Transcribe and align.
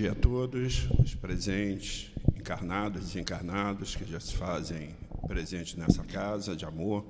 dia 0.00 0.12
a 0.12 0.14
todos, 0.14 0.88
os 0.98 1.14
presentes, 1.14 2.10
encarnados 2.34 3.02
e 3.02 3.04
desencarnados 3.04 3.94
que 3.94 4.10
já 4.10 4.18
se 4.18 4.34
fazem 4.34 4.96
presentes 5.26 5.74
nessa 5.74 6.02
casa 6.02 6.56
de 6.56 6.64
amor, 6.64 7.04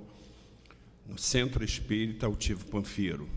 no 1.06 1.16
Centro 1.16 1.62
Espírita 1.62 2.26
Altivo 2.26 2.64
Panfiro, 2.64 3.28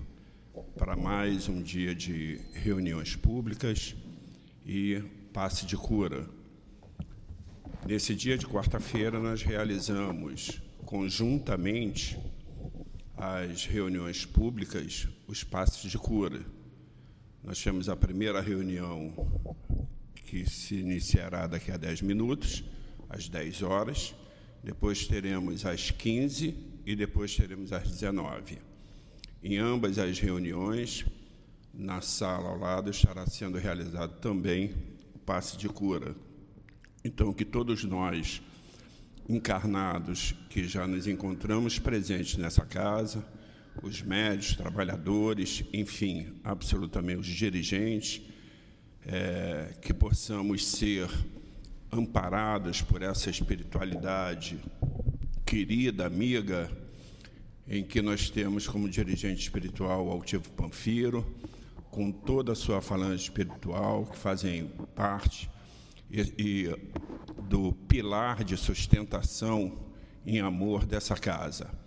para 0.76 0.96
mais 0.96 1.47
um 1.47 1.62
dia 1.62 1.94
de 1.94 2.42
reuniões 2.52 3.16
públicas 3.16 3.96
e 4.66 5.04
passe 5.31 5.67
de 5.67 5.78
cura. 5.78 6.28
Nesse 7.85 8.15
dia 8.15 8.40
de 8.40 8.47
quarta-feira, 8.47 9.20
nós 9.20 9.44
realizamos 9.44 10.63
conjuntamente 10.83 12.17
as 13.15 13.67
reuniões 13.67 14.26
públicas, 14.26 15.08
os 15.28 15.44
passes 15.44 15.92
de 15.92 15.97
cura 15.99 16.44
nós 17.44 17.62
temos 17.62 17.89
a 17.89 17.95
primeira 17.95 18.39
reunião 18.39 19.13
que 20.25 20.49
se 20.49 20.75
iniciará 20.75 21.45
daqui 21.45 21.71
a 21.71 21.77
10 21.77 22.01
minutos, 22.01 22.63
às 23.09 23.27
10 23.27 23.61
horas. 23.63 24.15
Depois 24.63 25.05
teremos 25.05 25.65
às 25.65 25.91
15 25.91 26.55
e 26.85 26.95
depois 26.95 27.35
teremos 27.35 27.73
às 27.73 27.84
19. 27.84 28.59
Em 29.43 29.57
ambas 29.57 29.99
as 29.99 30.17
reuniões, 30.20 31.05
na 31.73 31.99
sala 31.99 32.49
ao 32.49 32.57
lado, 32.57 32.89
estará 32.89 33.27
sendo 33.27 33.57
realizado 33.57 34.21
também 34.21 34.73
o 35.13 35.20
passe 35.20 35.57
de 35.57 35.67
cura. 35.67 36.15
Então, 37.03 37.34
que 37.34 37.43
todos 37.43 37.84
nós, 37.84 38.41
encarnados, 39.27 40.34
que 40.49 40.65
já 40.65 40.87
nos 40.87 41.07
encontramos 41.07 41.77
presentes 41.77 42.37
nessa 42.37 42.65
casa, 42.65 43.25
os 43.82 44.02
médicos, 44.02 44.55
trabalhadores, 44.55 45.63
enfim, 45.73 46.34
absolutamente 46.44 47.20
os 47.20 47.27
dirigentes, 47.27 48.22
é, 49.05 49.73
que 49.82 49.94
possamos 49.94 50.66
ser 50.66 51.09
amparados 51.91 52.82
por 52.82 53.02
essa 53.02 53.30
espiritualidade 53.30 54.60
querida, 55.46 56.05
amiga, 56.05 56.71
em 57.68 57.84
que 57.84 58.02
nós 58.02 58.30
temos 58.30 58.68
como 58.68 58.90
dirigente 58.90 59.41
espiritual 59.41 60.08
o 60.08 60.12
Altivo 60.12 60.49
Panfiro, 60.52 61.26
com 61.91 62.12
toda 62.12 62.54
a 62.54 62.55
sua 62.55 62.82
falange 62.82 63.24
espiritual, 63.24 64.06
que 64.06 64.18
fazem 64.18 64.68
parte 64.96 65.50
e, 66.10 66.22
e 66.38 66.76
do 67.44 67.72
pilar 67.88 68.44
de 68.44 68.58
sustentação 68.58 69.78
em 70.26 70.40
amor 70.40 70.86
dessa 70.86 71.16
casa. 71.16 71.83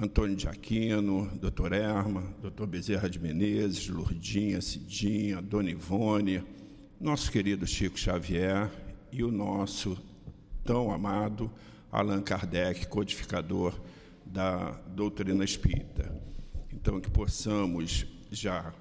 Antônio 0.00 0.36
de 0.36 0.46
Aquino, 0.46 1.28
doutor 1.40 1.72
Erma, 1.72 2.22
doutor 2.40 2.68
Bezerra 2.68 3.10
de 3.10 3.18
Menezes, 3.18 3.88
Lourdinha, 3.88 4.60
Cidinha, 4.60 5.42
Dona 5.42 5.72
Ivone, 5.72 6.40
nosso 7.00 7.32
querido 7.32 7.66
Chico 7.66 7.98
Xavier 7.98 8.70
e 9.10 9.24
o 9.24 9.32
nosso 9.32 9.98
tão 10.64 10.92
amado 10.92 11.50
Allan 11.90 12.22
Kardec, 12.22 12.86
codificador 12.86 13.74
da 14.24 14.70
doutrina 14.94 15.44
espírita. 15.44 16.14
Então, 16.72 17.00
que 17.00 17.10
possamos 17.10 18.06
já, 18.30 18.72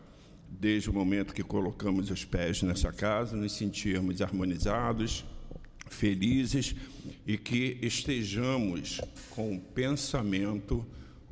desde 0.47 0.87
o 0.87 0.93
momento 0.93 1.33
que 1.33 1.41
colocamos 1.41 2.11
os 2.11 2.25
pés 2.25 2.61
nessa 2.61 2.93
casa, 2.93 3.35
nos 3.35 3.53
sentirmos 3.53 4.21
harmonizados, 4.21 5.25
felizes 5.89 6.75
e 7.25 7.39
que 7.39 7.79
estejamos 7.81 9.01
com 9.31 9.55
o 9.55 9.59
pensamento 9.59 10.85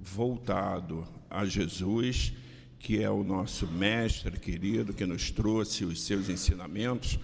voltado 0.05 1.07
a 1.29 1.45
Jesus, 1.45 2.31
que 2.77 3.01
é 3.01 3.09
o 3.09 3.23
nosso 3.23 3.67
mestre 3.67 4.39
querido, 4.39 4.93
que 4.93 5.05
nos 5.05 5.31
trouxe 5.31 5.83
os 5.83 6.03
seus 6.03 6.29
ensinamentos 6.29 7.19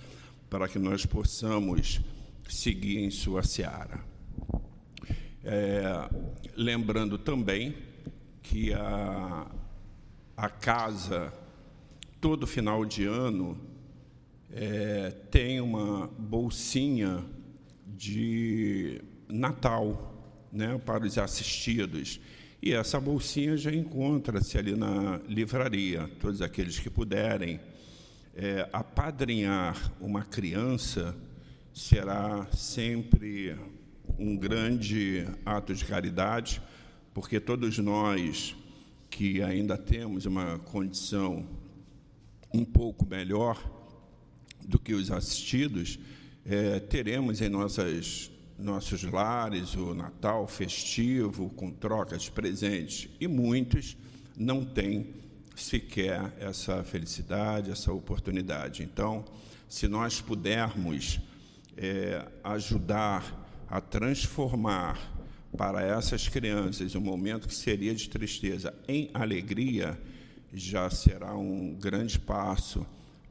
para 0.49 0.67
que 0.67 0.79
nós 0.79 1.05
possamos 1.05 2.01
seguir 2.49 2.97
em 2.97 3.11
sua 3.11 3.43
seara. 3.43 4.03
É, 5.43 6.09
lembrando 6.57 7.17
também 7.17 7.75
que 8.41 8.73
a, 8.73 9.47
a 10.35 10.49
casa, 10.49 11.31
todo 12.19 12.47
final 12.47 12.83
de 12.83 13.05
ano, 13.05 13.57
é, 14.51 15.11
tem 15.29 15.61
uma 15.61 16.07
bolsinha 16.07 17.23
de 17.87 19.01
Natal 19.29 20.11
né, 20.51 20.77
para 20.85 21.05
os 21.05 21.17
assistidos. 21.17 22.19
E 22.63 22.73
essa 22.73 22.99
bolsinha 22.99 23.57
já 23.57 23.73
encontra-se 23.73 24.55
ali 24.55 24.75
na 24.75 25.19
livraria. 25.27 26.07
Todos 26.19 26.43
aqueles 26.43 26.77
que 26.77 26.91
puderem 26.91 27.59
é, 28.35 28.69
apadrinhar 28.71 29.91
uma 29.99 30.23
criança 30.23 31.17
será 31.73 32.45
sempre 32.51 33.55
um 34.19 34.37
grande 34.37 35.25
ato 35.43 35.73
de 35.73 35.83
caridade, 35.83 36.61
porque 37.15 37.39
todos 37.39 37.79
nós 37.79 38.55
que 39.09 39.41
ainda 39.41 39.75
temos 39.75 40.27
uma 40.27 40.59
condição 40.59 41.47
um 42.53 42.63
pouco 42.63 43.07
melhor 43.07 43.59
do 44.67 44.77
que 44.77 44.93
os 44.93 45.09
assistidos, 45.09 45.97
é, 46.45 46.79
teremos 46.79 47.41
em 47.41 47.49
nossas 47.49 48.29
nossos 48.61 49.03
lares 49.03 49.75
o 49.75 49.93
Natal 49.93 50.47
festivo, 50.47 51.49
com 51.49 51.71
trocas 51.71 52.23
de 52.23 52.31
presentes, 52.31 53.09
e 53.19 53.27
muitos 53.27 53.97
não 54.37 54.63
têm 54.63 55.13
sequer 55.55 56.33
essa 56.39 56.83
felicidade, 56.83 57.71
essa 57.71 57.91
oportunidade. 57.91 58.83
Então, 58.83 59.25
se 59.67 59.87
nós 59.87 60.21
pudermos 60.21 61.19
é, 61.77 62.27
ajudar 62.43 63.47
a 63.69 63.79
transformar 63.79 64.99
para 65.57 65.81
essas 65.81 66.27
crianças 66.27 66.95
um 66.95 67.01
momento 67.01 67.47
que 67.47 67.55
seria 67.55 67.93
de 67.93 68.09
tristeza 68.09 68.73
em 68.87 69.09
alegria, 69.13 69.99
já 70.53 70.89
será 70.89 71.35
um 71.35 71.73
grande 71.73 72.19
passo 72.19 72.85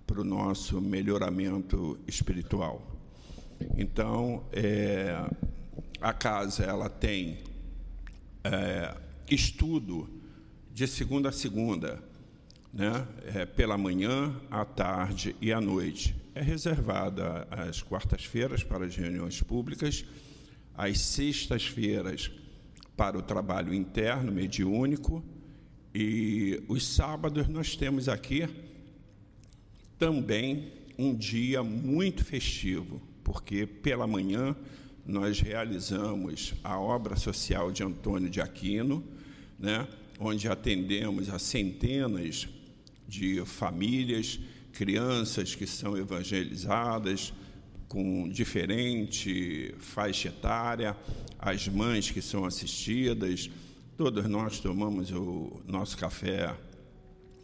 para 0.07 0.21
o 0.21 0.25
nosso 0.25 0.81
melhoramento 0.81 1.99
espiritual. 2.07 2.90
Então, 3.77 4.45
é, 4.53 5.29
a 6.01 6.13
casa 6.13 6.65
ela 6.65 6.89
tem 6.89 7.39
é, 8.45 8.97
estudo 9.31 10.09
de 10.73 10.87
segunda 10.87 11.29
a 11.29 11.33
segunda, 11.33 12.03
né? 12.73 13.07
É, 13.35 13.45
pela 13.47 13.77
manhã, 13.77 14.35
à 14.51 14.65
tarde 14.65 15.35
e 15.41 15.53
à 15.53 15.61
noite. 15.61 16.15
É 16.35 16.41
reservada 16.41 17.47
às 17.51 17.83
quartas-feiras 17.83 18.63
para 18.63 18.87
as 18.87 18.97
reuniões 18.97 19.43
públicas, 19.43 20.05
às 20.75 21.01
sextas-feiras 21.01 22.31
para 22.97 23.19
o 23.19 23.23
trabalho 23.23 23.75
interno 23.75 24.31
mediúnico 24.31 25.25
e 25.95 26.63
os 26.69 26.87
sábados 26.87 27.49
nós 27.49 27.75
temos 27.75 28.09
aqui 28.09 28.49
também 29.99 30.73
um 30.97 31.15
dia 31.15 31.63
muito 31.63 32.25
festivo, 32.25 33.03
porque 33.31 33.65
pela 33.65 34.09
manhã 34.09 34.57
nós 35.07 35.39
realizamos 35.39 36.53
a 36.65 36.81
obra 36.81 37.15
social 37.15 37.71
de 37.71 37.81
Antônio 37.81 38.29
de 38.29 38.41
Aquino, 38.41 39.05
né, 39.57 39.87
onde 40.19 40.49
atendemos 40.49 41.31
a 41.31 41.39
centenas 41.39 42.49
de 43.07 43.41
famílias, 43.47 44.41
crianças 44.73 45.55
que 45.55 45.65
são 45.65 45.97
evangelizadas 45.97 47.33
com 47.87 48.29
diferente 48.29 49.77
faixa 49.79 50.27
etária, 50.27 50.97
as 51.39 51.69
mães 51.69 52.11
que 52.11 52.21
são 52.21 52.45
assistidas, 52.45 53.49
todos 53.97 54.29
nós 54.29 54.59
tomamos 54.59 55.13
o 55.13 55.63
nosso 55.69 55.97
café 55.97 56.53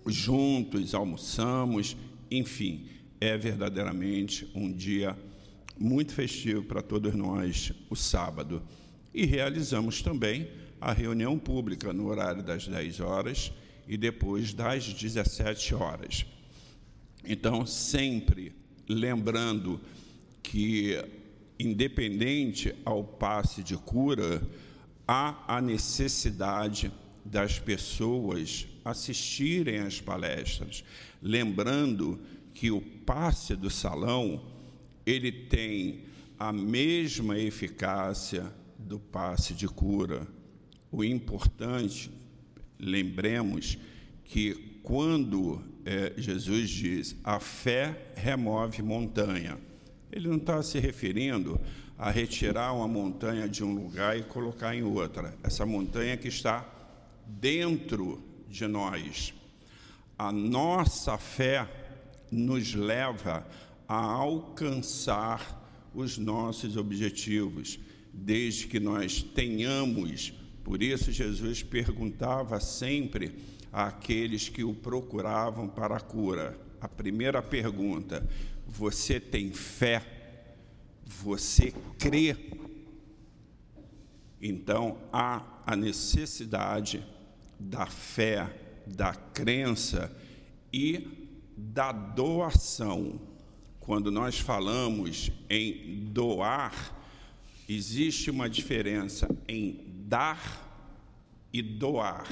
juntos, 0.04 0.96
almoçamos, 0.96 1.96
enfim, 2.28 2.86
é 3.20 3.38
verdadeiramente 3.38 4.50
um 4.52 4.72
dia 4.72 5.16
muito 5.78 6.12
festivo 6.12 6.62
para 6.62 6.82
todos 6.82 7.14
nós 7.14 7.72
o 7.90 7.96
sábado. 7.96 8.62
E 9.12 9.24
realizamos 9.24 10.02
também 10.02 10.48
a 10.80 10.92
reunião 10.92 11.38
pública 11.38 11.92
no 11.92 12.06
horário 12.06 12.42
das 12.42 12.66
10 12.66 13.00
horas 13.00 13.52
e 13.88 13.96
depois 13.96 14.52
das 14.52 14.92
17 14.92 15.74
horas. 15.74 16.26
Então, 17.24 17.66
sempre 17.66 18.52
lembrando 18.88 19.80
que, 20.42 21.02
independente 21.58 22.74
ao 22.84 23.02
passe 23.02 23.62
de 23.62 23.76
cura, 23.76 24.42
há 25.06 25.56
a 25.56 25.60
necessidade 25.60 26.92
das 27.24 27.58
pessoas 27.58 28.66
assistirem 28.84 29.78
às 29.78 30.00
palestras, 30.00 30.84
lembrando 31.20 32.20
que 32.54 32.70
o 32.70 32.80
passe 32.80 33.56
do 33.56 33.68
salão 33.68 34.55
ele 35.06 35.30
tem 35.30 36.04
a 36.38 36.52
mesma 36.52 37.38
eficácia 37.38 38.52
do 38.76 38.98
passe 38.98 39.54
de 39.54 39.68
cura. 39.68 40.26
O 40.90 41.04
importante, 41.04 42.10
lembremos 42.78 43.78
que 44.24 44.80
quando 44.82 45.62
é, 45.84 46.12
Jesus 46.16 46.68
diz: 46.68 47.16
a 47.22 47.38
fé 47.38 48.12
remove 48.16 48.82
montanha. 48.82 49.58
Ele 50.10 50.28
não 50.28 50.36
está 50.36 50.62
se 50.62 50.78
referindo 50.78 51.60
a 51.98 52.10
retirar 52.10 52.72
uma 52.72 52.88
montanha 52.88 53.48
de 53.48 53.64
um 53.64 53.74
lugar 53.74 54.18
e 54.18 54.22
colocar 54.22 54.74
em 54.74 54.82
outra. 54.82 55.36
Essa 55.42 55.64
montanha 55.64 56.16
que 56.16 56.28
está 56.28 56.68
dentro 57.26 58.22
de 58.48 58.66
nós. 58.66 59.32
A 60.18 60.32
nossa 60.32 61.18
fé 61.18 61.68
nos 62.30 62.74
leva 62.74 63.46
a 63.65 63.65
alcançar 63.88 65.64
os 65.94 66.18
nossos 66.18 66.76
objetivos, 66.76 67.78
desde 68.12 68.66
que 68.66 68.78
nós 68.78 69.22
tenhamos. 69.22 70.32
Por 70.62 70.82
isso, 70.82 71.12
Jesus 71.12 71.62
perguntava 71.62 72.60
sempre 72.60 73.34
àqueles 73.72 74.48
que 74.48 74.64
o 74.64 74.74
procuravam 74.74 75.68
para 75.68 75.96
a 75.96 76.00
cura. 76.00 76.58
A 76.80 76.88
primeira 76.88 77.42
pergunta: 77.42 78.28
Você 78.66 79.20
tem 79.20 79.52
fé? 79.52 80.02
Você 81.04 81.72
crê? 81.98 82.36
Então, 84.40 84.98
há 85.12 85.62
a 85.64 85.74
necessidade 85.74 87.02
da 87.58 87.86
fé, 87.86 88.54
da 88.86 89.14
crença 89.14 90.14
e 90.72 91.32
da 91.56 91.90
doação. 91.90 93.18
Quando 93.86 94.10
nós 94.10 94.40
falamos 94.40 95.30
em 95.48 96.06
doar, 96.10 96.92
existe 97.68 98.32
uma 98.32 98.50
diferença 98.50 99.28
em 99.46 99.78
dar 100.08 100.66
e 101.52 101.62
doar. 101.62 102.26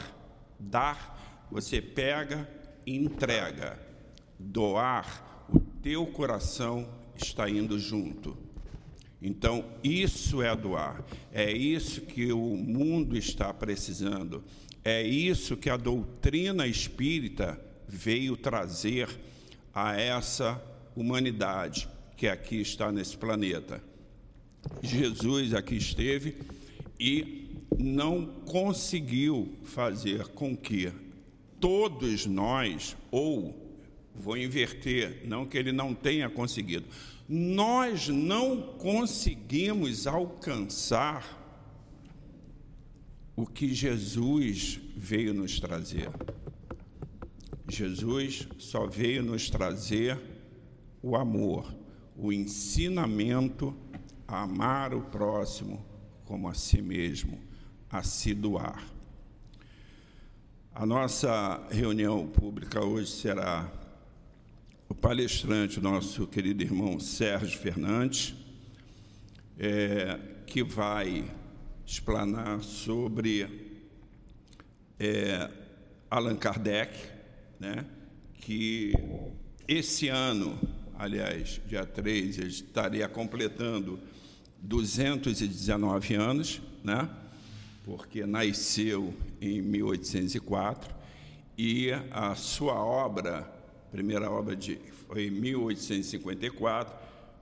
Dar, 0.59 1.47
você 1.49 1.81
pega 1.81 2.51
e 2.85 2.97
entrega. 2.97 3.79
Doar, 4.37 5.47
o 5.49 5.61
teu 5.61 6.05
coração 6.07 6.89
está 7.15 7.49
indo 7.49 7.79
junto. 7.79 8.37
Então, 9.23 9.65
isso 9.85 10.43
é 10.43 10.57
doar. 10.57 11.05
É 11.33 11.53
isso 11.53 12.01
que 12.01 12.33
o 12.33 12.57
mundo 12.57 13.17
está 13.17 13.55
precisando. 13.55 14.43
É 14.85 15.05
isso 15.05 15.57
que 15.57 15.71
a 15.71 15.77
doutrina 15.77 16.67
espírita 16.67 17.65
veio 17.87 18.37
trazer 18.37 19.09
a 19.73 19.95
essa 19.95 20.74
humanidade 20.95 21.89
que 22.17 22.29
aqui 22.29 22.61
está 22.61 22.93
nesse 22.93 23.17
planeta. 23.17 23.83
Jesus 24.83 25.53
aqui 25.53 25.77
esteve 25.77 26.37
e 26.99 27.45
não 27.79 28.27
conseguiu 28.47 29.53
fazer 29.65 30.29
com 30.29 30.57
que 30.57 30.93
todos 31.61 32.27
nós, 32.27 32.97
ou 33.11 33.55
vou 34.15 34.37
inverter, 34.37 35.23
não 35.27 35.47
que 35.47 35.59
ele 35.59 35.73
não 35.73 35.95
tenha 35.95 36.29
conseguido, 36.31 36.87
nós 37.29 38.09
não 38.09 38.61
conseguimos 38.79 40.07
alcançar 40.07 41.43
o 43.37 43.47
que 43.47 43.75
Jesus 43.75 44.81
veio 44.97 45.35
nos 45.35 45.59
trazer. 45.59 46.11
Jesus 47.69 48.47
só 48.59 48.87
veio 48.87 49.23
nos 49.23 49.51
trazer 49.51 50.34
o 51.05 51.17
amor, 51.17 51.77
o 52.17 52.33
ensinamento 52.33 53.77
a 54.27 54.45
amar 54.45 54.95
o 54.95 55.03
próximo 55.03 55.85
como 56.25 56.49
a 56.49 56.55
si 56.55 56.81
mesmo, 56.81 57.39
a 57.91 58.03
se 58.03 58.33
doar. 58.33 58.83
A 60.75 60.87
nossa 60.87 61.63
reunião 61.71 62.27
pública 62.27 62.83
hoje 62.83 63.11
será 63.11 63.71
o 64.89 64.95
palestrante, 64.95 65.79
nosso 65.79 66.27
querido 66.27 66.63
irmão 66.63 66.99
Sérgio 66.99 67.59
Fernandes, 67.59 68.35
é, 69.59 70.19
que 70.47 70.65
vai 70.65 71.31
explanar 71.85 72.63
sobre 72.63 73.93
é, 74.99 75.51
Allan 76.11 76.37
Kardec, 76.37 76.97
né, 77.61 77.85
que 78.37 78.95
esse 79.69 80.09
ano, 80.09 80.59
aliás, 81.05 81.61
dia 81.67 81.85
3, 81.85 82.39
ele 82.39 82.49
estaria 82.49 83.07
completando 83.07 83.99
219 84.61 86.15
anos, 86.15 86.63
né, 86.83 87.09
porque 87.85 88.25
nasceu 88.25 89.13
em 89.41 89.61
1804, 89.61 90.95
e 91.59 91.91
a 92.11 92.35
sua 92.35 92.75
obra, 92.75 93.43
primeira 93.93 94.31
obra 94.31 94.57
de, 94.57 94.79
foi 95.07 95.27
em 95.27 95.31
1854, 95.31 96.95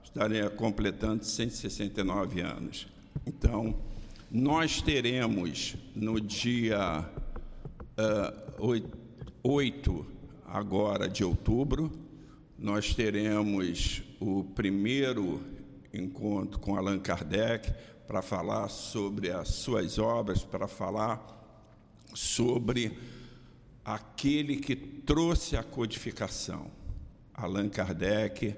estaria 0.03 0.49
completando 0.49 1.23
169 1.23 2.41
anos. 2.41 2.87
Então, 3.25 3.79
nós 4.29 4.81
teremos 4.81 5.75
no 5.95 6.19
dia 6.19 7.09
uh, 7.97 8.65
8, 8.67 8.97
8 9.41 10.05
agora 10.45 11.07
de 11.07 11.23
outubro, 11.23 12.02
nós 12.57 12.93
teremos 12.93 14.01
o 14.19 14.43
primeiro 14.43 15.41
encontro 15.93 16.59
com 16.59 16.75
Allan 16.75 16.99
Kardec 16.99 17.73
para 18.07 18.21
falar 18.21 18.69
sobre 18.69 19.31
as 19.31 19.49
suas 19.49 19.97
obras, 19.97 20.43
para 20.43 20.67
falar 20.67 21.21
sobre 22.13 22.97
aquele 23.83 24.57
que 24.57 24.75
trouxe 24.75 25.57
a 25.57 25.63
codificação. 25.63 26.67
Allan 27.33 27.69
Kardec 27.69 28.55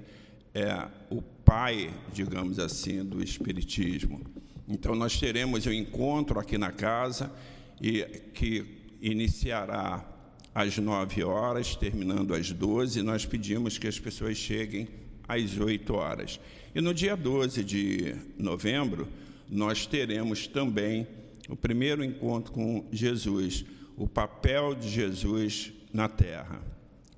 é 0.54 0.88
o 1.10 1.22
pai, 1.22 1.94
digamos 2.14 2.60
assim, 2.60 3.04
do 3.04 3.24
Espiritismo. 3.24 4.22
Então, 4.68 4.96
nós 4.96 5.20
teremos 5.20 5.66
um 5.68 5.72
encontro 5.72 6.40
aqui 6.40 6.58
na 6.58 6.72
casa 6.72 7.32
e 7.80 8.04
que 8.34 8.98
iniciará 9.02 10.15
às 10.56 10.78
9 10.78 11.22
horas, 11.22 11.76
terminando 11.76 12.34
às 12.34 12.50
12, 12.50 13.02
nós 13.02 13.26
pedimos 13.26 13.78
que 13.78 13.88
as 13.88 14.00
pessoas 14.00 14.38
cheguem 14.38 14.88
às 15.28 15.58
8 15.58 15.94
horas. 15.94 16.40
E 16.74 16.80
no 16.80 16.94
dia 16.94 17.18
12 17.18 17.62
de 17.62 18.16
novembro, 18.40 19.06
nós 19.50 19.86
teremos 19.86 20.48
também 20.48 21.06
o 21.50 21.58
primeiro 21.58 22.06
encontro 22.06 22.54
com 22.54 22.88
Jesus, 22.90 23.66
o 23.98 24.08
papel 24.08 24.74
de 24.74 24.90
Jesus 24.90 25.74
na 25.94 26.08
terra. 26.08 26.62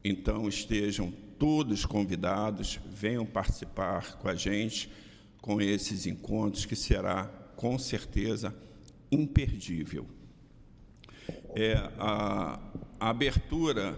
Então 0.04 0.50
estejam 0.50 1.14
todos 1.38 1.86
convidados, 1.86 2.80
venham 2.92 3.26
participar 3.26 4.18
com 4.18 4.28
a 4.28 4.34
gente 4.34 4.90
com 5.40 5.62
esses 5.62 6.08
encontros 6.08 6.66
que 6.66 6.76
será 6.76 7.26
com 7.56 7.78
certeza 7.78 8.54
imperdível 9.12 10.18
é, 11.56 11.74
a, 11.98 12.60
a 13.00 13.10
abertura 13.10 13.96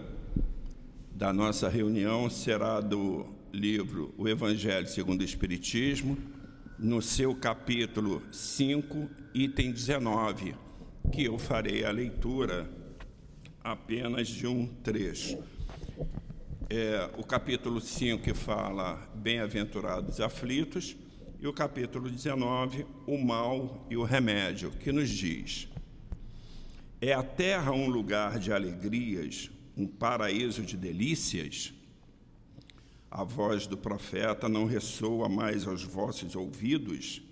da 1.10 1.32
nossa 1.32 1.68
reunião 1.68 2.28
será 2.28 2.80
do 2.80 3.26
livro 3.52 4.14
O 4.18 4.28
Evangelho 4.28 4.86
segundo 4.86 5.22
o 5.22 5.24
Espiritismo, 5.24 6.18
no 6.78 7.00
seu 7.00 7.34
capítulo 7.34 8.22
5, 8.30 9.08
item 9.34 9.72
19, 9.72 10.54
que 11.10 11.24
eu 11.24 11.38
farei 11.38 11.84
a 11.84 11.90
leitura 11.90 12.70
apenas 13.64 14.28
de 14.28 14.46
um 14.46 14.66
trecho. 14.66 15.38
É, 16.68 17.08
o 17.16 17.24
capítulo 17.24 17.80
5 17.80 18.22
que 18.22 18.34
fala 18.34 19.10
Bem-aventurados 19.14 20.20
aflitos, 20.20 20.94
e 21.40 21.46
o 21.46 21.54
capítulo 21.54 22.10
19, 22.10 22.86
o 23.06 23.16
mal 23.16 23.86
e 23.88 23.96
o 23.96 24.04
remédio, 24.04 24.70
que 24.72 24.92
nos 24.92 25.08
diz: 25.08 25.68
é 27.00 27.12
a 27.14 27.22
terra 27.22 27.72
um 27.72 27.88
lugar 27.88 28.38
de 28.38 28.52
alegrias, 28.52 29.50
um 29.76 29.86
paraíso 29.86 30.62
de 30.62 30.76
delícias? 30.76 31.72
A 33.10 33.24
voz 33.24 33.66
do 33.66 33.76
profeta 33.76 34.48
não 34.48 34.66
ressoa 34.66 35.28
mais 35.28 35.66
aos 35.66 35.82
vossos 35.82 36.36
ouvidos? 36.36 37.22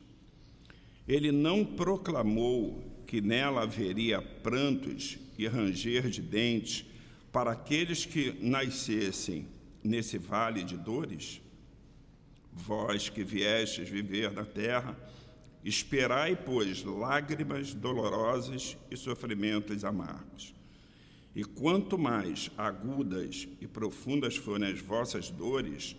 Ele 1.07 1.31
não 1.31 1.65
proclamou 1.65 2.83
que 3.07 3.21
nela 3.21 3.63
haveria 3.63 4.21
prantos 4.23 5.19
e 5.37 5.47
ranger 5.47 6.09
de 6.09 6.23
dentes 6.23 6.85
para 7.31 7.53
aqueles 7.53 8.05
que 8.05 8.35
nascessem 8.41 9.47
nesse 9.85 10.17
vale 10.17 10.65
de 10.65 10.77
dores? 10.77 11.41
Vós 12.53 13.09
que 13.09 13.23
viestes 13.23 13.89
viver 13.89 14.33
na 14.33 14.45
terra, 14.45 14.97
Esperai, 15.69 16.35
pois, 16.35 16.83
lágrimas 16.83 17.75
dolorosas 17.75 18.75
e 18.91 18.97
sofrimentos 18.97 19.85
amargos. 19.85 20.55
E 21.37 21.45
quanto 21.45 21.99
mais 21.99 22.51
agudas 22.57 23.47
e 23.61 23.67
profundas 23.67 24.35
forem 24.35 24.73
as 24.73 24.81
vossas 24.81 25.29
dores, 25.29 25.95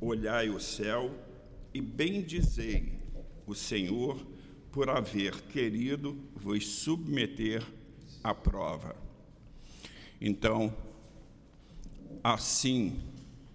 olhai 0.00 0.48
o 0.48 0.58
céu 0.58 1.14
e 1.74 1.82
bendizei 1.82 2.94
o 3.46 3.54
Senhor 3.54 4.26
por 4.72 4.88
haver 4.88 5.38
querido 5.42 6.18
vos 6.34 6.66
submeter 6.66 7.62
à 8.24 8.34
prova. 8.34 8.96
Então, 10.18 10.74
assim, 12.24 12.98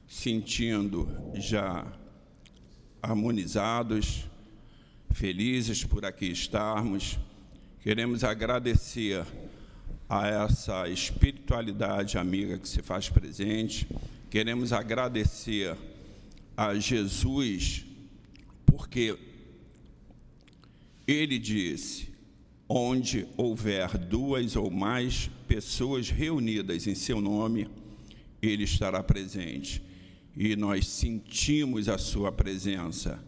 sentindo 0.07 1.09
já 1.33 1.91
harmonizados, 3.01 4.27
felizes 5.11 5.83
por 5.83 6.05
aqui 6.05 6.27
estarmos, 6.27 7.17
queremos 7.81 8.23
agradecer 8.23 9.25
a 10.09 10.27
essa 10.27 10.87
espiritualidade 10.87 12.17
amiga 12.17 12.57
que 12.57 12.67
se 12.67 12.81
faz 12.81 13.09
presente, 13.09 13.87
queremos 14.29 14.71
agradecer 14.71 15.75
a 16.55 16.75
Jesus, 16.75 17.85
porque 18.65 19.17
ele 21.07 21.37
disse: 21.39 22.15
onde 22.67 23.27
houver 23.37 23.97
duas 23.97 24.55
ou 24.55 24.71
mais 24.71 25.29
pessoas 25.47 26.09
reunidas 26.09 26.87
em 26.87 26.95
seu 26.95 27.21
nome, 27.21 27.67
ele 28.41 28.63
estará 28.63 29.03
presente. 29.03 29.81
E 30.35 30.55
nós 30.55 30.87
sentimos 30.87 31.87
a 31.87 31.97
sua 31.97 32.31
presença. 32.31 33.23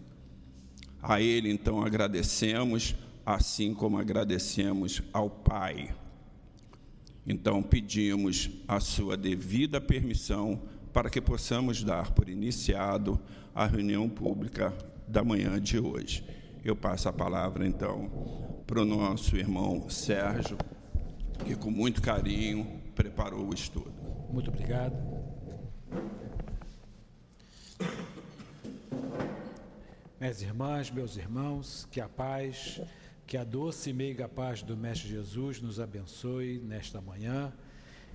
A 1.08 1.22
ele 1.22 1.50
então 1.50 1.82
agradecemos, 1.82 2.94
assim 3.26 3.74
como 3.74 3.98
agradecemos 3.98 5.02
ao 5.14 5.30
Pai. 5.30 5.96
Então 7.26 7.64
pedimos 7.64 8.50
a 8.68 8.82
sua 8.82 9.16
devida 9.16 9.80
permissão 9.80 10.62
para 10.92 11.10
que 11.10 11.22
possamos 11.22 11.82
dar 11.82 12.12
por 12.12 12.28
iniciado 12.28 13.18
a 13.56 13.66
reunião 13.66 14.10
pública 14.10 14.78
da 15.08 15.24
manhã 15.24 15.62
de 15.62 15.80
hoje. 15.80 16.26
Eu 16.62 16.76
passo 16.76 17.08
a 17.08 17.14
palavra 17.14 17.66
então 17.66 18.12
para 18.68 18.82
o 18.82 18.86
nosso 18.86 19.38
irmão 19.38 19.90
Sérgio, 19.90 20.58
que 21.46 21.56
com 21.56 21.72
muito 21.72 22.02
carinho 22.02 22.82
preparou 22.94 23.48
o 23.48 23.54
estudo. 23.54 23.94
Muito 24.30 24.50
obrigado. 24.50 24.94
Minhas 30.20 30.42
irmãs, 30.42 30.90
meus 30.90 31.16
irmãos, 31.16 31.88
que 31.92 32.02
a 32.02 32.10
paz, 32.10 32.82
que 33.28 33.38
a 33.38 33.44
doce 33.44 33.92
e 33.92 33.94
meiga 33.94 34.28
paz 34.28 34.64
do 34.64 34.76
Mestre 34.76 35.08
Jesus 35.08 35.62
nos 35.62 35.80
abençoe 35.80 36.58
nesta 36.58 37.00
manhã, 37.00 37.54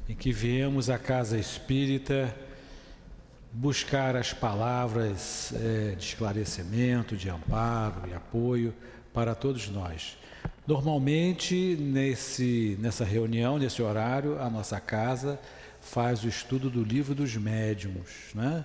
em 0.08 0.16
que 0.16 0.32
viemos 0.32 0.90
à 0.90 0.98
casa 0.98 1.38
espírita 1.38 2.36
buscar 3.52 4.16
as 4.16 4.32
palavras 4.32 5.52
é, 5.54 5.94
de 5.94 6.04
esclarecimento, 6.04 7.16
de 7.16 7.30
amparo 7.30 8.08
e 8.10 8.14
apoio 8.14 8.74
para 9.14 9.32
todos 9.32 9.68
nós. 9.68 10.18
Normalmente, 10.66 11.76
nesse, 11.76 12.76
nessa 12.80 13.04
reunião, 13.04 13.60
nesse 13.60 13.80
horário, 13.80 14.40
a 14.40 14.50
nossa 14.50 14.80
casa 14.80 15.38
faz 15.80 16.24
o 16.24 16.28
estudo 16.28 16.68
do 16.68 16.82
livro 16.82 17.14
dos 17.14 17.36
médiuns, 17.36 18.34
né? 18.34 18.64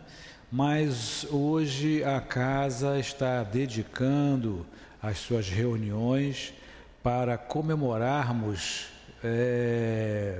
Mas 0.51 1.25
hoje 1.29 2.03
a 2.03 2.21
casa 2.21 2.97
está 2.97 3.43
dedicando 3.43 4.65
as 5.01 5.19
suas 5.19 5.49
reuniões 5.49 6.53
para 7.03 7.37
comemorarmos 7.37 8.87
é, 9.23 10.39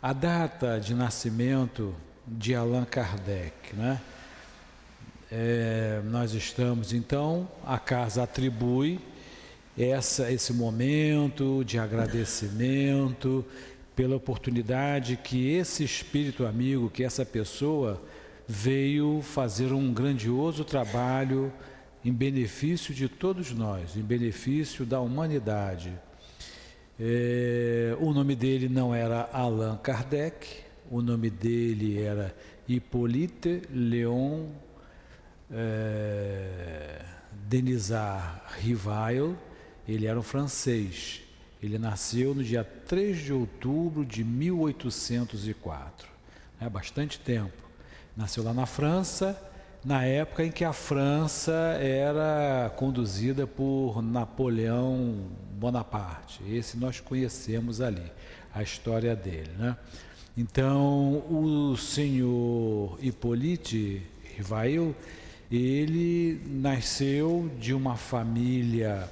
a 0.00 0.12
data 0.12 0.80
de 0.80 0.94
nascimento 0.94 1.94
de 2.26 2.54
Allan 2.54 2.84
Kardec. 2.84 3.74
Né? 3.74 4.00
É, 5.30 6.00
nós 6.04 6.32
estamos, 6.32 6.92
então, 6.92 7.48
a 7.66 7.78
casa 7.78 8.22
atribui 8.22 8.98
essa, 9.76 10.32
esse 10.32 10.52
momento 10.52 11.62
de 11.64 11.78
agradecimento 11.78 13.44
pela 13.94 14.16
oportunidade 14.16 15.16
que 15.16 15.50
esse 15.50 15.84
espírito 15.84 16.46
amigo, 16.46 16.88
que 16.88 17.04
essa 17.04 17.26
pessoa 17.26 18.02
veio 18.48 19.20
fazer 19.20 19.72
um 19.74 19.92
grandioso 19.92 20.64
trabalho 20.64 21.52
em 22.02 22.12
benefício 22.12 22.94
de 22.94 23.06
todos 23.06 23.52
nós, 23.52 23.94
em 23.94 24.02
benefício 24.02 24.86
da 24.86 25.00
humanidade. 25.00 25.92
É, 26.98 27.94
o 28.00 28.12
nome 28.14 28.34
dele 28.34 28.68
não 28.68 28.94
era 28.94 29.28
Allan 29.32 29.76
Kardec, 29.76 30.48
o 30.90 31.02
nome 31.02 31.28
dele 31.28 32.00
era 32.00 32.34
Hippolyte 32.66 33.62
Léon 33.70 34.48
é, 35.50 37.04
Denisard 37.46 38.40
Rivail, 38.60 39.36
ele 39.86 40.06
era 40.06 40.18
um 40.18 40.22
francês. 40.22 41.22
Ele 41.62 41.78
nasceu 41.78 42.34
no 42.34 42.42
dia 42.42 42.64
3 42.64 43.18
de 43.18 43.32
outubro 43.32 44.04
de 44.04 44.24
1804. 44.24 46.08
É 46.60 46.68
bastante 46.68 47.18
tempo. 47.18 47.67
Nasceu 48.18 48.42
lá 48.42 48.52
na 48.52 48.66
França, 48.66 49.40
na 49.84 50.04
época 50.04 50.44
em 50.44 50.50
que 50.50 50.64
a 50.64 50.72
França 50.72 51.52
era 51.80 52.68
conduzida 52.76 53.46
por 53.46 54.02
Napoleão 54.02 55.28
Bonaparte. 55.52 56.42
Esse 56.50 56.76
nós 56.76 56.98
conhecemos 56.98 57.80
ali, 57.80 58.02
a 58.52 58.60
história 58.60 59.14
dele. 59.14 59.52
Né? 59.56 59.76
Então, 60.36 61.22
o 61.30 61.76
senhor 61.76 62.98
Hippolyte 63.00 64.02
Rivail, 64.36 64.96
ele 65.48 66.42
nasceu 66.44 67.48
de 67.56 67.72
uma 67.72 67.94
família 67.94 69.08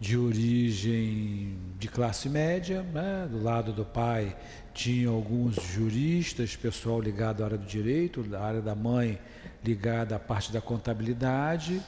de 0.00 0.16
origem 0.16 1.56
de 1.78 1.86
classe 1.86 2.28
média, 2.28 2.82
né? 2.82 3.28
do 3.30 3.40
lado 3.40 3.72
do 3.72 3.84
pai 3.84 4.36
tinha 4.78 5.08
alguns 5.08 5.56
juristas, 5.56 6.54
pessoal 6.54 7.00
ligado 7.00 7.42
à 7.42 7.46
área 7.46 7.58
do 7.58 7.66
direito, 7.66 8.22
da 8.22 8.40
área 8.40 8.60
da 8.60 8.76
mãe 8.76 9.18
ligada 9.64 10.14
à 10.14 10.20
parte 10.20 10.52
da 10.52 10.60
contabilidade, 10.60 11.82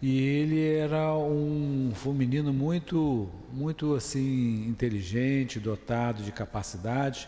e 0.00 0.20
ele 0.20 0.76
era 0.76 1.12
um, 1.16 1.92
um 2.06 2.12
menino 2.12 2.52
muito, 2.52 3.28
muito 3.52 3.96
assim 3.96 4.64
inteligente, 4.68 5.58
dotado 5.58 6.22
de 6.22 6.30
capacidades 6.30 7.26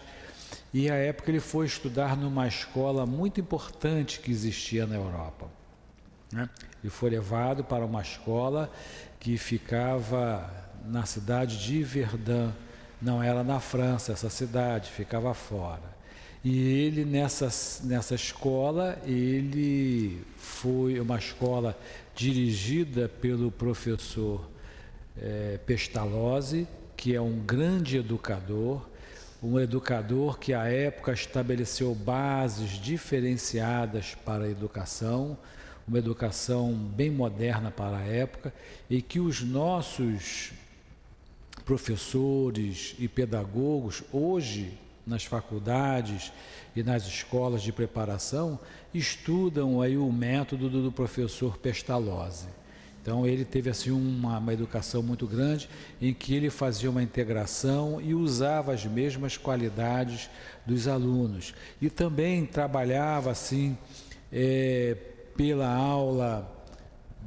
e 0.73 0.89
à 0.89 0.95
época 0.95 1.33
ele 1.33 1.41
foi 1.41 1.67
estudar 1.67 2.17
numa 2.17 2.47
escola 2.47 3.05
muito 3.05 3.41
importante 3.41 4.21
que 4.21 4.31
existia 4.31 4.87
na 4.87 4.95
Europa. 4.95 5.51
Né? 6.33 6.49
Ele 6.81 6.91
foi 6.91 7.11
levado 7.11 7.65
para 7.65 7.85
uma 7.85 8.03
escola 8.03 8.71
que 9.19 9.37
ficava 9.37 10.49
na 10.87 11.05
cidade 11.05 11.59
de 11.59 11.83
Verdun, 11.83 12.53
não 13.00 13.23
era 13.23 13.45
na 13.45 13.61
França 13.61 14.12
essa 14.12 14.28
cidade, 14.28 14.90
ficava 14.90 15.33
fora. 15.35 15.97
E 16.45 16.85
ele 16.85 17.05
nessa, 17.05 17.49
nessa 17.85 18.14
escola, 18.14 18.99
ele 19.05 20.23
foi 20.37 21.00
uma 21.00 21.19
escola 21.19 21.76
dirigida 22.14 23.09
pelo 23.09 23.50
professor 23.50 24.49
é, 25.21 25.59
Pestalozzi, 25.67 26.67
que 26.97 27.14
é 27.14 27.21
um 27.21 27.38
grande 27.38 27.97
educador, 27.97 28.88
um 29.43 29.59
educador 29.59 30.38
que 30.38 30.52
à 30.52 30.64
época 30.64 31.12
estabeleceu 31.12 31.95
bases 31.95 32.71
diferenciadas 32.71 34.17
para 34.25 34.45
a 34.45 34.50
educação, 34.50 35.38
uma 35.87 35.99
educação 35.99 36.73
bem 36.75 37.11
moderna 37.11 37.71
para 37.71 37.99
a 37.99 38.05
época 38.05 38.52
e 38.90 39.00
que 39.00 39.21
os 39.21 39.43
nossos 39.43 40.52
professores 41.69 42.97
e 42.99 43.07
pedagogos 43.07 44.03
hoje 44.11 44.79
nas 45.07 45.23
faculdades 45.23 46.33
e 46.75 46.83
nas 46.83 47.07
escolas 47.07 47.61
de 47.61 47.71
preparação 47.75 48.59
estudam 48.95 49.83
aí 49.83 49.99
o 49.99 50.11
método 50.11 50.71
do 50.71 50.91
professor 50.91 51.59
Pestalozzi. 51.59 52.47
Então 53.03 53.27
ele 53.27 53.45
teve 53.45 53.69
assim 53.69 53.91
uma, 53.91 54.39
uma, 54.39 54.53
educação 54.55 55.03
muito 55.03 55.27
grande 55.27 55.69
em 56.01 56.15
que 56.15 56.35
ele 56.35 56.49
fazia 56.49 56.89
uma 56.89 57.03
integração 57.03 58.01
e 58.01 58.15
usava 58.15 58.73
as 58.73 58.87
mesmas 58.87 59.37
qualidades 59.37 60.31
dos 60.65 60.89
alunos 60.89 61.53
e 61.83 61.91
também 61.91 62.47
trabalhava 62.47 63.31
assim 63.31 63.77
é, 64.33 64.97
pela 65.37 65.71
aula 65.71 66.58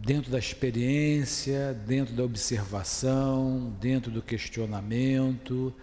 dentro 0.03 0.31
da 0.31 0.39
experiência, 0.39 1.73
dentro 1.85 2.15
da 2.15 2.23
observação, 2.23 3.71
dentro 3.79 4.09
do 4.09 4.21
questionamento, 4.21 5.73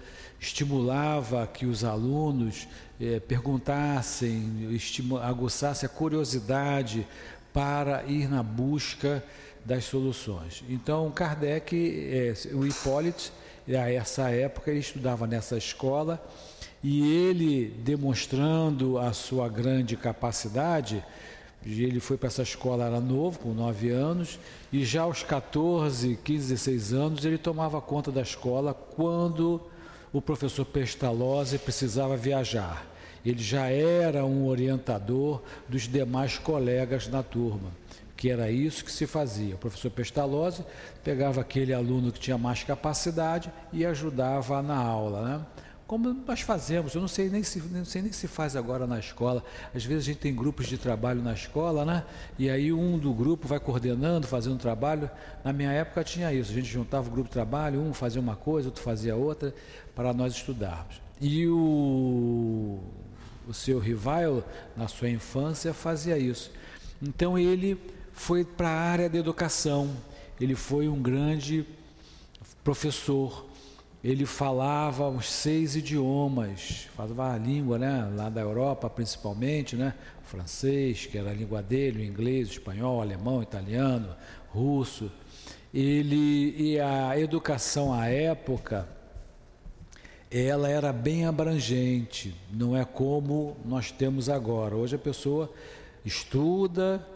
estimulava 0.40 1.46
que 1.46 1.64
os 1.64 1.84
alunos 1.84 2.66
é, 3.00 3.20
perguntassem, 3.20 4.68
aguçassem 5.22 5.86
a 5.86 5.90
curiosidade 5.90 7.06
para 7.52 8.04
ir 8.04 8.28
na 8.28 8.42
busca 8.42 9.24
das 9.64 9.84
soluções. 9.84 10.64
Então, 10.68 11.08
Kardec, 11.12 11.76
é, 11.76 12.54
o 12.54 12.66
Hipólito, 12.66 13.32
a 13.68 13.90
essa 13.90 14.30
época, 14.30 14.70
ele 14.70 14.80
estudava 14.80 15.28
nessa 15.28 15.56
escola 15.56 16.20
e 16.82 17.02
ele, 17.12 17.68
demonstrando 17.84 18.98
a 18.98 19.12
sua 19.12 19.48
grande 19.48 19.96
capacidade, 19.96 21.04
ele 21.66 22.00
foi 22.00 22.16
para 22.16 22.28
essa 22.28 22.42
escola, 22.42 22.86
era 22.86 23.00
novo, 23.00 23.38
com 23.38 23.52
9 23.52 23.90
anos, 23.90 24.38
e 24.72 24.84
já 24.84 25.02
aos 25.02 25.22
14, 25.22 26.18
15, 26.22 26.48
16 26.48 26.92
anos, 26.92 27.24
ele 27.24 27.38
tomava 27.38 27.80
conta 27.80 28.10
da 28.10 28.22
escola 28.22 28.72
quando 28.72 29.60
o 30.12 30.22
professor 30.22 30.64
Pestalozzi 30.64 31.58
precisava 31.58 32.16
viajar. 32.16 32.86
Ele 33.24 33.42
já 33.42 33.66
era 33.66 34.24
um 34.24 34.46
orientador 34.46 35.42
dos 35.68 35.82
demais 35.88 36.38
colegas 36.38 37.08
na 37.08 37.22
turma, 37.22 37.70
que 38.16 38.30
era 38.30 38.50
isso 38.50 38.84
que 38.84 38.92
se 38.92 39.06
fazia. 39.06 39.56
O 39.56 39.58
professor 39.58 39.90
Pestalozzi 39.90 40.64
pegava 41.04 41.40
aquele 41.40 41.74
aluno 41.74 42.12
que 42.12 42.20
tinha 42.20 42.38
mais 42.38 42.62
capacidade 42.62 43.52
e 43.72 43.84
ajudava 43.84 44.62
na 44.62 44.76
aula, 44.76 45.22
né? 45.22 45.46
Como 45.88 46.12
nós 46.12 46.42
fazemos, 46.42 46.94
eu 46.94 47.00
não 47.00 47.08
sei 47.08 47.30
nem 47.30 47.42
se 47.42 47.60
não 47.60 47.82
sei 47.82 48.02
nem 48.02 48.12
se 48.12 48.28
faz 48.28 48.54
agora 48.54 48.86
na 48.86 48.98
escola. 48.98 49.42
Às 49.74 49.86
vezes 49.86 50.04
a 50.04 50.06
gente 50.06 50.18
tem 50.18 50.34
grupos 50.34 50.66
de 50.66 50.76
trabalho 50.76 51.22
na 51.22 51.32
escola, 51.32 51.82
né? 51.82 52.04
E 52.38 52.50
aí 52.50 52.70
um 52.70 52.98
do 52.98 53.10
grupo 53.14 53.48
vai 53.48 53.58
coordenando, 53.58 54.26
fazendo 54.26 54.58
trabalho. 54.58 55.10
Na 55.42 55.50
minha 55.50 55.72
época 55.72 56.04
tinha 56.04 56.30
isso, 56.30 56.52
a 56.52 56.54
gente 56.54 56.68
juntava 56.68 57.08
o 57.08 57.10
grupo 57.10 57.28
de 57.28 57.32
trabalho, 57.32 57.80
um 57.80 57.94
fazia 57.94 58.20
uma 58.20 58.36
coisa, 58.36 58.68
outro 58.68 58.82
fazia 58.82 59.16
outra, 59.16 59.54
para 59.94 60.12
nós 60.12 60.34
estudarmos. 60.34 61.00
E 61.18 61.48
o, 61.48 62.78
o 63.48 63.54
seu 63.54 63.78
rival, 63.78 64.44
na 64.76 64.88
sua 64.88 65.08
infância, 65.08 65.72
fazia 65.72 66.18
isso. 66.18 66.52
Então 67.00 67.38
ele 67.38 67.80
foi 68.12 68.44
para 68.44 68.68
a 68.68 68.78
área 68.78 69.08
da 69.08 69.16
educação. 69.16 69.96
Ele 70.38 70.54
foi 70.54 70.86
um 70.86 71.00
grande 71.00 71.64
professor 72.62 73.47
ele 74.02 74.24
falava 74.24 75.08
uns 75.08 75.28
seis 75.28 75.74
idiomas, 75.74 76.88
falava 76.96 77.32
a 77.34 77.38
língua, 77.38 77.78
né, 77.78 78.08
lá 78.14 78.28
da 78.28 78.40
Europa 78.40 78.88
principalmente, 78.88 79.74
né, 79.74 79.94
o 80.22 80.26
francês, 80.26 81.06
que 81.06 81.18
era 81.18 81.30
a 81.30 81.34
língua 81.34 81.62
dele, 81.62 82.02
o 82.02 82.04
inglês, 82.04 82.48
o 82.48 82.52
espanhol, 82.52 82.98
o 82.98 83.00
alemão, 83.00 83.38
o 83.38 83.42
italiano, 83.42 84.14
russo. 84.50 85.10
Ele 85.74 86.54
e 86.56 86.80
a 86.80 87.18
educação 87.18 87.92
à 87.92 88.06
época 88.06 88.88
ela 90.30 90.68
era 90.68 90.92
bem 90.92 91.26
abrangente, 91.26 92.34
não 92.52 92.76
é 92.76 92.84
como 92.84 93.56
nós 93.64 93.90
temos 93.90 94.28
agora. 94.28 94.76
Hoje 94.76 94.96
a 94.96 94.98
pessoa 94.98 95.50
estuda, 96.04 97.06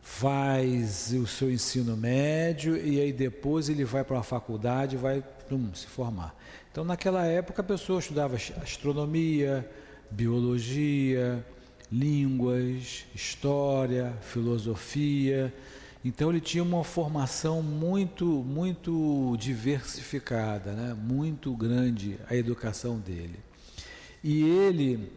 faz 0.00 1.12
o 1.12 1.26
seu 1.26 1.50
ensino 1.50 1.96
médio 1.96 2.76
e 2.76 3.00
aí 3.00 3.12
depois 3.12 3.68
ele 3.68 3.84
vai 3.84 4.04
para 4.04 4.16
uma 4.16 4.22
faculdade, 4.22 4.96
vai 4.96 5.22
se 5.74 5.86
formar. 5.86 6.34
Então, 6.70 6.84
naquela 6.84 7.26
época, 7.26 7.62
a 7.62 7.64
pessoa 7.64 7.98
estudava 7.98 8.36
astronomia, 8.36 9.68
biologia, 10.10 11.44
línguas, 11.90 13.04
história, 13.14 14.14
filosofia. 14.22 15.52
Então, 16.04 16.30
ele 16.30 16.40
tinha 16.40 16.62
uma 16.62 16.82
formação 16.82 17.62
muito, 17.62 18.24
muito 18.24 19.36
diversificada, 19.38 20.72
né? 20.72 20.94
muito 20.94 21.54
grande 21.54 22.18
a 22.28 22.34
educação 22.34 22.98
dele. 22.98 23.38
E 24.22 24.42
ele 24.42 25.12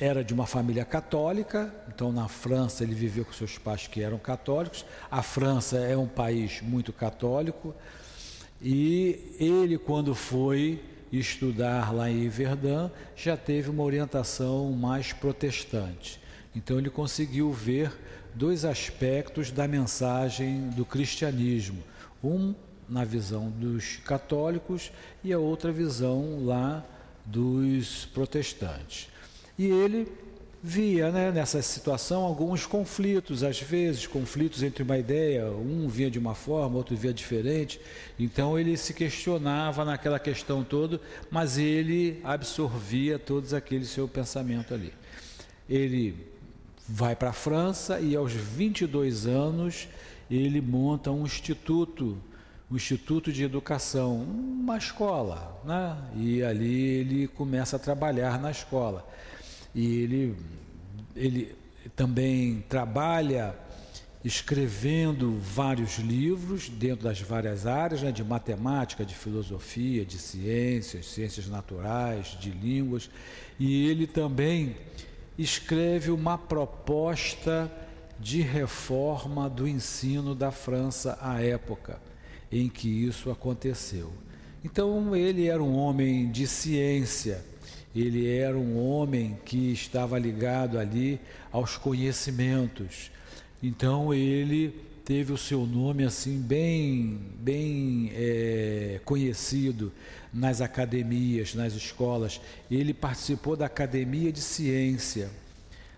era 0.00 0.24
de 0.24 0.32
uma 0.32 0.46
família 0.46 0.84
católica, 0.84 1.72
então 1.88 2.12
na 2.12 2.28
França 2.28 2.84
ele 2.84 2.94
viveu 2.94 3.24
com 3.24 3.32
seus 3.32 3.58
pais 3.58 3.86
que 3.86 4.02
eram 4.02 4.18
católicos. 4.18 4.84
A 5.10 5.22
França 5.22 5.78
é 5.78 5.96
um 5.96 6.06
país 6.06 6.60
muito 6.62 6.92
católico, 6.92 7.74
e 8.66 9.36
ele, 9.38 9.76
quando 9.76 10.14
foi 10.14 10.82
estudar 11.12 11.94
lá 11.94 12.10
em 12.10 12.26
Verdun, 12.30 12.88
já 13.14 13.36
teve 13.36 13.68
uma 13.68 13.82
orientação 13.82 14.72
mais 14.72 15.12
protestante. 15.12 16.18
Então 16.56 16.78
ele 16.78 16.88
conseguiu 16.88 17.52
ver 17.52 17.92
dois 18.34 18.64
aspectos 18.64 19.50
da 19.50 19.68
mensagem 19.68 20.70
do 20.70 20.82
cristianismo. 20.82 21.82
Um 22.22 22.54
na 22.88 23.04
visão 23.04 23.50
dos 23.50 23.96
católicos 23.98 24.90
e 25.22 25.30
a 25.30 25.38
outra 25.38 25.70
visão 25.70 26.42
lá 26.46 26.82
dos 27.22 28.06
protestantes. 28.14 29.08
E 29.58 29.66
ele 29.66 30.10
via 30.66 31.12
né, 31.12 31.30
nessa 31.30 31.60
situação 31.60 32.22
alguns 32.22 32.64
conflitos, 32.64 33.42
às 33.42 33.60
vezes, 33.60 34.06
conflitos 34.06 34.62
entre 34.62 34.82
uma 34.82 34.96
ideia, 34.96 35.50
um 35.50 35.86
via 35.88 36.10
de 36.10 36.18
uma 36.18 36.34
forma, 36.34 36.78
outro 36.78 36.96
via 36.96 37.12
diferente. 37.12 37.78
Então 38.18 38.58
ele 38.58 38.74
se 38.78 38.94
questionava 38.94 39.84
naquela 39.84 40.18
questão 40.18 40.64
toda, 40.64 40.98
mas 41.30 41.58
ele 41.58 42.18
absorvia 42.24 43.18
todos 43.18 43.52
aquele 43.52 43.84
seu 43.84 44.08
pensamento 44.08 44.72
ali. 44.72 44.94
Ele 45.68 46.16
vai 46.88 47.14
para 47.14 47.28
a 47.28 47.34
França 47.34 48.00
e 48.00 48.16
aos 48.16 48.32
22 48.32 49.26
anos 49.26 49.86
ele 50.30 50.62
monta 50.62 51.10
um 51.10 51.26
instituto, 51.26 52.16
um 52.70 52.76
instituto 52.76 53.30
de 53.30 53.44
educação, 53.44 54.22
uma 54.22 54.78
escola, 54.78 55.60
né? 55.62 55.94
E 56.16 56.42
ali 56.42 56.82
ele 56.82 57.28
começa 57.28 57.76
a 57.76 57.78
trabalhar 57.78 58.40
na 58.40 58.50
escola. 58.50 59.06
E 59.74 60.02
ele, 60.02 60.36
ele 61.14 61.54
também 61.94 62.64
trabalha 62.68 63.54
escrevendo 64.24 65.38
vários 65.38 65.98
livros 65.98 66.70
dentro 66.70 67.04
das 67.04 67.20
várias 67.20 67.66
áreas, 67.66 68.02
né, 68.02 68.10
de 68.10 68.24
matemática, 68.24 69.04
de 69.04 69.14
filosofia, 69.14 70.04
de 70.04 70.18
ciências, 70.18 71.06
ciências 71.06 71.46
naturais, 71.46 72.36
de 72.40 72.50
línguas, 72.50 73.10
e 73.58 73.86
ele 73.86 74.06
também 74.06 74.76
escreve 75.36 76.10
uma 76.10 76.38
proposta 76.38 77.70
de 78.18 78.40
reforma 78.40 79.50
do 79.50 79.68
ensino 79.68 80.34
da 80.34 80.50
França 80.50 81.18
à 81.20 81.42
época 81.42 82.00
em 82.50 82.68
que 82.68 82.88
isso 82.88 83.30
aconteceu. 83.30 84.12
Então 84.64 85.14
ele 85.14 85.46
era 85.48 85.62
um 85.62 85.76
homem 85.76 86.30
de 86.30 86.46
ciência, 86.46 87.44
ele 87.94 88.28
era 88.28 88.58
um 88.58 88.78
homem 88.78 89.38
que 89.44 89.72
estava 89.72 90.18
ligado 90.18 90.78
ali 90.78 91.20
aos 91.52 91.76
conhecimentos. 91.76 93.10
Então 93.62 94.12
ele 94.12 94.74
teve 95.04 95.32
o 95.32 95.38
seu 95.38 95.66
nome 95.66 96.04
assim 96.04 96.40
bem, 96.40 97.20
bem 97.38 98.10
é, 98.14 99.00
conhecido 99.04 99.92
nas 100.32 100.60
academias, 100.60 101.54
nas 101.54 101.74
escolas. 101.74 102.40
Ele 102.70 102.92
participou 102.92 103.54
da 103.54 103.66
Academia 103.66 104.32
de 104.32 104.40
Ciência 104.40 105.30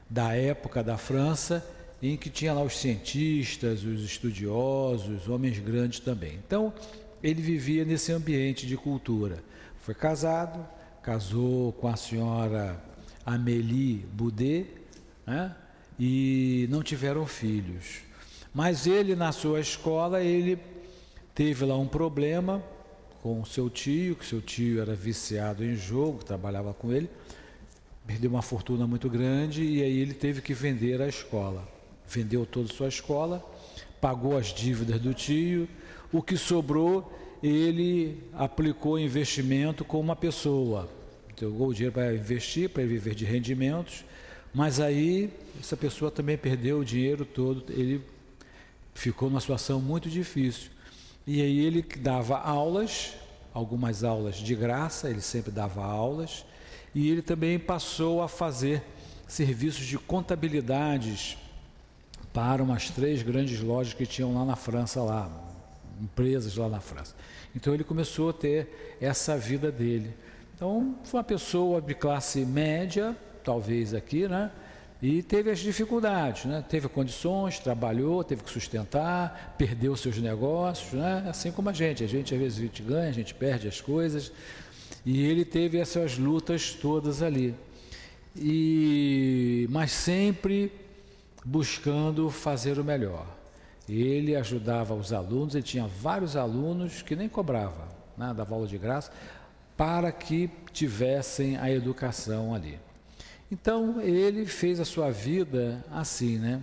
da 0.09 0.35
época 0.35 0.83
da 0.83 0.97
França, 0.97 1.67
em 2.03 2.17
que 2.17 2.29
tinha 2.29 2.53
lá 2.53 2.63
os 2.63 2.77
cientistas, 2.77 3.85
os 3.85 4.05
estudiosos, 4.05 5.29
homens 5.29 5.59
grandes 5.59 5.99
também. 6.01 6.39
Então 6.47 6.73
ele 7.23 7.41
vivia 7.41 7.85
nesse 7.85 8.13
ambiente 8.13 8.67
de 8.67 8.77
cultura. 8.77 9.43
Foi 9.81 9.95
casado, 9.95 10.67
casou 11.07 11.73
com 11.75 11.87
a 11.87 11.95
senhora 11.95 12.83
Amélie 13.25 14.05
Boudet, 14.13 14.67
né? 15.25 15.55
e 15.97 16.67
não 16.69 16.83
tiveram 16.83 17.25
filhos. 17.27 18.01
Mas 18.53 18.89
ele, 18.89 19.15
na 19.15 19.31
sua 19.31 19.61
escola, 19.61 20.21
ele 20.21 20.59
teve 21.33 21.65
lá 21.65 21.79
um 21.79 21.87
problema 21.87 22.61
com 23.23 23.45
seu 23.45 23.71
tio, 23.71 24.17
que 24.17 24.27
seu 24.27 24.41
tio 24.41 24.81
era 24.81 24.97
viciado 24.97 25.65
em 25.65 25.77
jogo, 25.77 26.25
trabalhava 26.25 26.75
com 26.75 26.93
ele, 26.93 27.09
perdeu 28.05 28.29
uma 28.29 28.43
fortuna 28.43 28.85
muito 28.85 29.09
grande 29.09 29.63
e 29.63 29.85
aí 29.85 30.01
ele 30.01 30.13
teve 30.13 30.43
que 30.43 30.55
vender 30.55 31.01
a 31.01 31.07
escola. 31.07 31.69
Vendeu 32.09 32.45
toda 32.45 32.69
a 32.69 32.75
sua 32.75 32.89
escola, 32.89 33.49
pagou 34.01 34.37
as 34.37 34.49
dívidas 34.49 35.01
do 35.01 35.15
tio, 35.15 35.69
o 36.13 36.21
que 36.21 36.37
sobrou 36.37 37.13
ele 37.41 38.25
aplicou 38.33 38.99
investimento 38.99 39.85
com 39.85 40.01
uma 40.01 40.17
pessoa 40.17 40.96
jogou 41.39 41.69
o 41.69 41.75
dinheiro 41.75 41.93
para 41.93 42.15
investir, 42.15 42.69
para 42.71 42.85
viver 42.85 43.15
de 43.15 43.25
rendimentos, 43.25 44.05
mas 44.55 44.81
aí 44.81 45.31
essa 45.61 45.77
pessoa 45.77 46.11
também 46.11 46.37
perdeu 46.37 46.79
o 46.79 46.85
dinheiro 46.85 47.25
todo, 47.25 47.65
ele 47.71 48.03
ficou 48.95 49.29
numa 49.29 49.41
situação 49.41 49.81
muito 49.81 50.09
difícil. 50.09 50.71
E 51.27 51.43
aí 51.43 51.59
ele 51.59 51.83
dava 51.99 52.39
aulas, 52.39 53.15
algumas 53.53 54.05
aulas 54.05 54.37
de 54.37 54.55
graça, 54.55 55.11
ele 55.11 55.21
sempre 55.21 55.51
dava 55.51 55.85
aulas, 55.85 56.45
e 56.95 57.11
ele 57.11 57.21
também 57.23 57.59
passou 57.59 58.23
a 58.23 58.29
fazer 58.29 58.83
serviços 59.27 59.85
de 59.85 59.99
contabilidades 59.99 61.37
para 62.33 62.63
umas 62.63 62.91
três 62.91 63.23
grandes 63.23 63.61
lojas 63.61 63.93
que 63.93 64.07
tinham 64.07 64.35
lá 64.35 64.45
na 64.45 64.57
França, 64.57 65.03
lá, 65.03 65.31
empresas 66.01 66.57
lá 66.57 66.69
na 66.69 66.81
França. 66.81 67.15
Então 67.55 67.75
ele 67.75 67.83
começou 67.83 68.31
a 68.31 68.33
ter 68.33 68.97
essa 69.01 69.37
vida 69.37 69.73
dele. 69.73 70.15
Então, 70.57 70.97
foi 71.05 71.19
uma 71.19 71.25
pessoa 71.25 71.83
de 71.83 71.95
classe 71.95 72.43
média, 72.47 73.15
talvez 73.45 73.93
aqui, 73.93 74.27
né? 74.27 74.51
E 75.03 75.23
teve 75.23 75.51
as 75.51 75.59
dificuldades, 75.59 76.47
né? 76.47 76.65
Teve 76.67 76.89
condições, 76.89 77.59
trabalhou, 77.59 78.25
teve 78.25 78.43
que 78.43 78.51
sustentar, 78.51 79.55
perdeu 79.59 79.95
seus 79.95 80.17
negócios, 80.17 80.95
né? 80.95 81.27
Assim 81.29 81.53
como 81.53 81.69
a 81.69 81.75
gente. 81.75 82.03
A 82.03 82.07
gente, 82.07 82.33
às 82.33 82.41
vezes, 82.41 82.59
a 82.59 82.63
gente 82.63 82.83
ganha, 82.83 83.11
a 83.11 83.13
gente 83.13 83.35
perde 83.35 83.69
as 83.69 83.83
coisas. 83.83 84.33
E 85.05 85.23
ele 85.27 85.45
teve 85.45 85.77
essas 85.79 86.17
lutas 86.17 86.73
todas 86.73 87.21
ali. 87.21 87.55
E, 88.35 89.67
mas 89.69 89.93
sempre 89.93 90.73
buscando 91.45 92.31
fazer 92.31 92.79
o 92.79 92.85
melhor. 92.85 93.27
Ele 93.87 94.35
ajudava 94.35 94.95
os 94.95 95.13
alunos, 95.13 95.55
ele 95.55 95.65
tinha 95.65 95.87
vários 95.87 96.35
alunos 96.35 97.03
que 97.03 97.15
nem 97.15 97.29
cobrava, 97.29 97.87
né? 98.17 98.33
dava 98.35 98.55
aula 98.55 98.67
de 98.67 98.79
graça, 98.79 99.13
para 99.77 100.11
que 100.11 100.51
tivessem 100.73 101.57
a 101.57 101.71
educação 101.71 102.55
ali. 102.55 102.79
Então 103.51 104.01
ele 104.01 104.47
fez 104.47 104.81
a 104.81 104.85
sua 104.85 105.11
vida 105.11 105.85
assim, 105.91 106.39
né? 106.39 106.63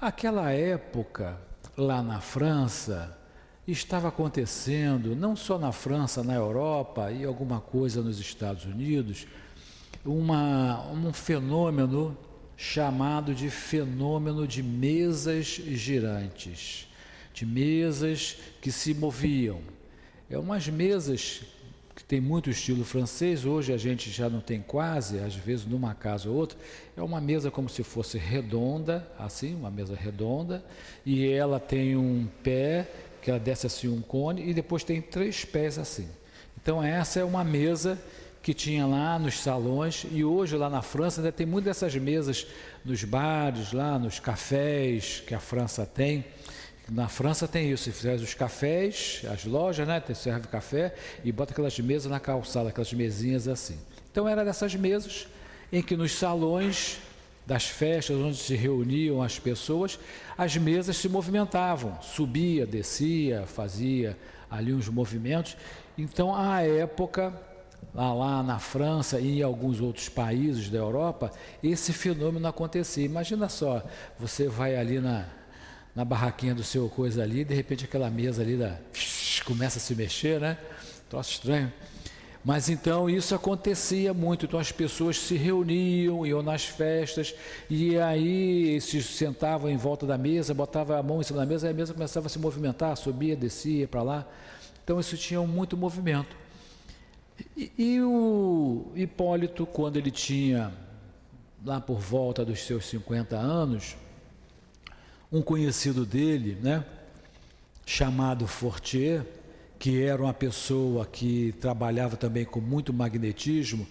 Aquela 0.00 0.50
época, 0.50 1.38
lá 1.76 2.02
na 2.02 2.20
França, 2.20 3.16
estava 3.66 4.08
acontecendo, 4.08 5.16
não 5.16 5.34
só 5.34 5.58
na 5.58 5.72
França, 5.72 6.22
na 6.22 6.34
Europa 6.34 7.10
e 7.10 7.24
alguma 7.24 7.60
coisa 7.60 8.02
nos 8.02 8.18
Estados 8.18 8.64
Unidos, 8.64 9.26
uma, 10.04 10.86
um 10.90 11.12
fenômeno 11.12 12.16
chamado 12.56 13.34
de 13.34 13.50
fenômeno 13.50 14.46
de 14.46 14.62
mesas 14.62 15.46
girantes, 15.46 16.88
de 17.34 17.44
mesas 17.44 18.36
que 18.60 18.72
se 18.72 18.94
moviam. 18.94 19.60
É 20.30 20.38
umas 20.38 20.68
mesas 20.68 21.42
tem 22.08 22.20
muito 22.20 22.48
estilo 22.48 22.84
francês, 22.84 23.44
hoje 23.44 23.72
a 23.72 23.76
gente 23.76 24.10
já 24.10 24.30
não 24.30 24.40
tem 24.40 24.62
quase, 24.62 25.18
às 25.18 25.34
vezes 25.34 25.66
numa 25.66 25.92
casa 25.92 26.30
ou 26.30 26.36
outra, 26.36 26.56
é 26.96 27.02
uma 27.02 27.20
mesa 27.20 27.50
como 27.50 27.68
se 27.68 27.82
fosse 27.82 28.16
redonda, 28.16 29.06
assim, 29.18 29.54
uma 29.56 29.70
mesa 29.70 29.96
redonda, 29.96 30.64
e 31.04 31.26
ela 31.26 31.58
tem 31.58 31.96
um 31.96 32.28
pé, 32.44 32.88
que 33.20 33.28
ela 33.28 33.40
desce 33.40 33.66
assim 33.66 33.88
um 33.88 34.00
cone, 34.00 34.48
e 34.48 34.54
depois 34.54 34.84
tem 34.84 35.02
três 35.02 35.44
pés 35.44 35.78
assim. 35.78 36.08
Então 36.62 36.80
essa 36.82 37.18
é 37.18 37.24
uma 37.24 37.42
mesa 37.42 37.98
que 38.40 38.54
tinha 38.54 38.86
lá 38.86 39.18
nos 39.18 39.40
salões 39.40 40.06
e 40.12 40.24
hoje 40.24 40.56
lá 40.56 40.70
na 40.70 40.80
França 40.80 41.20
ainda 41.20 41.32
tem 41.32 41.44
muitas 41.44 41.80
dessas 41.80 42.00
mesas 42.00 42.46
nos 42.84 43.02
bares, 43.02 43.72
lá 43.72 43.98
nos 43.98 44.20
cafés 44.20 45.20
que 45.26 45.34
a 45.34 45.40
França 45.40 45.84
tem. 45.84 46.24
Na 46.88 47.08
França 47.08 47.48
tem 47.48 47.70
isso, 47.70 47.90
faz 47.92 48.22
os 48.22 48.34
cafés, 48.34 49.22
as 49.32 49.44
lojas, 49.44 49.86
né? 49.88 50.00
Serve 50.14 50.46
café 50.46 50.94
e 51.24 51.32
bota 51.32 51.52
aquelas 51.52 51.78
mesas 51.80 52.10
na 52.10 52.20
calçada, 52.20 52.68
aquelas 52.68 52.92
mesinhas 52.92 53.48
assim. 53.48 53.76
Então 54.10 54.28
era 54.28 54.44
dessas 54.44 54.74
mesas 54.76 55.26
em 55.72 55.82
que 55.82 55.96
nos 55.96 56.12
salões 56.12 56.98
das 57.44 57.66
festas 57.66 58.16
onde 58.16 58.36
se 58.36 58.54
reuniam 58.54 59.20
as 59.20 59.38
pessoas, 59.38 59.98
as 60.38 60.56
mesas 60.56 60.96
se 60.96 61.08
movimentavam, 61.08 62.00
subia, 62.02 62.66
descia, 62.66 63.46
fazia 63.46 64.16
ali 64.50 64.72
uns 64.72 64.88
movimentos. 64.88 65.56
Então, 65.98 66.34
à 66.34 66.62
época, 66.62 67.32
lá 67.94 68.42
na 68.42 68.58
França 68.58 69.18
e 69.20 69.38
em 69.38 69.42
alguns 69.42 69.80
outros 69.80 70.08
países 70.08 70.68
da 70.68 70.78
Europa, 70.78 71.32
esse 71.62 71.92
fenômeno 71.92 72.46
acontecia. 72.46 73.04
Imagina 73.04 73.48
só, 73.48 73.82
você 74.18 74.48
vai 74.48 74.76
ali 74.76 75.00
na, 75.00 75.26
na 75.96 76.04
barraquinha 76.04 76.54
do 76.54 76.62
seu 76.62 76.90
coisa 76.90 77.22
ali, 77.22 77.42
de 77.42 77.54
repente 77.54 77.86
aquela 77.86 78.10
mesa 78.10 78.42
ali 78.42 78.58
da, 78.58 78.78
começa 79.46 79.78
a 79.78 79.80
se 79.80 79.94
mexer, 79.94 80.38
né? 80.38 80.58
Troço 81.08 81.32
estranho. 81.32 81.72
Mas 82.44 82.68
então 82.68 83.10
isso 83.10 83.34
acontecia 83.34 84.14
muito, 84.14 84.44
então 84.44 84.60
as 84.60 84.70
pessoas 84.70 85.18
se 85.18 85.34
reuniam, 85.34 86.24
iam 86.24 86.42
nas 86.42 86.64
festas, 86.64 87.34
e 87.68 87.98
aí 87.98 88.80
se 88.80 89.02
sentavam 89.02 89.68
em 89.68 89.76
volta 89.76 90.06
da 90.06 90.16
mesa, 90.16 90.54
botavam 90.54 90.96
a 90.96 91.02
mão 91.02 91.20
em 91.20 91.24
cima 91.24 91.40
da 91.40 91.46
mesa, 91.46 91.66
e 91.66 91.70
a 91.70 91.74
mesa 91.74 91.92
começava 91.92 92.26
a 92.26 92.30
se 92.30 92.38
movimentar, 92.38 92.96
subia, 92.96 93.34
descia 93.34 93.88
para 93.88 94.02
lá. 94.02 94.28
Então 94.84 95.00
isso 95.00 95.16
tinha 95.16 95.40
muito 95.40 95.76
movimento. 95.76 96.36
E, 97.56 97.72
e 97.76 98.00
o 98.00 98.92
Hipólito, 98.94 99.66
quando 99.66 99.96
ele 99.96 100.12
tinha, 100.12 100.72
lá 101.64 101.80
por 101.80 101.98
volta 101.98 102.44
dos 102.44 102.60
seus 102.60 102.86
50 102.86 103.34
anos, 103.34 103.96
um 105.30 105.42
conhecido 105.42 106.06
dele, 106.06 106.56
né, 106.60 106.84
chamado 107.84 108.46
Fortier, 108.46 109.24
que 109.78 110.02
era 110.02 110.22
uma 110.22 110.34
pessoa 110.34 111.04
que 111.04 111.54
trabalhava 111.60 112.16
também 112.16 112.44
com 112.44 112.60
muito 112.60 112.92
magnetismo, 112.92 113.86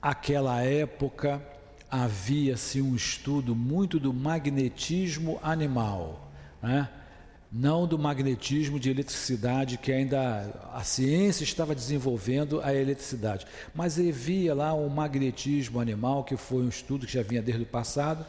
aquela 0.00 0.62
época 0.62 1.42
havia-se 1.90 2.80
um 2.80 2.94
estudo 2.94 3.54
muito 3.54 3.98
do 3.98 4.12
magnetismo 4.12 5.38
animal. 5.42 6.30
Né? 6.62 6.88
não 7.50 7.86
do 7.86 7.98
magnetismo 7.98 8.78
de 8.78 8.90
eletricidade, 8.90 9.78
que 9.78 9.90
ainda 9.90 10.70
a 10.72 10.84
ciência 10.84 11.44
estava 11.44 11.74
desenvolvendo 11.74 12.60
a 12.60 12.74
eletricidade, 12.74 13.46
mas 13.74 13.98
havia 13.98 14.54
lá 14.54 14.74
um 14.74 14.88
magnetismo 14.88 15.80
animal, 15.80 16.24
que 16.24 16.36
foi 16.36 16.62
um 16.62 16.68
estudo 16.68 17.06
que 17.06 17.12
já 17.12 17.22
vinha 17.22 17.40
desde 17.40 17.62
o 17.62 17.66
passado, 17.66 18.24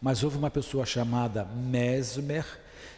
mas 0.00 0.22
houve 0.22 0.38
uma 0.38 0.50
pessoa 0.50 0.86
chamada 0.86 1.44
Mesmer, 1.44 2.44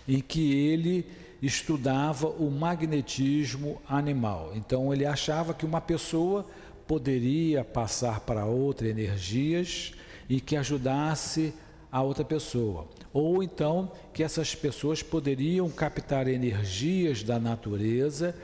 em 0.09 0.21
que 0.21 0.55
ele 0.55 1.07
estudava 1.43 2.29
o 2.29 2.51
magnetismo 2.51 3.81
animal. 3.89 4.53
Então 4.55 4.93
ele 4.93 5.07
achava 5.07 5.55
que 5.55 5.65
uma 5.65 5.81
pessoa 5.81 6.47
poderia 6.87 7.65
passar 7.65 8.21
para 8.21 8.45
outra 8.45 8.89
energias 8.89 9.93
e 10.29 10.41
que 10.41 10.57
ajudasse 10.57 11.55
a 11.91 12.03
outra 12.03 12.25
pessoa 12.25 12.89
ou 13.13 13.43
então 13.43 13.91
que 14.13 14.23
essas 14.23 14.55
pessoas 14.55 15.03
poderiam 15.03 15.69
captar 15.69 16.29
energias 16.29 17.23
da 17.23 17.39
natureza 17.39 18.35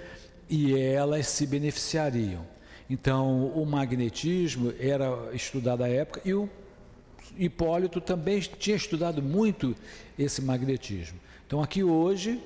e 0.49 0.77
elas 0.77 1.27
se 1.29 1.47
beneficiariam. 1.47 2.45
Então, 2.89 3.49
o 3.49 3.67
magnetismo 3.67 4.73
era 4.79 5.31
estudado 5.33 5.83
à 5.83 5.89
época 5.89 6.21
e 6.25 6.33
o 6.33 6.49
Hipólito 7.37 8.01
também 8.01 8.41
tinha 8.41 8.77
estudado 8.77 9.23
muito 9.23 9.75
esse 10.19 10.43
magnetismo. 10.43 11.19
Então, 11.47 11.63
aqui 11.63 11.83
hoje, 11.83 12.43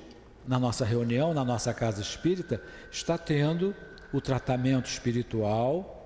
na 0.47 0.59
nossa 0.59 0.85
reunião, 0.85 1.33
na 1.33 1.43
nossa 1.43 1.73
casa 1.73 2.01
espírita, 2.01 2.61
está 2.91 3.17
tendo 3.17 3.75
o 4.13 4.19
tratamento 4.19 4.87
espiritual, 4.87 5.97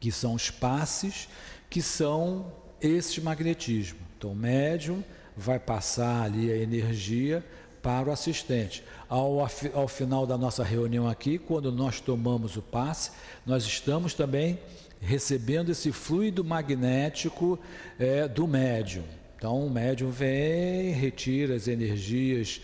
que 0.00 0.10
são 0.10 0.34
os 0.34 0.50
passes, 0.50 1.28
que 1.70 1.80
são 1.80 2.52
esse 2.80 3.20
magnetismo. 3.20 4.00
Então, 4.18 4.32
o 4.32 4.36
médium 4.36 5.02
vai 5.36 5.58
passar 5.58 6.22
ali 6.22 6.50
a 6.52 6.56
energia 6.56 7.44
para 7.82 8.08
o 8.08 8.12
assistente. 8.12 8.82
Ao, 9.08 9.40
ao 9.74 9.88
final 9.88 10.26
da 10.26 10.38
nossa 10.38 10.64
reunião 10.64 11.06
aqui, 11.06 11.38
quando 11.38 11.70
nós 11.70 12.00
tomamos 12.00 12.56
o 12.56 12.62
passe, 12.62 13.10
nós 13.44 13.64
estamos 13.64 14.14
também 14.14 14.58
recebendo 15.04 15.70
esse 15.70 15.92
fluido 15.92 16.42
magnético 16.42 17.58
é, 17.98 18.26
do 18.26 18.48
médium. 18.48 19.04
Então, 19.36 19.66
o 19.66 19.70
médium 19.70 20.10
vem, 20.10 20.92
retira 20.92 21.54
as 21.54 21.68
energias 21.68 22.62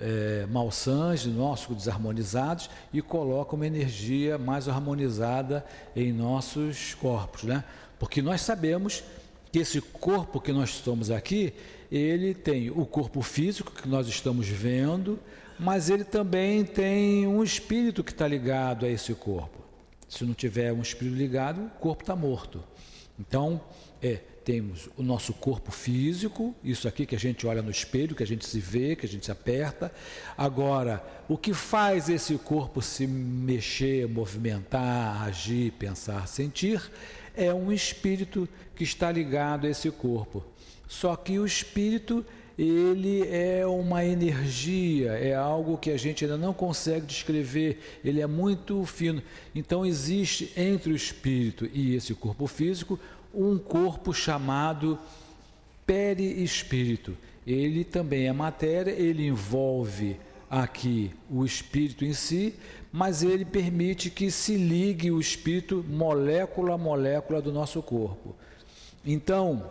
é, 0.00 0.46
malsãs, 0.50 1.26
nossos 1.26 1.76
desarmonizados, 1.76 2.70
e 2.92 3.02
coloca 3.02 3.54
uma 3.54 3.66
energia 3.66 4.38
mais 4.38 4.68
harmonizada 4.68 5.64
em 5.94 6.12
nossos 6.12 6.94
corpos. 6.94 7.44
Né? 7.44 7.62
Porque 7.98 8.22
nós 8.22 8.40
sabemos 8.40 9.04
que 9.52 9.58
esse 9.58 9.80
corpo 9.80 10.40
que 10.40 10.52
nós 10.52 10.70
estamos 10.70 11.10
aqui, 11.10 11.52
ele 11.92 12.34
tem 12.34 12.70
o 12.70 12.84
corpo 12.86 13.22
físico 13.22 13.70
que 13.70 13.86
nós 13.88 14.08
estamos 14.08 14.48
vendo, 14.48 15.18
mas 15.58 15.90
ele 15.90 16.04
também 16.04 16.64
tem 16.64 17.26
um 17.26 17.42
espírito 17.42 18.02
que 18.02 18.10
está 18.10 18.26
ligado 18.26 18.84
a 18.84 18.88
esse 18.88 19.14
corpo. 19.14 19.63
Se 20.08 20.24
não 20.24 20.34
tiver 20.34 20.72
um 20.72 20.82
espírito 20.82 21.16
ligado, 21.16 21.66
o 21.66 21.70
corpo 21.80 22.02
está 22.02 22.14
morto. 22.14 22.62
Então, 23.18 23.60
é, 24.02 24.20
temos 24.44 24.88
o 24.96 25.02
nosso 25.02 25.32
corpo 25.32 25.72
físico, 25.72 26.54
isso 26.62 26.86
aqui 26.86 27.06
que 27.06 27.14
a 27.14 27.18
gente 27.18 27.46
olha 27.46 27.62
no 27.62 27.70
espelho, 27.70 28.14
que 28.14 28.22
a 28.22 28.26
gente 28.26 28.46
se 28.46 28.60
vê, 28.60 28.94
que 28.94 29.06
a 29.06 29.08
gente 29.08 29.24
se 29.24 29.32
aperta. 29.32 29.90
Agora, 30.36 31.02
o 31.28 31.38
que 31.38 31.54
faz 31.54 32.08
esse 32.08 32.36
corpo 32.36 32.82
se 32.82 33.06
mexer, 33.06 34.06
movimentar, 34.06 35.22
agir, 35.22 35.72
pensar, 35.72 36.28
sentir, 36.28 36.90
é 37.34 37.52
um 37.54 37.72
espírito 37.72 38.48
que 38.76 38.84
está 38.84 39.10
ligado 39.10 39.66
a 39.66 39.70
esse 39.70 39.90
corpo. 39.90 40.44
Só 40.86 41.16
que 41.16 41.38
o 41.38 41.46
espírito, 41.46 42.24
ele 42.58 43.26
é 43.28 43.66
uma 43.66 44.04
energia, 44.04 45.12
é 45.12 45.34
algo 45.34 45.76
que 45.76 45.90
a 45.90 45.96
gente 45.96 46.24
ainda 46.24 46.36
não 46.36 46.52
consegue 46.52 47.06
descrever, 47.06 47.80
ele 48.04 48.20
é 48.20 48.26
muito 48.26 48.84
fino. 48.84 49.22
Então 49.54 49.84
existe 49.84 50.52
entre 50.56 50.92
o 50.92 50.96
espírito 50.96 51.68
e 51.72 51.94
esse 51.94 52.14
corpo 52.14 52.46
físico 52.46 52.98
um 53.34 53.58
corpo 53.58 54.14
chamado 54.14 54.98
perispírito. 55.84 57.16
Ele 57.46 57.84
também 57.84 58.28
é 58.28 58.32
matéria, 58.32 58.92
ele 58.92 59.26
envolve 59.26 60.16
aqui 60.48 61.10
o 61.28 61.44
espírito 61.44 62.04
em 62.04 62.12
si, 62.12 62.54
mas 62.92 63.24
ele 63.24 63.44
permite 63.44 64.08
que 64.08 64.30
se 64.30 64.56
ligue 64.56 65.10
o 65.10 65.20
espírito 65.20 65.84
molécula 65.88 66.74
a 66.74 66.78
molécula 66.78 67.42
do 67.42 67.52
nosso 67.52 67.82
corpo. 67.82 68.36
Então, 69.04 69.68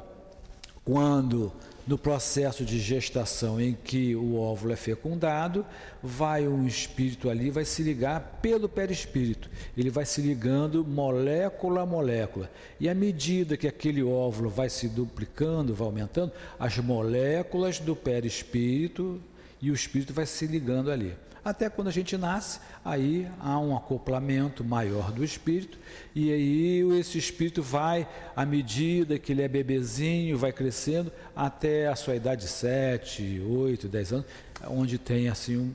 quando 0.83 1.51
no 1.85 1.97
processo 1.97 2.63
de 2.63 2.79
gestação 2.79 3.59
em 3.59 3.73
que 3.73 4.15
o 4.15 4.35
óvulo 4.35 4.73
é 4.73 4.75
fecundado, 4.75 5.65
vai 6.01 6.47
um 6.47 6.65
espírito 6.65 7.29
ali, 7.29 7.49
vai 7.49 7.65
se 7.65 7.83
ligar 7.83 8.39
pelo 8.41 8.69
perispírito. 8.69 9.49
Ele 9.77 9.89
vai 9.89 10.05
se 10.05 10.21
ligando 10.21 10.85
molécula 10.85 11.81
a 11.81 11.85
molécula. 11.85 12.49
E 12.79 12.87
à 12.87 12.93
medida 12.93 13.57
que 13.57 13.67
aquele 13.67 14.01
óvulo 14.01 14.49
vai 14.49 14.69
se 14.69 14.87
duplicando, 14.87 15.73
vai 15.73 15.87
aumentando, 15.87 16.31
as 16.59 16.77
moléculas 16.77 17.79
do 17.79 17.95
perispírito 17.95 19.21
e 19.61 19.71
o 19.71 19.73
espírito 19.73 20.13
vai 20.13 20.25
se 20.25 20.47
ligando 20.47 20.91
ali. 20.91 21.13
Até 21.43 21.69
quando 21.69 21.89
a 21.89 21.91
gente 21.91 22.15
nasce, 22.15 22.59
aí 22.85 23.27
há 23.39 23.59
um 23.59 23.75
acoplamento 23.75 24.63
maior 24.63 25.11
do 25.11 25.25
espírito, 25.25 25.77
e 26.15 26.31
aí 26.31 26.99
esse 26.99 27.17
espírito 27.17 27.61
vai, 27.61 28.07
à 28.33 28.45
medida 28.45 29.19
que 29.19 29.33
ele 29.33 29.41
é 29.41 29.47
bebezinho, 29.47 30.37
vai 30.37 30.53
crescendo, 30.53 31.11
até 31.35 31.87
a 31.87 31.95
sua 31.95 32.15
idade 32.15 32.43
de 32.43 32.47
7, 32.47 33.41
8, 33.41 33.89
10 33.89 34.13
anos, 34.13 34.25
onde 34.67 34.97
tem 34.97 35.27
assim 35.27 35.57
um, 35.57 35.73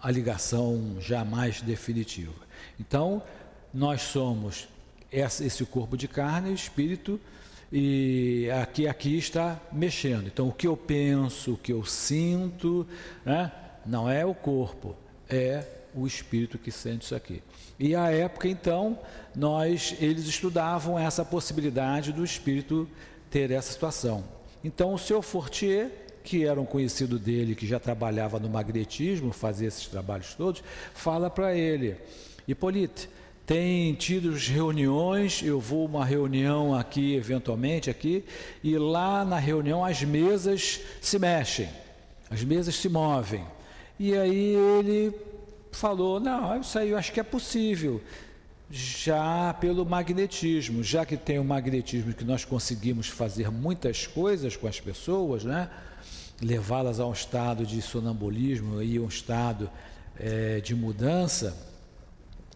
a 0.00 0.10
ligação 0.12 0.96
já 1.00 1.24
mais 1.24 1.60
definitiva. 1.60 2.32
Então, 2.78 3.20
nós 3.74 4.02
somos 4.02 4.68
esse 5.10 5.64
corpo 5.64 5.96
de 5.96 6.06
carne, 6.06 6.54
espírito, 6.54 7.20
e 7.72 8.48
aqui, 8.62 8.86
aqui 8.86 9.18
está 9.18 9.60
mexendo. 9.72 10.28
Então, 10.28 10.48
o 10.48 10.52
que 10.52 10.68
eu 10.68 10.76
penso, 10.76 11.54
o 11.54 11.56
que 11.56 11.72
eu 11.72 11.84
sinto, 11.84 12.86
né? 13.24 13.50
Não 13.84 14.08
é 14.10 14.24
o 14.24 14.34
corpo, 14.34 14.96
é 15.28 15.64
o 15.94 16.06
espírito 16.06 16.58
que 16.58 16.70
sente 16.70 17.04
isso 17.04 17.14
aqui. 17.14 17.42
E 17.78 17.94
à 17.94 18.10
época, 18.10 18.48
então, 18.48 18.98
nós, 19.34 19.94
eles 20.00 20.26
estudavam 20.26 20.98
essa 20.98 21.24
possibilidade 21.24 22.12
do 22.12 22.24
espírito 22.24 22.88
ter 23.30 23.50
essa 23.50 23.72
situação. 23.72 24.24
Então, 24.62 24.92
o 24.92 24.98
seu 24.98 25.22
Fortier, 25.22 25.90
que 26.22 26.44
era 26.44 26.60
um 26.60 26.66
conhecido 26.66 27.18
dele, 27.18 27.54
que 27.54 27.66
já 27.66 27.80
trabalhava 27.80 28.38
no 28.38 28.48
magnetismo, 28.48 29.32
fazia 29.32 29.68
esses 29.68 29.86
trabalhos 29.86 30.34
todos, 30.34 30.62
fala 30.92 31.30
para 31.30 31.56
ele: 31.56 31.96
Hipólito, 32.46 33.08
tem 33.46 33.94
tido 33.94 34.32
reuniões, 34.34 35.42
eu 35.42 35.58
vou 35.58 35.84
uma 35.84 36.04
reunião 36.04 36.74
aqui, 36.74 37.16
eventualmente 37.16 37.90
aqui, 37.90 38.24
e 38.62 38.76
lá 38.76 39.24
na 39.24 39.38
reunião 39.38 39.84
as 39.84 40.02
mesas 40.02 40.80
se 41.00 41.18
mexem, 41.18 41.68
as 42.30 42.44
mesas 42.44 42.76
se 42.76 42.88
movem. 42.88 43.44
E 44.02 44.16
aí 44.16 44.56
ele 44.78 45.14
falou, 45.70 46.18
não, 46.18 46.58
isso 46.58 46.78
aí 46.78 46.88
eu 46.88 46.96
acho 46.96 47.12
que 47.12 47.20
é 47.20 47.22
possível, 47.22 48.00
já 48.70 49.52
pelo 49.60 49.84
magnetismo, 49.84 50.82
já 50.82 51.04
que 51.04 51.18
tem 51.18 51.38
o 51.38 51.44
magnetismo 51.44 52.14
que 52.14 52.24
nós 52.24 52.42
conseguimos 52.42 53.08
fazer 53.08 53.50
muitas 53.50 54.06
coisas 54.06 54.56
com 54.56 54.66
as 54.66 54.80
pessoas, 54.80 55.44
né? 55.44 55.68
levá-las 56.40 56.98
a 56.98 57.06
um 57.06 57.12
estado 57.12 57.66
de 57.66 57.82
sonambulismo 57.82 58.82
e 58.82 58.98
um 58.98 59.06
estado 59.06 59.70
é, 60.18 60.60
de 60.60 60.74
mudança, 60.74 61.54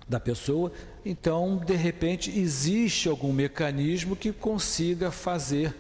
da 0.09 0.19
pessoa, 0.19 0.73
então 1.05 1.59
de 1.59 1.75
repente 1.75 2.31
existe 2.31 3.07
algum 3.07 3.35
mecanismo 3.35 4.17
que 4.17 4.33
consiga 4.33 5.11
fazer 5.11 5.77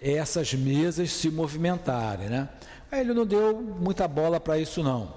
essas 0.00 0.54
mesas 0.54 1.10
se 1.10 1.28
movimentarem, 1.28 2.28
né? 2.28 2.48
Aí 2.90 3.00
ele 3.00 3.12
não 3.12 3.26
deu 3.26 3.60
muita 3.60 4.08
bola 4.08 4.40
para 4.40 4.58
isso 4.58 4.82
não, 4.82 5.12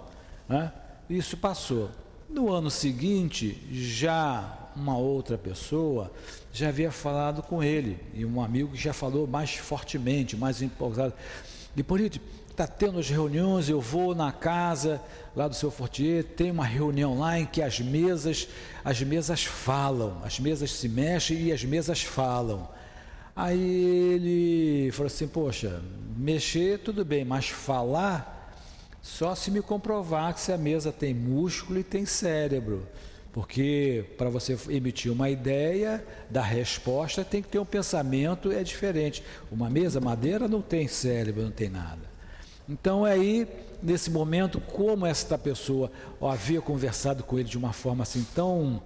né? 0.47 0.71
Isso 1.09 1.37
passou. 1.37 1.89
No 2.29 2.51
ano 2.51 2.69
seguinte, 2.69 3.61
já 3.71 4.57
uma 4.75 4.97
outra 4.97 5.37
pessoa 5.37 6.11
já 6.51 6.69
havia 6.69 6.91
falado 6.91 7.41
com 7.41 7.63
ele 7.63 7.97
e 8.13 8.25
um 8.25 8.41
amigo 8.41 8.71
que 8.71 8.81
já 8.81 8.93
falou 8.93 9.27
mais 9.27 9.55
fortemente, 9.55 10.37
mais 10.37 10.61
empolgado. 10.61 11.13
Hipólito, 11.75 12.19
está 12.49 12.67
tendo 12.67 12.99
as 12.99 13.09
reuniões, 13.09 13.69
eu 13.69 13.81
vou 13.81 14.13
na 14.13 14.31
casa 14.31 15.01
lá 15.35 15.47
do 15.47 15.55
seu 15.55 15.71
Fortier, 15.71 16.23
tem 16.23 16.51
uma 16.51 16.65
reunião 16.65 17.17
lá 17.17 17.39
em 17.39 17.45
que 17.45 17.61
as 17.61 17.79
mesas, 17.79 18.47
as 18.83 19.01
mesas 19.01 19.43
falam, 19.43 20.21
as 20.23 20.39
mesas 20.39 20.71
se 20.71 20.87
mexem 20.87 21.37
e 21.43 21.51
as 21.51 21.63
mesas 21.63 22.01
falam. 22.01 22.67
Aí 23.35 24.13
ele 24.13 24.91
falou 24.91 25.07
assim, 25.07 25.27
poxa, 25.27 25.81
mexer 26.17 26.79
tudo 26.79 27.05
bem, 27.05 27.23
mas 27.23 27.47
falar 27.49 28.53
só 29.01 29.33
se 29.33 29.49
me 29.49 29.61
comprovar 29.61 30.33
que 30.33 30.41
se 30.41 30.51
a 30.51 30.57
mesa 30.57 30.91
tem 30.91 31.13
músculo 31.13 31.79
e 31.79 31.83
tem 31.83 32.05
cérebro. 32.05 32.87
Porque 33.33 34.05
para 34.17 34.29
você 34.29 34.57
emitir 34.69 35.11
uma 35.11 35.29
ideia 35.29 36.05
da 36.29 36.41
resposta 36.41 37.23
tem 37.23 37.41
que 37.41 37.47
ter 37.47 37.59
um 37.59 37.65
pensamento 37.65 38.51
é 38.51 38.61
diferente. 38.61 39.23
Uma 39.49 39.69
mesa 39.69 40.01
madeira 40.01 40.47
não 40.47 40.61
tem 40.61 40.87
cérebro, 40.87 41.43
não 41.43 41.51
tem 41.51 41.69
nada. 41.69 42.11
Então 42.67 43.05
aí, 43.05 43.47
nesse 43.81 44.11
momento, 44.11 44.59
como 44.59 45.05
esta 45.05 45.37
pessoa 45.37 45.91
havia 46.21 46.61
conversado 46.61 47.23
com 47.23 47.39
ele 47.39 47.47
de 47.47 47.57
uma 47.57 47.73
forma 47.73 48.03
assim 48.03 48.25
tão 48.35 48.81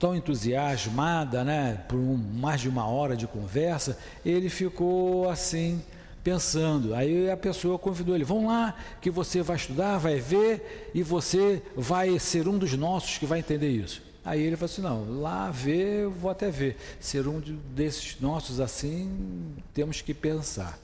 tão 0.00 0.16
entusiasmada, 0.16 1.44
né, 1.44 1.84
por 1.86 1.98
um, 1.98 2.16
mais 2.16 2.62
de 2.62 2.70
uma 2.70 2.86
hora 2.86 3.14
de 3.14 3.26
conversa, 3.26 3.98
ele 4.24 4.48
ficou 4.48 5.28
assim 5.28 5.82
pensando. 6.24 6.94
Aí 6.94 7.30
a 7.30 7.36
pessoa 7.36 7.78
convidou 7.78 8.14
ele: 8.14 8.24
"Vamos 8.24 8.46
lá, 8.46 8.74
que 9.00 9.10
você 9.10 9.42
vai 9.42 9.56
estudar, 9.56 9.98
vai 9.98 10.18
ver 10.18 10.90
e 10.94 11.02
você 11.02 11.62
vai 11.76 12.18
ser 12.18 12.48
um 12.48 12.56
dos 12.56 12.72
nossos 12.72 13.18
que 13.18 13.26
vai 13.26 13.40
entender 13.40 13.68
isso". 13.68 14.02
Aí 14.24 14.40
ele 14.40 14.56
falou 14.56 14.72
assim: 14.72 14.82
"Não, 14.82 15.20
lá 15.20 15.50
ver, 15.50 16.06
vou 16.08 16.30
até 16.30 16.50
ver. 16.50 16.78
Ser 16.98 17.28
um 17.28 17.38
desses 17.38 18.18
nossos 18.20 18.58
assim, 18.58 19.54
temos 19.74 20.00
que 20.00 20.14
pensar". 20.14 20.78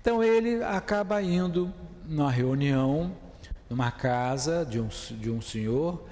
Então 0.00 0.24
ele 0.24 0.64
acaba 0.64 1.20
indo 1.20 1.70
numa 2.06 2.30
reunião, 2.30 3.12
numa 3.68 3.90
casa 3.90 4.64
de 4.64 4.80
um, 4.80 4.88
de 4.88 5.30
um 5.30 5.42
senhor, 5.42 6.02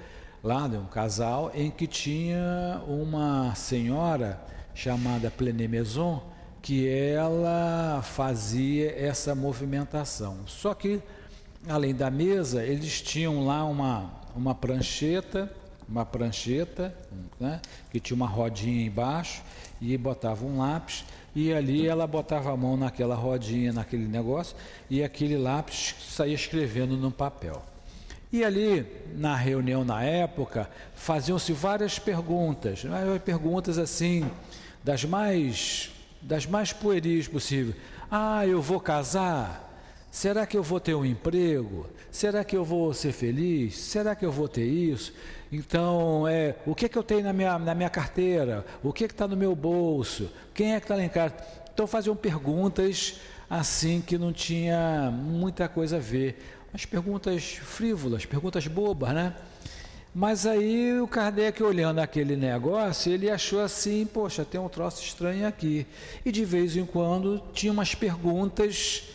lá 0.47 0.65
um 0.65 0.85
casal, 0.85 1.51
em 1.53 1.69
que 1.69 1.85
tinha 1.85 2.81
uma 2.87 3.53
senhora 3.53 4.41
chamada 4.73 5.29
Plené 5.29 5.67
Maison, 5.67 6.23
que 6.61 6.87
ela 6.87 8.01
fazia 8.01 8.97
essa 8.97 9.35
movimentação. 9.35 10.37
Só 10.47 10.73
que, 10.73 11.01
além 11.67 11.93
da 11.93 12.09
mesa, 12.09 12.63
eles 12.63 13.01
tinham 13.01 13.45
lá 13.45 13.65
uma, 13.65 14.09
uma 14.33 14.55
prancheta, 14.55 15.51
uma 15.87 16.05
prancheta, 16.05 16.95
né, 17.37 17.61
que 17.91 17.99
tinha 17.99 18.15
uma 18.15 18.27
rodinha 18.27 18.85
embaixo, 18.85 19.43
e 19.81 19.97
botava 19.97 20.45
um 20.45 20.59
lápis, 20.59 21.03
e 21.35 21.53
ali 21.53 21.85
ela 21.85 22.07
botava 22.07 22.53
a 22.53 22.57
mão 22.57 22.77
naquela 22.77 23.15
rodinha, 23.15 23.73
naquele 23.73 24.07
negócio, 24.07 24.55
e 24.89 25.03
aquele 25.03 25.37
lápis 25.37 25.93
saía 26.09 26.33
escrevendo 26.33 26.95
no 26.95 27.11
papel. 27.11 27.61
E 28.31 28.43
ali, 28.43 28.85
na 29.15 29.35
reunião 29.35 29.85
na 29.85 30.03
época, 30.03 30.69
faziam-se 30.93 31.53
várias 31.53 31.97
perguntas, 31.97 32.83
né? 32.83 33.19
perguntas 33.23 33.77
assim, 33.77 34.29
das 34.83 35.05
mais, 35.05 35.91
das 36.21 36.45
mais 36.45 36.73
pueris 36.73 37.27
possíveis. 37.27 37.75
Ah, 38.11 38.45
eu 38.45 38.61
vou 38.61 38.79
casar? 38.79 39.63
Será 40.11 40.45
que 40.45 40.57
eu 40.57 40.63
vou 40.63 40.79
ter 40.79 40.93
um 40.93 41.05
emprego? 41.05 41.87
Será 42.11 42.43
que 42.43 42.55
eu 42.55 42.65
vou 42.65 42.93
ser 42.93 43.11
feliz? 43.11 43.77
Será 43.77 44.15
que 44.15 44.25
eu 44.25 44.31
vou 44.31 44.47
ter 44.47 44.65
isso? 44.65 45.13
Então, 45.51 46.27
é, 46.27 46.55
o 46.65 46.73
que, 46.73 46.85
é 46.85 46.89
que 46.89 46.97
eu 46.97 47.03
tenho 47.03 47.23
na 47.23 47.31
minha, 47.31 47.57
na 47.59 47.75
minha 47.75 47.89
carteira? 47.89 48.65
O 48.83 48.91
que 48.91 49.03
é 49.03 49.07
está 49.07 49.27
no 49.27 49.37
meu 49.37 49.55
bolso? 49.55 50.29
Quem 50.53 50.73
é 50.73 50.79
que 50.79 50.85
está 50.85 50.95
lá 50.95 51.03
em 51.03 51.09
casa? 51.09 51.35
Então, 51.73 51.85
faziam 51.87 52.15
perguntas 52.15 53.19
assim 53.49 54.01
que 54.01 54.17
não 54.17 54.33
tinha 54.33 55.11
muita 55.11 55.69
coisa 55.69 55.97
a 55.97 55.99
ver. 55.99 56.56
As 56.77 56.85
perguntas 56.85 57.53
frívolas, 57.53 58.23
perguntas 58.27 58.67
bobas, 58.67 59.11
né? 59.11 59.33
Mas 60.13 60.45
aí 60.45 61.01
o 61.01 61.07
Kardec, 61.07 61.63
olhando 61.63 61.97
aquele 61.97 62.35
negócio, 62.35 63.11
ele 63.11 63.31
achou 63.31 63.61
assim: 63.61 64.05
poxa, 64.05 64.45
tem 64.45 64.61
um 64.61 64.69
troço 64.69 65.01
estranho 65.01 65.47
aqui. 65.47 65.87
E 66.23 66.31
de 66.31 66.45
vez 66.45 66.77
em 66.77 66.85
quando 66.85 67.41
tinha 67.51 67.73
umas 67.73 67.95
perguntas 67.95 69.05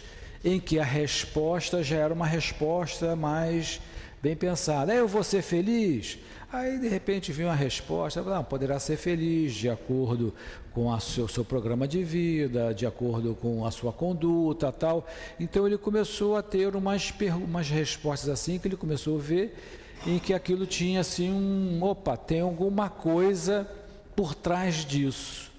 em 0.45 0.59
que 0.59 0.81
a 0.81 0.85
resposta 0.85 1.85
já 1.85 1.99
era 1.99 2.13
uma 2.13 2.27
resposta 2.27 3.15
mais 3.15 3.81
bem 4.21 4.35
pensada. 4.35 4.93
Eu 4.93 5.07
vou 5.07 5.23
ser 5.23 5.41
feliz? 5.41 6.19
Aí 6.53 6.81
de 6.81 6.89
repente 6.89 7.31
vinha 7.31 7.47
uma 7.47 7.55
resposta, 7.55 8.21
não, 8.23 8.43
poderá 8.43 8.81
ser 8.81 8.97
feliz 8.97 9.55
de 9.55 9.71
acordo 9.71 10.35
com 10.75 10.89
o 10.89 11.01
seu, 11.01 11.29
seu, 11.29 11.45
programa 11.45 11.87
de 11.87 12.03
vida, 12.03 12.73
de 12.75 12.87
acordo 12.87 13.37
com 13.41 13.67
a 13.67 13.71
sua 13.71 13.93
conduta 13.93 14.73
tal. 14.73 15.07
Então 15.39 15.67
ele 15.67 15.79
começou 15.79 16.37
a 16.37 16.43
ter 16.43 16.75
umas, 16.75 17.13
umas 17.37 17.69
respostas 17.69 18.29
assim 18.29 18.59
que 18.59 18.69
ele 18.69 18.77
começou 18.77 19.19
a 19.19 19.21
ver 19.21 19.57
em 20.07 20.19
que 20.19 20.35
aquilo 20.35 20.67
tinha 20.67 21.01
assim 21.01 21.31
um, 21.31 21.83
opa, 21.83 22.17
tem 22.17 22.41
alguma 22.41 22.89
coisa 22.89 23.69
por 24.17 24.35
trás 24.35 24.85
disso. 24.85 25.51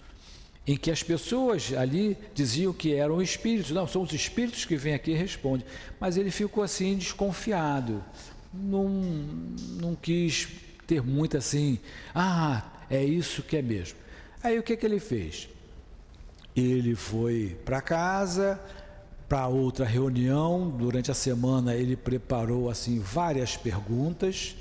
Em 0.66 0.78
que 0.78 0.90
as 0.90 1.04
pessoas 1.04 1.74
ali 1.74 2.18
diziam 2.34 2.72
que 2.72 2.94
eram 2.94 3.22
espíritos, 3.22 3.72
não, 3.72 3.86
são 3.86 4.02
os 4.02 4.14
espíritos 4.14 4.66
que 4.66 4.78
vêm 4.78 4.94
aqui 4.94 5.12
e 5.12 5.16
respondem. 5.16 5.66
Mas 6.00 6.16
ele 6.16 6.32
ficou 6.32 6.64
assim 6.64 6.98
desconfiado 6.98 8.04
não, 8.54 8.88
não 9.82 9.96
quis 9.96 10.48
ter 10.86 11.02
muito 11.02 11.38
assim, 11.38 11.80
ah, 12.14 12.64
é 12.90 13.04
isso 13.04 13.42
que 13.42 13.58
é 13.58 13.62
mesmo. 13.62 13.98
Aí 14.44 14.60
o 14.60 14.64
que, 14.64 14.76
que 14.76 14.86
ele 14.86 15.00
fez? 15.00 15.48
Ele 16.54 16.96
foi 16.96 17.58
para 17.64 17.82
casa, 17.82 18.60
para 19.30 19.48
outra 19.48 19.86
reunião, 19.86 20.70
durante 20.70 21.10
a 21.10 21.14
semana 21.14 21.74
ele 21.74 21.96
preparou 21.96 22.70
assim 22.70 23.00
várias 23.00 23.56
perguntas 23.56 24.56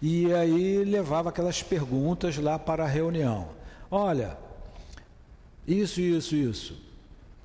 e 0.00 0.32
aí 0.32 0.82
levava 0.84 1.28
aquelas 1.28 1.62
perguntas 1.62 2.38
lá 2.38 2.58
para 2.58 2.84
a 2.84 2.88
reunião. 2.88 3.50
Olha, 3.90 4.38
isso, 5.68 6.00
isso, 6.00 6.34
isso. 6.34 6.89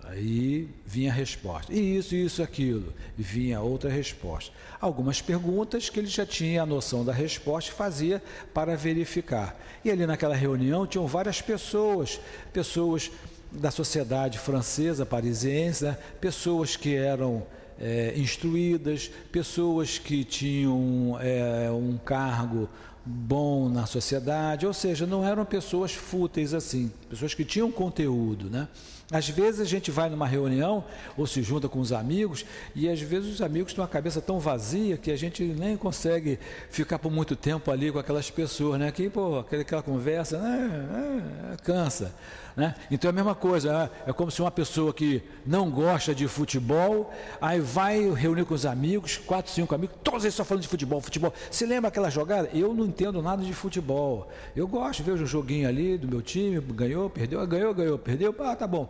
Aí 0.07 0.69
vinha 0.85 1.11
a 1.11 1.13
resposta. 1.13 1.73
E 1.73 1.97
isso, 1.97 2.15
isso, 2.15 2.43
aquilo. 2.43 2.93
Vinha 3.17 3.59
outra 3.61 3.89
resposta. 3.89 4.51
Algumas 4.79 5.21
perguntas 5.21 5.89
que 5.89 5.99
ele 5.99 6.07
já 6.07 6.25
tinha 6.25 6.61
a 6.61 6.65
noção 6.65 7.03
da 7.03 7.11
resposta 7.11 7.71
e 7.71 7.73
fazia 7.73 8.21
para 8.53 8.75
verificar. 8.75 9.59
E 9.83 9.89
ali 9.89 10.05
naquela 10.05 10.35
reunião 10.35 10.85
tinham 10.85 11.07
várias 11.07 11.41
pessoas, 11.41 12.19
pessoas 12.53 13.11
da 13.51 13.71
sociedade 13.71 14.37
francesa, 14.37 15.05
parisiense, 15.05 15.85
né? 15.85 15.97
pessoas 16.21 16.75
que 16.75 16.95
eram 16.95 17.45
é, 17.79 18.13
instruídas, 18.15 19.09
pessoas 19.31 19.97
que 19.97 20.23
tinham 20.23 21.17
é, 21.19 21.71
um 21.71 21.97
cargo 21.97 22.69
bom 23.05 23.69
na 23.69 23.85
sociedade, 23.85 24.65
ou 24.65 24.73
seja, 24.73 25.05
não 25.05 25.25
eram 25.25 25.45
pessoas 25.45 25.93
fúteis 25.93 26.53
assim, 26.53 26.91
pessoas 27.09 27.33
que 27.33 27.45
tinham 27.45 27.71
conteúdo, 27.71 28.49
né? 28.49 28.67
Às 29.11 29.29
vezes 29.29 29.61
a 29.61 29.65
gente 29.65 29.91
vai 29.91 30.09
numa 30.09 30.25
reunião 30.25 30.83
ou 31.15 31.27
se 31.27 31.43
junta 31.43 31.69
com 31.69 31.79
os 31.79 31.91
amigos 31.91 32.43
e 32.73 32.89
às 32.89 32.99
vezes 32.99 33.35
os 33.35 33.41
amigos 33.41 33.71
têm 33.71 33.81
uma 33.81 33.87
cabeça 33.87 34.19
tão 34.19 34.39
vazia 34.39 34.97
que 34.97 35.11
a 35.11 35.15
gente 35.15 35.43
nem 35.43 35.77
consegue 35.77 36.39
ficar 36.71 36.97
por 36.97 37.11
muito 37.11 37.35
tempo 37.35 37.69
ali 37.69 37.91
com 37.91 37.99
aquelas 37.99 38.31
pessoas, 38.31 38.79
né? 38.79 38.91
Que, 38.91 39.07
pô, 39.09 39.39
aquela 39.39 39.83
conversa, 39.83 40.39
né? 40.39 41.53
É, 41.53 41.57
cansa. 41.57 42.15
Né? 42.55 42.73
Então 42.89 43.09
é 43.09 43.11
a 43.11 43.13
mesma 43.13 43.35
coisa, 43.35 43.91
é, 44.05 44.09
é 44.11 44.13
como 44.13 44.31
se 44.31 44.41
uma 44.41 44.51
pessoa 44.51 44.93
que 44.93 45.21
não 45.45 45.69
gosta 45.69 46.15
de 46.15 46.25
futebol, 46.27 47.11
aí 47.41 47.59
vai 47.59 48.09
reunir 48.11 48.45
com 48.45 48.53
os 48.53 48.65
amigos, 48.65 49.17
quatro, 49.17 49.51
cinco 49.51 49.75
amigos, 49.75 49.97
todos 50.01 50.23
eles 50.23 50.35
só 50.35 50.45
falando 50.45 50.61
de 50.61 50.69
futebol, 50.69 51.01
futebol. 51.01 51.33
Se 51.51 51.65
lembra 51.65 51.89
aquela 51.89 52.09
jogada? 52.09 52.49
Eu 52.53 52.73
não 52.73 52.85
entendo 52.85 53.21
nada 53.21 53.43
de 53.43 53.53
futebol. 53.53 54.29
Eu 54.55 54.67
gosto, 54.67 55.03
vejo 55.03 55.23
um 55.23 55.27
joguinho 55.27 55.67
ali 55.67 55.97
do 55.97 56.07
meu 56.07 56.21
time, 56.21 56.61
ganhou, 56.61 57.09
perdeu, 57.09 57.45
ganhou, 57.45 57.73
ganhou, 57.73 57.99
perdeu, 57.99 58.33
ah, 58.39 58.55
tá 58.55 58.65
bom. 58.65 58.89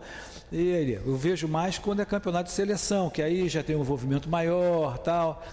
E 0.51 0.75
aí, 0.75 0.93
eu 0.93 1.15
vejo 1.15 1.47
mais 1.47 1.79
quando 1.79 2.01
é 2.01 2.05
campeonato 2.05 2.49
de 2.49 2.51
seleção, 2.51 3.09
que 3.09 3.21
aí 3.21 3.49
já 3.49 3.63
tem 3.63 3.75
um 3.75 3.81
envolvimento 3.81 4.29
maior, 4.29 4.99
tal. 4.99 5.43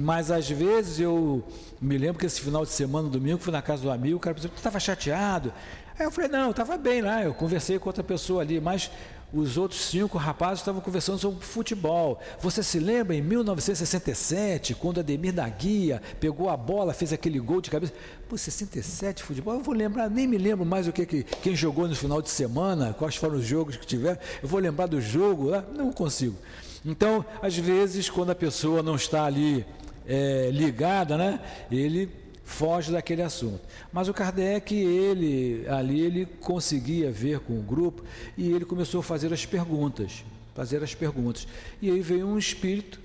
Mas 0.00 0.30
às 0.30 0.48
vezes 0.48 0.98
eu 0.98 1.44
me 1.78 1.98
lembro 1.98 2.18
que 2.18 2.24
esse 2.24 2.40
final 2.40 2.64
de 2.64 2.70
semana, 2.70 3.08
domingo, 3.08 3.38
fui 3.38 3.52
na 3.52 3.60
casa 3.60 3.82
do 3.82 3.90
amigo, 3.90 4.16
o 4.16 4.20
cara 4.20 4.34
pensou, 4.34 4.50
estava 4.56 4.80
chateado. 4.80 5.52
Aí 5.98 6.06
eu 6.06 6.10
falei, 6.10 6.30
não, 6.30 6.46
eu 6.46 6.50
estava 6.50 6.76
bem 6.76 7.00
lá, 7.00 7.22
eu 7.22 7.32
conversei 7.32 7.78
com 7.78 7.88
outra 7.88 8.02
pessoa 8.02 8.42
ali, 8.42 8.60
mas 8.60 8.90
os 9.32 9.56
outros 9.56 9.80
cinco 9.80 10.18
rapazes 10.18 10.60
estavam 10.60 10.80
conversando 10.80 11.18
sobre 11.18 11.44
futebol. 11.44 12.20
Você 12.40 12.62
se 12.62 12.78
lembra 12.78 13.14
em 13.14 13.22
1967, 13.22 14.74
quando 14.74 15.00
Ademir 15.00 15.32
da 15.32 15.48
Guia 15.48 16.00
pegou 16.20 16.48
a 16.48 16.56
bola, 16.56 16.94
fez 16.94 17.12
aquele 17.12 17.40
gol 17.40 17.60
de 17.60 17.70
cabeça? 17.70 17.92
Pô, 18.28 18.36
67 18.36 19.22
futebol? 19.22 19.54
Eu 19.54 19.60
vou 19.60 19.74
lembrar, 19.74 20.08
nem 20.08 20.26
me 20.26 20.38
lembro 20.38 20.64
mais 20.64 20.86
o 20.86 20.92
que, 20.92 21.04
que 21.06 21.22
quem 21.22 21.54
jogou 21.56 21.88
no 21.88 21.96
final 21.96 22.22
de 22.22 22.30
semana, 22.30 22.94
quais 22.96 23.16
foram 23.16 23.36
os 23.36 23.44
jogos 23.44 23.76
que 23.76 23.86
tiveram. 23.86 24.18
Eu 24.42 24.48
vou 24.48 24.60
lembrar 24.60 24.86
do 24.86 25.00
jogo, 25.00 25.48
lá? 25.48 25.64
não 25.74 25.92
consigo. 25.92 26.36
Então, 26.84 27.24
às 27.40 27.56
vezes, 27.56 28.10
quando 28.10 28.30
a 28.30 28.34
pessoa 28.34 28.82
não 28.82 28.94
está 28.94 29.24
ali 29.24 29.64
é, 30.06 30.50
ligada, 30.52 31.16
né, 31.16 31.40
ele 31.70 32.23
foge 32.44 32.92
daquele 32.92 33.22
assunto. 33.22 33.60
Mas 33.92 34.08
o 34.08 34.14
Kardec, 34.14 34.74
ele 34.74 35.66
ali 35.68 36.00
ele 36.00 36.26
conseguia 36.26 37.10
ver 37.10 37.40
com 37.40 37.58
o 37.58 37.62
grupo 37.62 38.04
e 38.36 38.52
ele 38.52 38.64
começou 38.64 39.00
a 39.00 39.02
fazer 39.02 39.32
as 39.32 39.46
perguntas, 39.46 40.24
fazer 40.54 40.82
as 40.82 40.94
perguntas. 40.94 41.48
E 41.80 41.90
aí 41.90 42.00
veio 42.00 42.26
um 42.26 42.38
espírito 42.38 43.00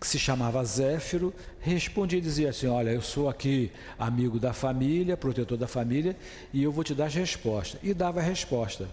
que 0.00 0.06
se 0.06 0.18
chamava 0.18 0.64
Zéfiro, 0.64 1.32
respondia 1.60 2.18
e 2.18 2.22
dizia 2.22 2.50
assim: 2.50 2.66
Olha, 2.66 2.90
eu 2.90 3.02
sou 3.02 3.28
aqui 3.28 3.70
amigo 3.98 4.40
da 4.40 4.52
família, 4.52 5.16
protetor 5.16 5.58
da 5.58 5.68
família, 5.68 6.16
e 6.52 6.62
eu 6.62 6.72
vou 6.72 6.82
te 6.82 6.94
dar 6.94 7.06
as 7.06 7.14
respostas. 7.14 7.78
E 7.82 7.92
dava 7.92 8.20
a 8.20 8.22
resposta. 8.22 8.88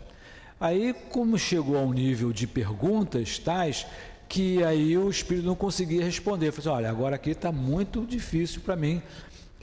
Aí, 0.60 0.94
como 1.12 1.38
chegou 1.38 1.78
a 1.78 1.82
um 1.82 1.94
nível 1.94 2.34
de 2.34 2.48
perguntas 2.48 3.38
tais, 3.38 3.86
que 4.28 4.62
aí 4.64 4.98
o 4.98 5.10
espírito 5.10 5.46
não 5.46 5.56
conseguia 5.56 6.04
responder. 6.04 6.52
Falei 6.52 6.60
assim, 6.60 6.78
olha, 6.78 6.90
agora 6.90 7.16
aqui 7.16 7.32
está 7.32 7.52
muito 7.52 8.06
difícil 8.06 8.62
para 8.62 8.76
mim 8.76 9.02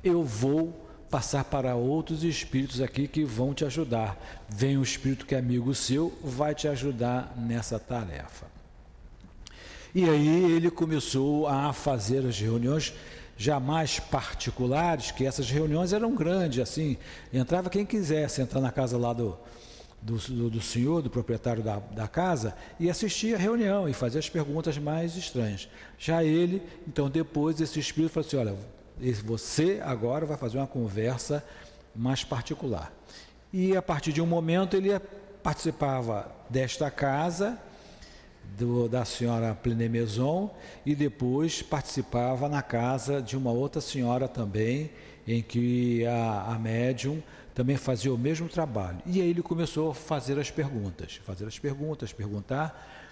eu 0.04 0.22
vou 0.22 0.84
passar 1.10 1.44
para 1.44 1.74
outros 1.76 2.24
espíritos 2.24 2.80
aqui 2.80 3.06
que 3.06 3.24
vão 3.24 3.54
te 3.54 3.64
ajudar. 3.64 4.44
Vem 4.48 4.76
um 4.76 4.82
espírito 4.82 5.24
que 5.24 5.34
é 5.34 5.38
amigo 5.38 5.74
seu, 5.74 6.12
vai 6.22 6.54
te 6.54 6.66
ajudar 6.68 7.34
nessa 7.36 7.78
tarefa. 7.78 8.46
E 9.94 10.08
aí 10.08 10.52
ele 10.52 10.70
começou 10.70 11.46
a 11.46 11.72
fazer 11.72 12.26
as 12.26 12.38
reuniões 12.38 12.92
jamais 13.36 14.00
particulares, 14.00 15.12
que 15.12 15.24
essas 15.24 15.48
reuniões 15.50 15.92
eram 15.92 16.14
grandes, 16.14 16.60
assim, 16.60 16.96
entrava 17.32 17.70
quem 17.70 17.86
quisesse 17.86 18.40
entrar 18.40 18.60
na 18.60 18.72
casa 18.72 18.98
lá 18.98 19.12
do, 19.12 19.36
do, 20.02 20.16
do, 20.16 20.50
do 20.50 20.60
senhor, 20.60 21.00
do 21.00 21.10
proprietário 21.10 21.62
da, 21.62 21.78
da, 21.78 22.08
casa, 22.08 22.56
e 22.78 22.90
assistia 22.90 23.36
a 23.36 23.38
reunião 23.38 23.88
e 23.88 23.92
fazia 23.92 24.18
as 24.18 24.28
perguntas 24.28 24.78
mais 24.78 25.16
estranhas. 25.16 25.68
Já 25.96 26.22
ele, 26.22 26.60
então 26.86 27.08
depois 27.08 27.60
esse 27.60 27.78
espírito 27.78 28.12
falou 28.12 28.26
assim, 28.26 28.36
olha, 28.36 28.56
você 29.24 29.80
agora 29.84 30.26
vai 30.26 30.36
fazer 30.36 30.58
uma 30.58 30.66
conversa 30.66 31.44
mais 31.94 32.24
particular. 32.24 32.92
E 33.52 33.76
a 33.76 33.82
partir 33.82 34.12
de 34.12 34.20
um 34.20 34.26
momento 34.26 34.76
ele 34.76 34.90
participava 35.42 36.30
desta 36.48 36.90
casa, 36.90 37.58
do, 38.58 38.88
da 38.88 39.04
senhora 39.04 39.54
Plenemezon, 39.54 40.50
e 40.84 40.94
depois 40.94 41.62
participava 41.62 42.48
na 42.48 42.62
casa 42.62 43.20
de 43.20 43.36
uma 43.36 43.50
outra 43.50 43.80
senhora 43.80 44.28
também, 44.28 44.90
em 45.26 45.42
que 45.42 46.04
a, 46.06 46.54
a 46.54 46.58
médium 46.58 47.22
também 47.54 47.76
fazia 47.76 48.12
o 48.12 48.18
mesmo 48.18 48.48
trabalho. 48.48 48.98
E 49.06 49.20
aí 49.20 49.30
ele 49.30 49.42
começou 49.42 49.90
a 49.90 49.94
fazer 49.94 50.38
as 50.38 50.50
perguntas, 50.50 51.20
fazer 51.24 51.46
as 51.46 51.58
perguntas, 51.58 52.12
perguntar 52.12 53.03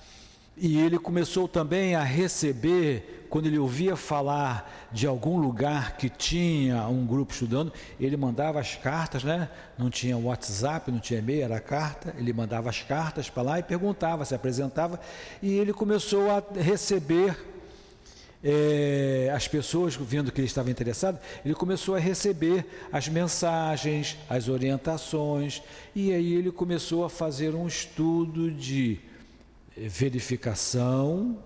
e 0.57 0.79
ele 0.79 0.99
começou 0.99 1.49
também 1.49 1.95
a 1.95 2.03
receber, 2.03 3.27
quando 3.31 3.47
ele 3.47 3.59
ouvia 3.59 3.97
falar 3.97 4.89
de 4.93 5.07
algum 5.07 5.39
lugar 5.39 5.97
que 5.97 6.11
tinha 6.11 6.87
um 6.89 7.07
grupo 7.07 7.33
estudando, 7.33 7.73
ele 7.99 8.17
mandava 8.19 8.61
as 8.61 8.77
cartas, 8.77 9.25
né? 9.25 9.49
Não 9.79 9.89
tinha 9.89 10.17
WhatsApp, 10.17 10.91
não 10.91 11.01
tinha 11.01 11.21
e-mail, 11.21 11.45
era 11.45 11.59
carta. 11.59 12.15
Ele 12.19 12.33
mandava 12.35 12.69
as 12.69 12.83
cartas 12.83 13.31
para 13.31 13.43
lá 13.43 13.59
e 13.59 13.63
perguntava, 13.63 14.27
se 14.27 14.35
apresentava. 14.35 15.01
E 15.43 15.57
ele 15.57 15.73
começou 15.73 16.31
a 16.31 16.43
receber 16.61 17.35
é, 18.45 19.33
as 19.35 19.49
pessoas, 19.49 19.97
vendo 19.97 20.31
que 20.31 20.39
ele 20.39 20.47
estava 20.47 20.71
interessado, 20.71 21.19
ele 21.43 21.55
começou 21.55 21.95
a 21.95 21.99
receber 21.99 22.67
as 22.93 23.09
mensagens, 23.09 24.19
as 24.29 24.49
orientações. 24.49 25.63
E 25.95 26.13
aí 26.13 26.35
ele 26.35 26.53
começou 26.53 27.07
a 27.07 27.11
fazer 27.11 27.55
um 27.55 27.67
estudo 27.67 28.51
de 28.51 29.01
verificação, 29.77 31.39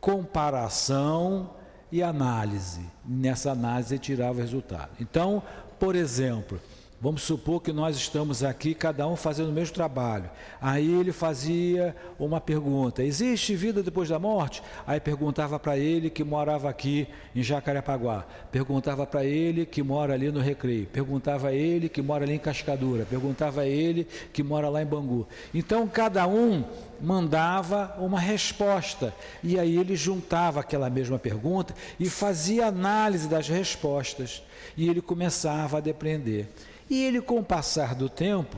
comparação 0.00 1.54
e 1.90 2.02
análise. 2.02 2.80
Nessa 3.04 3.52
análise 3.52 3.98
tirava 3.98 4.38
o 4.38 4.40
resultado. 4.40 4.90
Então, 5.00 5.42
por 5.78 5.96
exemplo, 5.96 6.60
Vamos 7.00 7.22
supor 7.22 7.62
que 7.62 7.72
nós 7.72 7.96
estamos 7.96 8.42
aqui, 8.42 8.74
cada 8.74 9.06
um 9.06 9.14
fazendo 9.14 9.50
o 9.50 9.52
mesmo 9.52 9.72
trabalho. 9.72 10.28
Aí 10.60 10.98
ele 10.98 11.12
fazia 11.12 11.94
uma 12.18 12.40
pergunta: 12.40 13.04
existe 13.04 13.54
vida 13.54 13.84
depois 13.84 14.08
da 14.08 14.18
morte? 14.18 14.64
Aí 14.84 14.98
perguntava 14.98 15.60
para 15.60 15.78
ele 15.78 16.10
que 16.10 16.24
morava 16.24 16.68
aqui 16.68 17.06
em 17.36 17.42
Jacarepaguá. 17.42 18.26
Perguntava 18.50 19.06
para 19.06 19.24
ele 19.24 19.64
que 19.64 19.80
mora 19.80 20.14
ali 20.14 20.32
no 20.32 20.40
Recreio. 20.40 20.86
Perguntava 20.86 21.48
a 21.48 21.52
ele 21.52 21.88
que 21.88 22.02
mora 22.02 22.24
ali 22.24 22.34
em 22.34 22.38
Cascadura. 22.38 23.06
Perguntava 23.08 23.60
a 23.60 23.66
ele 23.66 24.04
que 24.32 24.42
mora 24.42 24.68
lá 24.68 24.82
em 24.82 24.86
Bangu. 24.86 25.24
Então 25.54 25.86
cada 25.86 26.26
um 26.26 26.64
mandava 27.00 27.94
uma 28.00 28.18
resposta. 28.18 29.14
E 29.40 29.56
aí 29.56 29.78
ele 29.78 29.94
juntava 29.94 30.58
aquela 30.58 30.90
mesma 30.90 31.16
pergunta 31.16 31.72
e 32.00 32.10
fazia 32.10 32.66
análise 32.66 33.28
das 33.28 33.46
respostas. 33.46 34.42
E 34.76 34.88
ele 34.88 35.00
começava 35.00 35.78
a 35.78 35.80
depreender. 35.80 36.48
E 36.90 37.02
ele, 37.04 37.20
com 37.20 37.38
o 37.38 37.44
passar 37.44 37.94
do 37.94 38.08
tempo, 38.08 38.56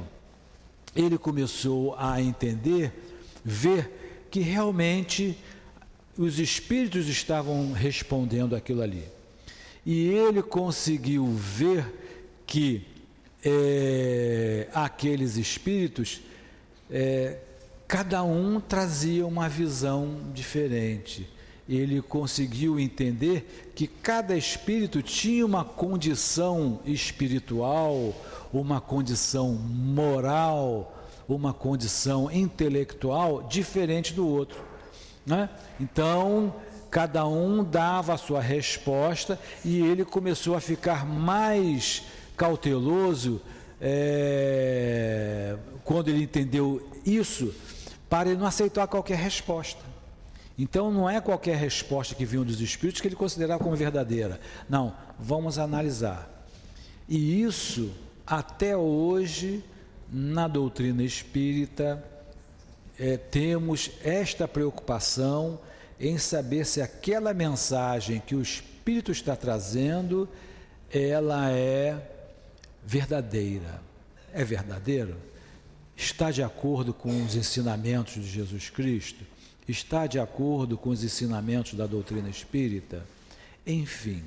ele 0.95 1.19
começou 1.19 1.95
a 1.99 2.21
entender, 2.21 2.93
ver 3.45 4.27
que 4.31 4.41
realmente 4.41 5.37
os 6.17 6.39
espíritos 6.39 7.09
estavam 7.09 7.73
respondendo 7.73 8.55
aquilo 8.55 8.83
ali. 8.83 9.05
E 9.85 10.09
ele 10.09 10.43
conseguiu 10.43 11.27
ver 11.27 11.85
que 12.47 12.87
é, 13.45 14.69
aqueles 14.75 15.37
espíritos, 15.37 16.21
é, 16.91 17.39
cada 17.89 18.23
um 18.23 18.61
trazia 18.61 19.27
uma 19.27 19.49
visão 19.49 20.21
diferente 20.35 21.27
ele 21.71 22.03
conseguiu 22.03 22.81
entender 22.81 23.73
que 23.77 23.87
cada 23.87 24.37
espírito 24.37 25.01
tinha 25.01 25.47
uma 25.47 25.65
condição 25.65 26.81
espiritual, 26.85 28.13
uma 28.53 28.81
condição 28.81 29.53
moral, 29.55 31.01
uma 31.29 31.55
condição 31.55 32.29
intelectual 32.29 33.45
diferente 33.45 34.13
do 34.13 34.27
outro. 34.27 34.59
Né? 35.25 35.49
Então, 35.79 36.53
cada 36.91 37.25
um 37.25 37.63
dava 37.63 38.15
a 38.15 38.19
sua 38.19 38.41
resposta 38.41 39.39
e 39.65 39.81
ele 39.81 40.05
começou 40.05 40.57
a 40.57 40.61
ficar 40.61 41.07
mais 41.07 42.03
cauteloso 42.37 43.41
é, 43.81 45.57
quando 45.85 46.09
ele 46.09 46.25
entendeu 46.25 46.85
isso 47.07 47.55
para 48.09 48.29
ele 48.31 48.41
não 48.41 48.47
aceitar 48.47 48.89
qualquer 48.89 49.19
resposta. 49.19 49.90
Então 50.61 50.91
não 50.91 51.09
é 51.09 51.23
qualquer 51.23 51.57
resposta 51.57 52.15
que 52.15 52.27
vinha 52.27 52.45
dos 52.45 52.61
espíritos 52.61 53.01
que 53.01 53.09
ele 53.09 53.17
considerava 53.17 53.65
como 53.65 53.75
verdadeira. 53.75 54.39
Não, 54.69 54.95
vamos 55.19 55.59
analisar. 55.59 56.29
E 57.09 57.41
isso, 57.43 57.91
até 58.27 58.77
hoje, 58.77 59.65
na 60.13 60.47
doutrina 60.47 61.03
espírita, 61.03 62.05
é, 62.99 63.17
temos 63.17 63.93
esta 64.05 64.47
preocupação 64.47 65.59
em 65.99 66.19
saber 66.19 66.67
se 66.67 66.83
aquela 66.83 67.33
mensagem 67.33 68.21
que 68.21 68.35
o 68.35 68.43
Espírito 68.43 69.11
está 69.11 69.35
trazendo, 69.35 70.29
ela 70.93 71.51
é 71.51 72.07
verdadeira. 72.85 73.81
É 74.31 74.45
verdadeiro? 74.45 75.17
Está 75.97 76.31
de 76.31 76.43
acordo 76.43 76.93
com 76.93 77.25
os 77.25 77.35
ensinamentos 77.35 78.13
de 78.13 78.29
Jesus 78.29 78.69
Cristo? 78.69 79.25
Está 79.71 80.07
de 80.07 80.19
acordo 80.19 80.77
com 80.77 80.91
os 80.91 81.05
ensinamentos 81.05 81.75
da 81.75 81.87
doutrina 81.87 82.29
espírita? 82.29 83.05
Enfim. 83.67 84.23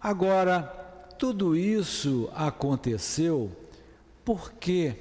Agora, 0.00 0.62
tudo 1.18 1.56
isso 1.56 2.30
aconteceu 2.34 3.50
porque 4.24 4.94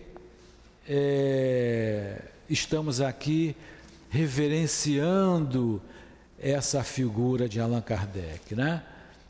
é, 0.87 2.21
estamos 2.49 3.01
aqui 3.01 3.55
reverenciando 4.09 5.81
essa 6.39 6.83
figura 6.83 7.47
de 7.47 7.59
Allan 7.59 7.81
Kardec, 7.81 8.55
né? 8.55 8.83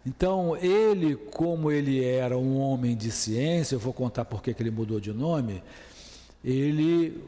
Então, 0.05 0.57
ele, 0.57 1.15
como 1.15 1.71
ele 1.71 2.03
era 2.03 2.37
um 2.37 2.57
homem 2.57 2.95
de 2.95 3.11
ciência, 3.11 3.75
eu 3.75 3.79
vou 3.79 3.93
contar 3.93 4.25
por 4.25 4.41
que 4.41 4.55
ele 4.59 4.71
mudou 4.71 4.99
de 4.99 5.13
nome, 5.13 5.61
ele, 6.43 7.23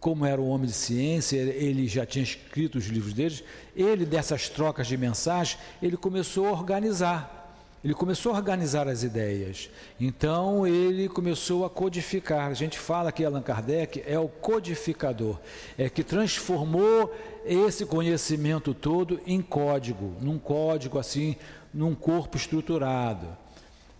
como 0.00 0.24
era 0.24 0.40
um 0.40 0.48
homem 0.48 0.66
de 0.66 0.72
ciência, 0.72 1.36
ele 1.36 1.86
já 1.86 2.06
tinha 2.06 2.24
escrito 2.24 2.78
os 2.78 2.86
livros 2.86 3.12
deles, 3.12 3.44
ele, 3.76 4.06
dessas 4.06 4.48
trocas 4.48 4.86
de 4.86 4.96
mensagens, 4.96 5.60
ele 5.82 5.96
começou 5.96 6.48
a 6.48 6.52
organizar. 6.52 7.36
Ele 7.82 7.94
começou 7.94 8.32
a 8.32 8.36
organizar 8.36 8.88
as 8.88 9.02
ideias. 9.02 9.70
Então 9.98 10.66
ele 10.66 11.08
começou 11.08 11.64
a 11.64 11.70
codificar. 11.70 12.50
A 12.50 12.54
gente 12.54 12.78
fala 12.78 13.10
que 13.10 13.24
Allan 13.24 13.40
Kardec 13.40 14.02
é 14.06 14.18
o 14.18 14.28
codificador, 14.28 15.38
é 15.78 15.88
que 15.88 16.04
transformou 16.04 17.14
esse 17.44 17.86
conhecimento 17.86 18.74
todo 18.74 19.20
em 19.26 19.40
código, 19.40 20.14
num 20.20 20.38
código 20.38 20.98
assim, 20.98 21.36
num 21.72 21.94
corpo 21.94 22.36
estruturado. 22.36 23.28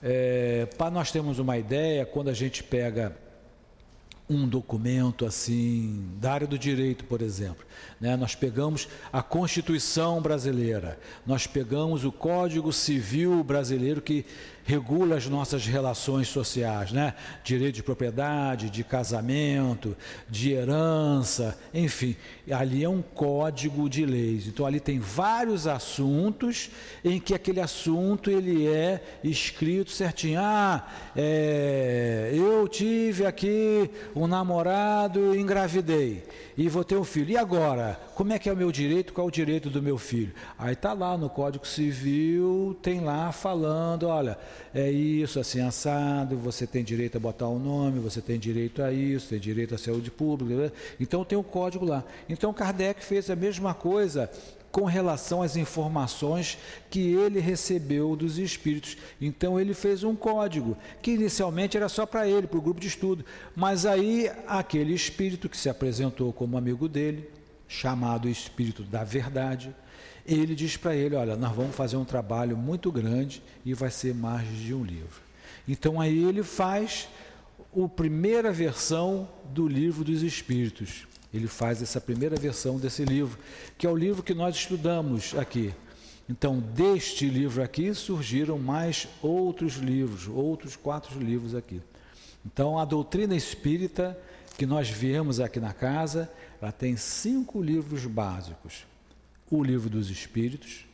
É, 0.02 0.66
para 0.76 0.90
nós 0.90 1.10
termos 1.10 1.38
uma 1.38 1.56
ideia, 1.56 2.04
quando 2.04 2.28
a 2.28 2.34
gente 2.34 2.62
pega 2.62 3.16
um 4.30 4.48
documento 4.48 5.26
assim, 5.26 6.08
da 6.20 6.32
área 6.32 6.46
do 6.46 6.56
direito, 6.56 7.04
por 7.04 7.20
exemplo. 7.20 7.66
Né? 8.00 8.16
Nós 8.16 8.36
pegamos 8.36 8.88
a 9.12 9.22
Constituição 9.24 10.22
brasileira, 10.22 11.00
nós 11.26 11.48
pegamos 11.48 12.04
o 12.04 12.12
Código 12.12 12.72
Civil 12.72 13.42
brasileiro 13.42 14.00
que 14.00 14.24
regula 14.70 15.16
as 15.16 15.26
nossas 15.26 15.66
relações 15.66 16.28
sociais, 16.28 16.92
né? 16.92 17.14
Direito 17.42 17.74
de 17.74 17.82
propriedade, 17.82 18.70
de 18.70 18.84
casamento, 18.84 19.96
de 20.28 20.52
herança, 20.52 21.58
enfim, 21.74 22.14
ali 22.48 22.84
é 22.84 22.88
um 22.88 23.02
código 23.02 23.90
de 23.90 24.06
leis. 24.06 24.46
Então 24.46 24.64
ali 24.64 24.78
tem 24.78 25.00
vários 25.00 25.66
assuntos 25.66 26.70
em 27.04 27.18
que 27.18 27.34
aquele 27.34 27.60
assunto 27.60 28.30
ele 28.30 28.68
é 28.68 29.02
escrito 29.24 29.90
certinho. 29.90 30.38
Ah, 30.40 30.86
é, 31.16 32.30
eu 32.32 32.68
tive 32.68 33.26
aqui 33.26 33.90
um 34.14 34.28
namorado 34.28 35.34
engravidei 35.34 36.22
e 36.56 36.68
vou 36.68 36.84
ter 36.84 36.96
um 36.96 37.04
filho. 37.04 37.30
E 37.30 37.36
agora? 37.36 37.98
Como 38.14 38.32
é 38.34 38.38
que 38.38 38.48
é 38.48 38.52
o 38.52 38.56
meu 38.56 38.70
direito? 38.70 39.14
Qual 39.14 39.26
é 39.26 39.28
o 39.28 39.32
direito 39.32 39.70
do 39.70 39.82
meu 39.82 39.96
filho? 39.96 40.34
Aí 40.58 40.74
está 40.74 40.92
lá 40.92 41.16
no 41.16 41.30
Código 41.30 41.66
Civil, 41.66 42.78
tem 42.82 43.00
lá 43.00 43.32
falando, 43.32 44.06
olha, 44.06 44.38
é 44.74 44.90
isso, 44.90 45.40
assim, 45.40 45.60
assado, 45.60 46.36
você 46.36 46.66
tem 46.66 46.84
direito 46.84 47.16
a 47.16 47.20
botar 47.20 47.46
o 47.48 47.56
um 47.56 47.58
nome, 47.58 47.98
você 48.00 48.20
tem 48.20 48.38
direito 48.38 48.82
a 48.82 48.92
isso, 48.92 49.28
tem 49.28 49.38
direito 49.38 49.74
à 49.74 49.78
saúde 49.78 50.10
pública. 50.10 50.54
Né? 50.54 50.72
Então 50.98 51.24
tem 51.24 51.36
o 51.36 51.40
um 51.40 51.44
código 51.44 51.84
lá. 51.84 52.04
Então 52.28 52.52
Kardec 52.52 53.04
fez 53.04 53.30
a 53.30 53.36
mesma 53.36 53.74
coisa 53.74 54.30
com 54.70 54.84
relação 54.84 55.42
às 55.42 55.56
informações 55.56 56.56
que 56.88 57.12
ele 57.12 57.40
recebeu 57.40 58.14
dos 58.14 58.38
espíritos. 58.38 58.96
Então 59.20 59.58
ele 59.58 59.74
fez 59.74 60.04
um 60.04 60.14
código, 60.14 60.76
que 61.02 61.12
inicialmente 61.12 61.76
era 61.76 61.88
só 61.88 62.06
para 62.06 62.28
ele, 62.28 62.46
para 62.46 62.58
o 62.58 62.62
grupo 62.62 62.80
de 62.80 62.88
estudo. 62.88 63.24
Mas 63.54 63.84
aí 63.84 64.30
aquele 64.46 64.94
espírito 64.94 65.48
que 65.48 65.56
se 65.56 65.68
apresentou 65.68 66.32
como 66.32 66.56
amigo 66.56 66.88
dele, 66.88 67.28
chamado 67.66 68.28
Espírito 68.28 68.82
da 68.82 69.04
Verdade, 69.04 69.74
ele 70.34 70.54
diz 70.54 70.76
para 70.76 70.94
ele: 70.94 71.14
Olha, 71.14 71.36
nós 71.36 71.54
vamos 71.54 71.74
fazer 71.74 71.96
um 71.96 72.04
trabalho 72.04 72.56
muito 72.56 72.90
grande 72.90 73.42
e 73.64 73.74
vai 73.74 73.90
ser 73.90 74.14
mais 74.14 74.48
de 74.48 74.74
um 74.74 74.84
livro. 74.84 75.20
Então 75.66 76.00
aí 76.00 76.24
ele 76.24 76.42
faz 76.42 77.08
a 77.76 77.88
primeira 77.88 78.52
versão 78.52 79.28
do 79.52 79.66
livro 79.66 80.04
dos 80.04 80.22
Espíritos. 80.22 81.06
Ele 81.32 81.46
faz 81.46 81.80
essa 81.80 82.00
primeira 82.00 82.34
versão 82.34 82.76
desse 82.76 83.04
livro, 83.04 83.38
que 83.78 83.86
é 83.86 83.90
o 83.90 83.96
livro 83.96 84.22
que 84.22 84.34
nós 84.34 84.56
estudamos 84.56 85.34
aqui. 85.36 85.72
Então, 86.28 86.60
deste 86.60 87.28
livro 87.28 87.62
aqui 87.62 87.92
surgiram 87.94 88.58
mais 88.58 89.08
outros 89.20 89.74
livros, 89.74 90.28
outros 90.28 90.76
quatro 90.76 91.18
livros 91.18 91.54
aqui. 91.54 91.80
Então, 92.46 92.78
a 92.78 92.84
doutrina 92.84 93.34
espírita 93.34 94.16
que 94.56 94.64
nós 94.64 94.88
viemos 94.88 95.40
aqui 95.40 95.58
na 95.58 95.72
casa, 95.72 96.30
ela 96.60 96.70
tem 96.70 96.96
cinco 96.96 97.60
livros 97.62 98.06
básicos: 98.06 98.86
o 99.50 99.62
livro 99.62 99.90
dos 99.90 100.10
Espíritos, 100.10 100.84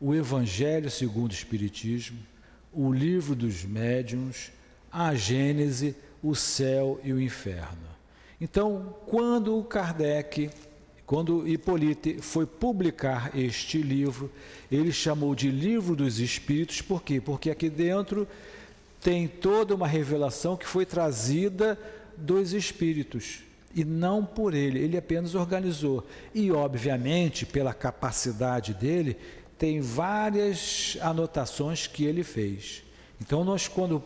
o 0.00 0.14
Evangelho 0.14 0.90
segundo 0.90 1.32
o 1.32 1.34
Espiritismo, 1.34 2.18
o 2.72 2.92
livro 2.92 3.34
dos 3.34 3.64
Médiuns, 3.64 4.52
a 4.92 5.14
Gênese, 5.14 5.96
o 6.22 6.34
céu 6.34 7.00
e 7.02 7.12
o 7.12 7.20
inferno. 7.20 7.86
Então, 8.40 8.94
quando 9.06 9.62
Kardec, 9.64 10.50
quando 11.06 11.48
Hippolyte 11.48 12.18
foi 12.20 12.46
publicar 12.46 13.36
este 13.36 13.78
livro, 13.78 14.30
ele 14.70 14.92
chamou 14.92 15.34
de 15.34 15.50
Livro 15.50 15.96
dos 15.96 16.18
Espíritos, 16.20 16.82
por 16.82 17.02
quê? 17.02 17.20
Porque 17.20 17.50
aqui 17.50 17.70
dentro 17.70 18.28
tem 19.00 19.26
toda 19.26 19.74
uma 19.74 19.86
revelação 19.86 20.56
que 20.56 20.66
foi 20.66 20.84
trazida 20.84 21.78
dos 22.16 22.52
Espíritos 22.52 23.45
e 23.76 23.84
não 23.84 24.24
por 24.24 24.54
ele, 24.54 24.78
ele 24.78 24.96
apenas 24.96 25.34
organizou. 25.34 26.02
E, 26.34 26.50
obviamente, 26.50 27.44
pela 27.44 27.74
capacidade 27.74 28.72
dele, 28.72 29.18
tem 29.58 29.82
várias 29.82 30.96
anotações 31.02 31.86
que 31.86 32.02
ele 32.06 32.24
fez. 32.24 32.82
Então, 33.20 33.44
nós, 33.44 33.68
quando 33.68 34.02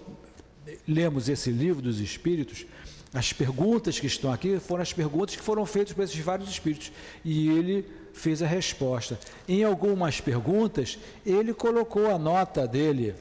lemos 0.89 1.29
esse 1.29 1.53
livro 1.53 1.81
dos 1.81 2.01
Espíritos, 2.01 2.67
as 3.15 3.33
perguntas 3.33 4.01
que 4.01 4.09
estão 4.09 4.33
aqui 4.33 4.59
foram 4.59 4.83
as 4.83 4.93
perguntas 4.93 5.37
que 5.37 5.43
foram 5.43 5.65
feitas 5.65 5.93
por 5.93 6.03
esses 6.03 6.19
vários 6.19 6.49
espíritos. 6.49 6.91
E 7.25 7.49
ele 7.49 7.87
fez 8.13 8.43
a 8.43 8.47
resposta. 8.49 9.21
Em 9.49 9.63
algumas 9.63 10.21
perguntas, 10.21 10.99
ele 11.25 11.55
colocou 11.55 12.11
a 12.11 12.19
nota 12.19 12.67
dele. 12.67 13.15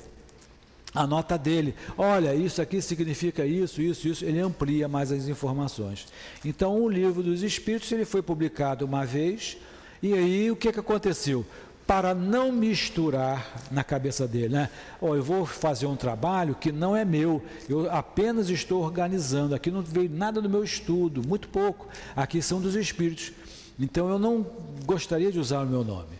A 0.94 1.06
nota 1.06 1.38
dele, 1.38 1.76
olha, 1.98 2.34
isso 2.34 2.62
aqui 2.62 2.82
significa 2.82 3.46
isso, 3.46 3.82
isso, 3.82 4.08
isso, 4.08 4.26
ele 4.26 4.40
amplia 4.40 4.88
mais 4.88 5.12
as 5.12 5.28
informações. 5.28 6.08
Então, 6.44 6.82
o 6.82 6.90
livro 6.90 7.22
dos 7.22 7.44
Espíritos 7.44 7.92
ele 7.92 8.06
foi 8.06 8.24
publicado 8.24 8.86
uma 8.86 9.06
vez, 9.06 9.58
e 10.02 10.14
aí 10.14 10.50
o 10.50 10.56
que, 10.56 10.72
que 10.72 10.80
aconteceu? 10.80 11.46
para 11.90 12.14
não 12.14 12.52
misturar 12.52 13.64
na 13.72 13.84
cabeça 13.84 14.28
dele, 14.28 14.50
né? 14.50 14.70
Oh, 15.02 15.16
eu 15.16 15.24
vou 15.24 15.44
fazer 15.44 15.88
um 15.88 15.96
trabalho 15.96 16.54
que 16.54 16.72
não 16.72 16.96
é 16.96 17.04
meu, 17.04 17.42
eu 17.68 17.90
apenas 17.90 18.48
estou 18.52 18.84
organizando, 18.84 19.56
aqui 19.56 19.72
não 19.72 19.82
veio 19.82 20.08
nada 20.08 20.40
do 20.40 20.48
meu 20.48 20.64
estudo, 20.64 21.28
muito 21.28 21.48
pouco, 21.48 21.88
aqui 22.16 22.44
são 22.44 22.62
dos 22.62 22.76
espíritos. 22.76 23.32
Então 23.80 24.08
eu 24.08 24.20
não 24.20 24.46
gostaria 24.86 25.32
de 25.32 25.40
usar 25.40 25.64
o 25.64 25.66
meu 25.66 25.84
nome. 25.84 26.19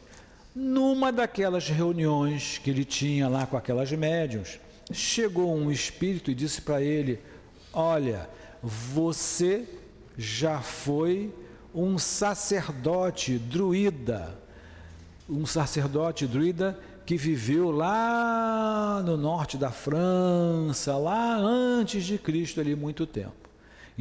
Numa 0.60 1.12
daquelas 1.12 1.70
reuniões 1.70 2.58
que 2.58 2.70
ele 2.70 2.84
tinha 2.84 3.28
lá 3.28 3.46
com 3.46 3.56
aquelas 3.56 3.92
médiums, 3.92 4.60
chegou 4.92 5.56
um 5.56 5.72
espírito 5.72 6.30
e 6.30 6.36
disse 6.36 6.62
para 6.62 6.82
ele: 6.82 7.20
Olha, 7.72 8.30
você 8.62 9.66
já 10.18 10.60
foi 10.60 11.34
um 11.74 11.98
sacerdote 11.98 13.38
druida 13.38 14.38
um 15.30 15.46
sacerdote 15.46 16.26
druida 16.26 16.78
que 17.06 17.16
viveu 17.16 17.72
lá 17.72 19.02
no 19.06 19.16
norte 19.16 19.58
da 19.58 19.72
França, 19.72 20.98
lá 20.98 21.38
antes 21.38 22.04
de 22.04 22.18
Cristo, 22.18 22.60
ali 22.60 22.76
muito 22.76 23.06
tempo. 23.06 23.49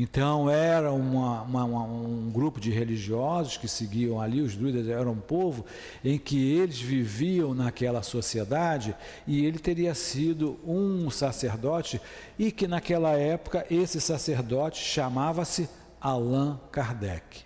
Então 0.01 0.49
era 0.49 0.93
uma, 0.93 1.43
uma, 1.43 1.65
um 1.65 2.31
grupo 2.31 2.61
de 2.61 2.71
religiosos 2.71 3.57
que 3.57 3.67
seguiam 3.67 4.21
ali, 4.21 4.41
os 4.41 4.55
druidas 4.55 4.87
eram 4.87 5.11
um 5.11 5.21
povo 5.21 5.65
em 6.05 6.17
que 6.17 6.53
eles 6.53 6.81
viviam 6.81 7.53
naquela 7.53 8.01
sociedade 8.01 8.95
e 9.27 9.45
ele 9.45 9.59
teria 9.59 9.93
sido 9.97 10.57
um 10.65 11.11
sacerdote 11.11 12.01
e 12.39 12.53
que 12.53 12.69
naquela 12.69 13.15
época 13.15 13.67
esse 13.69 14.01
sacerdote 14.01 14.81
chamava-se 14.85 15.69
Allan 16.01 16.61
Kardec. 16.71 17.41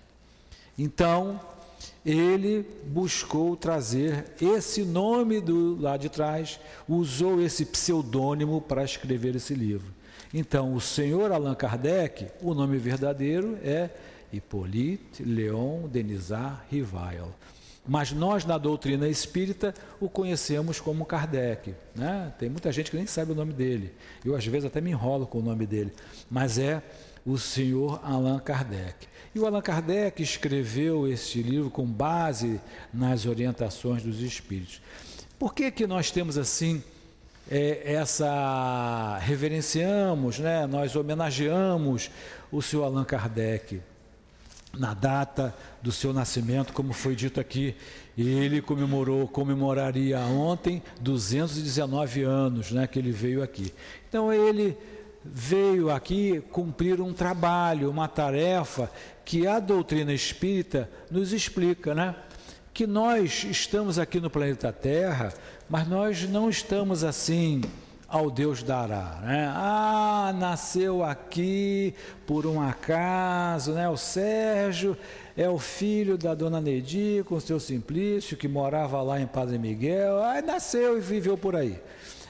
Então, 0.79 1.41
ele 2.05 2.69
buscou 2.85 3.57
trazer 3.57 4.27
esse 4.39 4.85
nome 4.85 5.41
do 5.41 5.81
lá 5.81 5.97
de 5.97 6.11
trás, 6.11 6.61
usou 6.87 7.41
esse 7.41 7.65
pseudônimo 7.65 8.61
para 8.61 8.85
escrever 8.85 9.37
esse 9.37 9.55
livro. 9.55 10.02
Então, 10.35 10.75
o 10.75 10.81
senhor 10.81 11.31
Allan 11.31 11.55
Kardec, 11.55 12.27
o 12.41 12.55
nome 12.55 12.79
verdadeiro 12.79 13.59
é 13.63 13.91
Hippolyte 14.33 15.23
Léon 15.23 15.87
Denisard 15.89 16.63
Rivail. 16.71 17.29
Mas 17.87 18.13
nós, 18.13 18.45
na 18.45 18.57
doutrina 18.57 19.09
espírita, 19.09 19.75
o 20.01 20.09
conhecemos 20.09 20.81
como 20.81 21.05
Kardec. 21.05 21.75
Né? 21.95 22.33
Tem 22.39 22.49
muita 22.49 22.71
gente 22.73 22.91
que 22.91 22.97
nem 22.97 23.07
sabe 23.07 23.33
o 23.33 23.35
nome 23.35 23.53
dele. 23.53 23.93
Eu, 24.25 24.37
às 24.37 24.47
vezes, 24.47 24.65
até 24.65 24.81
me 24.81 24.91
enrolo 24.91 25.27
com 25.27 25.39
o 25.39 25.43
nome 25.43 25.67
dele. 25.67 25.93
Mas 26.31 26.59
é 26.59 26.83
o 27.27 27.37
senhor 27.37 28.01
Allan 28.03 28.39
Kardec. 28.39 29.09
E 29.35 29.39
o 29.39 29.47
Allan 29.47 29.61
Kardec 29.61 30.23
escreveu 30.23 31.09
este 31.09 31.43
livro 31.43 31.71
com 31.71 31.85
base 31.85 32.61
nas 32.95 33.27
orientações 33.27 34.03
dos 34.03 34.21
espíritos. 34.21 34.81
Por 35.39 35.53
que, 35.53 35.71
que 35.71 35.87
nós 35.87 36.11
temos 36.11 36.39
assim 36.39 36.83
é, 37.51 37.95
essa 37.95 39.19
reverenciamos, 39.21 40.39
né? 40.39 40.67
nós 40.67 40.95
homenageamos 40.97 42.11
o 42.51 42.63
senhor 42.63 42.85
Allan 42.85 43.05
Kardec 43.05 43.81
na 44.77 44.95
data 44.95 45.55
do 45.83 45.93
seu 45.93 46.13
nascimento, 46.13 46.73
como 46.73 46.93
foi 46.93 47.15
dito 47.15 47.39
aqui, 47.39 47.75
ele 48.17 48.63
comemorou, 48.63 49.29
comemoraria 49.29 50.19
ontem 50.21 50.83
219 51.01 52.23
anos, 52.23 52.71
né, 52.71 52.87
que 52.87 52.99
ele 52.99 53.11
veio 53.11 53.43
aqui. 53.43 53.73
Então 54.09 54.33
ele 54.33 54.77
veio 55.25 55.91
aqui 55.91 56.41
cumprir 56.51 57.01
um 57.01 57.13
trabalho, 57.13 57.91
uma 57.91 58.09
tarefa 58.09 58.91
que 59.25 59.47
a 59.47 59.61
doutrina 59.61 60.13
espírita 60.13 60.91
nos 61.11 61.33
explica, 61.33 61.95
né? 61.95 62.15
Que 62.73 62.87
nós 62.87 63.45
estamos 63.45 63.99
aqui 63.99 64.21
no 64.21 64.31
planeta 64.31 64.73
Terra, 64.73 65.33
mas 65.69 65.87
nós 65.87 66.29
não 66.29 66.49
estamos 66.49 67.05
assim 67.05 67.61
ao 68.13 68.31
Deus 68.31 68.63
dará, 68.63 69.21
né? 69.23 69.51
Ah, 69.55 70.35
nasceu 70.37 71.03
aqui 71.03 71.95
por 72.27 72.47
um 72.47 72.61
acaso, 72.61 73.73
né? 73.73 73.89
O 73.89 73.97
Sérgio 73.97 74.97
é 75.35 75.49
o 75.49 75.59
filho 75.59 76.19
da 76.19 76.35
dona 76.35 76.61
Nedi 76.61 77.25
com 77.27 77.37
o 77.37 77.41
seu 77.41 77.59
Simplício, 77.59 78.37
que 78.37 78.47
morava 78.47 79.01
lá 79.01 79.19
em 79.19 79.27
Padre 79.27 79.59
Miguel, 79.59 80.23
aí 80.23 80.43
nasceu 80.43 80.99
e 80.99 81.01
viveu 81.01 81.39
por 81.39 81.57
aí. 81.57 81.81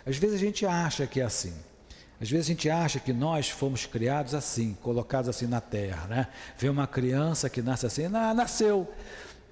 Às 0.07 0.16
vezes 0.16 0.36
a 0.36 0.38
gente 0.38 0.64
acha 0.64 1.05
que 1.05 1.20
é 1.20 1.24
assim. 1.24 1.53
Às 2.20 2.30
vezes 2.30 2.47
a 2.47 2.53
gente 2.53 2.70
acha 2.70 3.01
que 3.01 3.12
nós 3.12 3.49
fomos 3.51 3.84
criados 3.84 4.36
assim, 4.36 4.76
colocados 4.80 5.28
assim 5.28 5.49
na 5.49 5.61
terra, 5.61 6.07
né? 6.07 6.28
Vê 6.57 6.68
uma 6.68 6.86
criança 6.86 7.51
que 7.51 7.61
nasce 7.61 7.86
assim, 7.86 8.05
ah, 8.05 8.32
nasceu. 8.32 8.88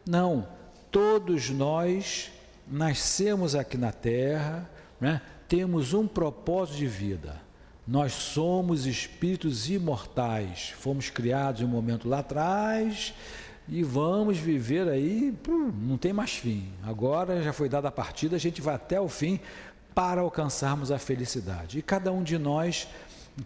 Não, 0.07 0.47
todos 0.91 1.51
nós 1.51 2.31
nascemos 2.67 3.55
aqui 3.55 3.77
na 3.77 3.93
terra, 3.93 4.71
né? 5.01 5.21
temos 5.49 5.93
um 5.93 6.07
propósito 6.07 6.79
de 6.79 6.87
vida. 6.87 7.41
Nós 7.87 8.13
somos 8.13 8.87
espíritos 8.87 9.69
imortais, 9.69 10.71
fomos 10.79 11.11
criados 11.11 11.61
em 11.61 11.65
um 11.65 11.69
momento 11.69 12.09
lá 12.09 12.21
atrás 12.21 13.13
e 13.69 13.83
vamos 13.83 14.39
viver 14.39 14.89
aí, 14.89 15.35
não 15.83 15.97
tem 15.97 16.13
mais 16.13 16.33
fim. 16.33 16.73
Agora 16.85 17.43
já 17.43 17.53
foi 17.53 17.69
dada 17.69 17.89
a 17.89 17.93
partida, 17.93 18.37
a 18.37 18.39
gente 18.39 18.61
vai 18.61 18.75
até 18.75 19.01
o 19.01 19.09
fim 19.09 19.41
para 19.95 20.21
alcançarmos 20.21 20.93
a 20.93 20.99
felicidade. 20.99 21.79
E 21.79 21.83
cada 21.83 22.13
um 22.13 22.23
de 22.23 22.39
nós 22.39 22.87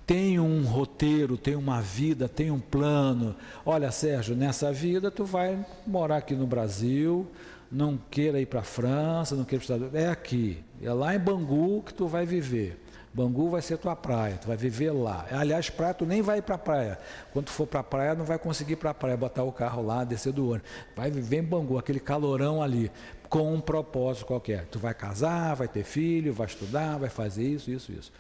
tem 0.07 0.39
um 0.39 0.65
roteiro, 0.65 1.37
tem 1.37 1.55
uma 1.55 1.81
vida, 1.81 2.29
tem 2.29 2.51
um 2.51 2.61
plano. 2.61 3.35
Olha, 3.65 3.91
Sérgio, 3.91 4.35
nessa 4.35 4.73
vida 4.73 5.11
tu 5.11 5.25
vai 5.25 5.65
morar 5.87 6.19
aqui 6.19 6.35
no 6.35 6.47
Brasil, 6.47 7.27
não 7.71 7.99
queira 8.11 8.41
ir 8.41 8.47
para 8.47 8.61
a 8.61 8.65
França, 8.65 9.35
não 9.35 9.45
queira 9.45 9.65
ir 9.65 9.67
para 9.67 9.75
Estados 9.75 9.93
Unidos. 9.93 10.09
É 10.09 10.11
aqui, 10.11 10.63
é 10.83 10.93
lá 10.93 11.15
em 11.15 11.19
Bangu 11.19 11.83
que 11.83 11.95
tu 11.95 12.07
vai 12.07 12.27
viver. 12.27 12.81
Bangu 13.15 13.49
vai 13.49 13.63
ser 13.63 13.79
tua 13.79 13.95
praia, 13.95 14.37
tu 14.41 14.49
vai 14.49 14.57
viver 14.57 14.91
lá. 14.91 15.25
Aliás, 15.31 15.71
praia, 15.71 15.95
tu 15.95 16.05
nem 16.05 16.21
vai 16.21 16.39
ir 16.39 16.43
para 16.43 16.57
a 16.57 16.59
praia. 16.59 16.99
Quando 17.33 17.47
tu 17.47 17.53
for 17.53 17.65
para 17.65 17.79
a 17.79 17.85
praia, 17.85 18.13
não 18.13 18.25
vai 18.25 18.41
conseguir 18.41 18.73
ir 18.73 18.77
para 18.77 18.91
a 18.91 18.95
praia, 18.95 19.17
botar 19.17 19.45
o 19.45 19.53
carro 19.53 19.83
lá, 19.83 20.03
descer 20.03 20.33
do 20.33 20.49
ônibus. 20.49 20.69
Vai 20.97 21.13
viver 21.13 21.37
em 21.37 21.45
Bangu, 21.45 21.79
aquele 21.79 22.01
calorão 22.01 22.61
ali 22.61 22.91
com 23.29 23.55
um 23.55 23.61
propósito 23.61 24.27
qualquer. 24.27 24.67
Tu 24.67 24.81
vai 24.81 24.93
casar, 24.93 25.55
vai 25.55 25.69
ter 25.69 25.85
filho, 25.85 26.33
vai 26.33 26.49
estudar, 26.49 26.99
vai 26.99 27.09
fazer 27.09 27.45
isso, 27.45 27.71
isso, 27.71 27.93
isso. 27.93 28.13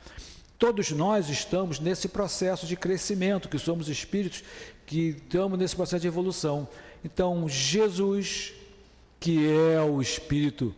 Todos 0.59 0.91
nós 0.91 1.29
estamos 1.29 1.81
nesse 1.81 2.09
processo 2.09 2.67
de 2.67 2.77
crescimento, 2.77 3.49
que 3.49 3.59
somos 3.59 3.89
espíritos 3.89 4.45
que 4.87 5.17
estamos 5.17 5.59
nesse 5.59 5.75
processo 5.75 6.03
de 6.03 6.09
evolução. 6.09 6.69
Então, 7.05 7.49
Jesus, 7.49 8.53
que 9.19 9.49
é 9.49 9.81
o 9.81 10.01
espírito 10.01 10.75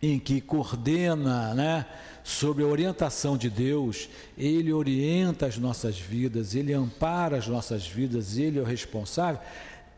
em 0.00 0.18
que 0.18 0.40
coordena, 0.40 1.54
né, 1.54 1.86
sob 2.22 2.62
a 2.62 2.66
orientação 2.66 3.36
de 3.36 3.50
Deus, 3.50 4.08
ele 4.36 4.72
orienta 4.72 5.46
as 5.46 5.58
nossas 5.58 5.98
vidas, 5.98 6.54
ele 6.54 6.72
ampara 6.72 7.36
as 7.36 7.46
nossas 7.46 7.86
vidas, 7.86 8.36
ele 8.36 8.58
é 8.58 8.62
o 8.62 8.64
responsável, 8.64 9.40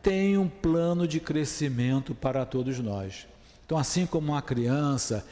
tem 0.01 0.37
um 0.37 0.47
plano 0.47 1.07
de 1.07 1.19
crescimento 1.19 2.15
para 2.15 2.45
todos 2.45 2.79
nós. 2.79 3.27
Então, 3.65 3.77
assim 3.77 4.05
como 4.05 4.31
uma 4.31 4.41
criança, 4.41 5.25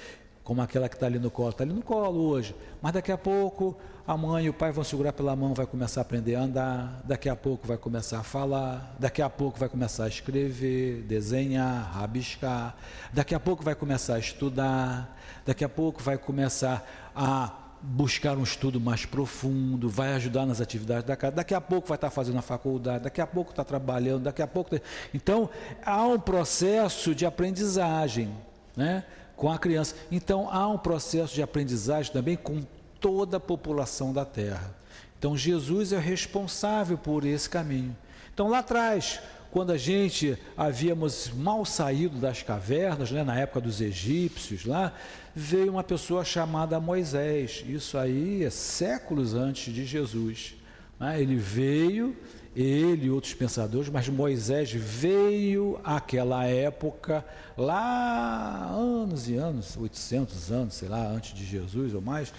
como 0.50 0.64
aquela 0.64 0.90
que 0.90 0.96
está 0.96 1.06
ali 1.06 1.20
no 1.20 1.30
colo, 1.30 1.52
está 1.52 1.64
ali 1.64 1.74
no 1.74 1.84
colo 1.84 2.22
hoje, 2.22 2.56
mas 2.82 2.92
daqui 2.92 3.12
a 3.12 3.18
pouco 3.20 3.78
a 4.08 4.18
mãe 4.18 4.46
e 4.46 4.50
o 4.50 4.54
pai 4.54 4.72
vão 4.72 4.84
segurar 4.84 5.14
pela 5.14 5.36
mão, 5.36 5.54
vai 5.54 5.68
começar 5.68 6.02
a 6.02 6.04
aprender 6.04 6.34
a 6.34 6.42
andar, 6.42 7.02
daqui 7.04 7.30
a 7.30 7.36
pouco 7.36 7.68
vai 7.68 7.78
começar 7.78 8.18
a 8.18 8.24
falar, 8.24 8.96
daqui 8.98 9.22
a 9.22 9.30
pouco 9.30 9.60
vai 9.60 9.70
começar 9.70 10.06
a 10.06 10.08
escrever, 10.08 11.04
desenhar, 11.04 11.92
rabiscar, 11.94 12.76
daqui 13.14 13.36
a 13.36 13.40
pouco 13.40 13.64
vai 13.64 13.76
começar 13.76 14.16
a 14.16 14.20
estudar, 14.20 15.16
daqui 15.46 15.64
a 15.64 15.70
pouco 15.70 16.02
vai 16.02 16.18
começar 16.18 16.84
a 17.16 17.54
buscar 17.80 18.36
um 18.36 18.42
estudo 18.42 18.82
mais 18.82 19.06
profundo, 19.06 19.88
vai 19.88 20.14
ajudar 20.14 20.48
nas 20.48 20.60
atividades 20.60 21.04
da 21.04 21.16
casa, 21.16 21.36
daqui 21.36 21.54
a 21.54 21.62
pouco 21.62 21.88
vai 21.88 21.96
estar 21.96 22.10
fazendo 22.10 22.40
a 22.40 22.42
faculdade, 22.42 23.04
daqui 23.04 23.22
a 23.22 23.28
pouco 23.28 23.52
está 23.52 23.64
trabalhando, 23.64 24.24
daqui 24.24 24.42
a 24.42 24.48
pouco. 24.48 24.76
Então, 25.14 25.48
há 25.86 26.08
um 26.08 26.20
processo 26.20 27.14
de 27.14 27.24
aprendizagem 27.24 28.34
né, 28.76 29.04
com 29.40 29.50
a 29.50 29.58
criança. 29.58 29.96
Então, 30.12 30.50
há 30.52 30.68
um 30.68 30.78
processo 30.78 31.34
de 31.34 31.42
aprendizagem 31.42 32.12
também 32.12 32.36
com 32.36 32.62
toda 33.00 33.38
a 33.38 33.40
população 33.40 34.12
da 34.12 34.26
terra. 34.26 34.76
Então, 35.18 35.36
Jesus 35.36 35.94
é 35.94 35.98
responsável 35.98 36.98
por 36.98 37.26
esse 37.26 37.50
caminho. 37.50 37.96
Então, 38.34 38.50
lá 38.50 38.60
atrás, 38.60 39.22
quando 39.50 39.72
a 39.72 39.78
gente 39.78 40.38
havíamos 40.58 41.32
mal 41.34 41.64
saído 41.66 42.18
das 42.18 42.44
cavernas, 42.44 43.12
né, 43.12 43.24
na 43.24 43.40
época 43.40 43.62
dos 43.62 43.80
egípcios, 43.80 44.66
lá, 44.66 44.94
veio 45.34 45.72
uma 45.72 45.84
pessoa 45.86 46.26
chamada 46.26 46.80
Moisés. 46.80 47.64
Isso 47.66 47.98
aí 47.98 48.44
é 48.44 48.50
séculos 48.50 49.34
antes 49.34 49.74
de 49.74 49.86
Jesus. 49.86 50.56
Né? 51.00 51.22
Ele 51.22 51.38
veio, 51.38 52.16
ele 52.62 53.06
e 53.06 53.10
outros 53.10 53.34
pensadores, 53.34 53.90
mas 53.90 54.10
Moisés 54.10 54.72
veio 54.72 55.80
àquela 55.84 56.46
época, 56.46 57.24
lá 57.58 58.70
anos 58.70 59.30
e 59.30 59.36
anos, 59.36 59.78
800 59.78 60.52
anos, 60.52 60.74
sei 60.74 60.90
lá, 60.90 61.08
antes 61.08 61.34
de 61.34 61.46
Jesus 61.46 61.94
ou 61.94 62.02
mais, 62.02 62.34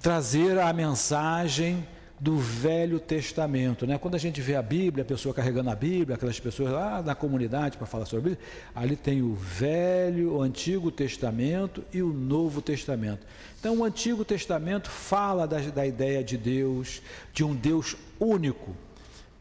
trazer 0.00 0.58
a 0.58 0.72
mensagem 0.72 1.86
do 2.18 2.38
Velho 2.38 2.98
Testamento. 2.98 3.86
Né? 3.86 3.98
Quando 3.98 4.14
a 4.14 4.18
gente 4.18 4.40
vê 4.40 4.54
a 4.54 4.62
Bíblia, 4.62 5.02
a 5.02 5.06
pessoa 5.06 5.34
carregando 5.34 5.68
a 5.68 5.74
Bíblia, 5.74 6.14
aquelas 6.16 6.40
pessoas 6.40 6.70
lá 6.70 7.02
na 7.02 7.14
comunidade 7.14 7.76
para 7.76 7.86
falar 7.86 8.06
sobre 8.06 8.20
a 8.20 8.34
Bíblia, 8.34 8.48
ali 8.74 8.96
tem 8.96 9.20
o 9.20 9.34
Velho, 9.34 10.36
o 10.36 10.40
Antigo 10.40 10.90
Testamento 10.90 11.84
e 11.92 12.00
o 12.00 12.14
Novo 12.14 12.62
Testamento. 12.62 13.26
Então, 13.60 13.78
o 13.78 13.84
Antigo 13.84 14.24
Testamento 14.24 14.88
fala 14.88 15.46
da, 15.46 15.58
da 15.58 15.86
ideia 15.86 16.24
de 16.24 16.38
Deus, 16.38 17.02
de 17.32 17.44
um 17.44 17.54
Deus 17.54 17.94
único, 18.18 18.74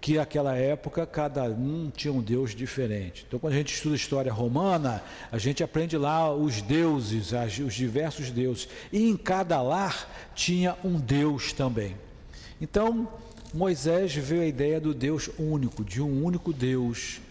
que 0.04 0.18
naquela 0.18 0.54
época 0.58 1.06
cada 1.06 1.46
um 1.46 1.90
tinha 1.90 2.14
um 2.14 2.22
Deus 2.22 2.54
diferente. 2.54 3.24
Então, 3.26 3.40
quando 3.40 3.54
a 3.54 3.56
gente 3.56 3.74
estuda 3.74 3.96
história 3.96 4.34
romana, 4.34 5.02
a 5.32 5.38
gente 5.38 5.64
aprende 5.64 5.98
lá 5.98 6.30
os 6.30 6.62
deuses, 6.62 7.32
os 7.66 7.74
diversos 7.74 8.30
deuses. 8.30 8.68
E 8.92 9.10
em 9.10 9.16
cada 9.16 9.62
lar 9.62 10.30
tinha 10.36 10.76
um 10.84 11.00
Deus 11.00 11.54
também. 11.54 11.96
Então, 12.60 13.08
Moisés 13.54 14.14
veio 14.14 14.42
a 14.42 14.46
ideia 14.46 14.78
do 14.78 14.94
Deus 14.94 15.30
único, 15.40 15.86
de 15.86 16.02
um 16.02 16.26
único 16.26 16.52
Deus, 16.52 17.22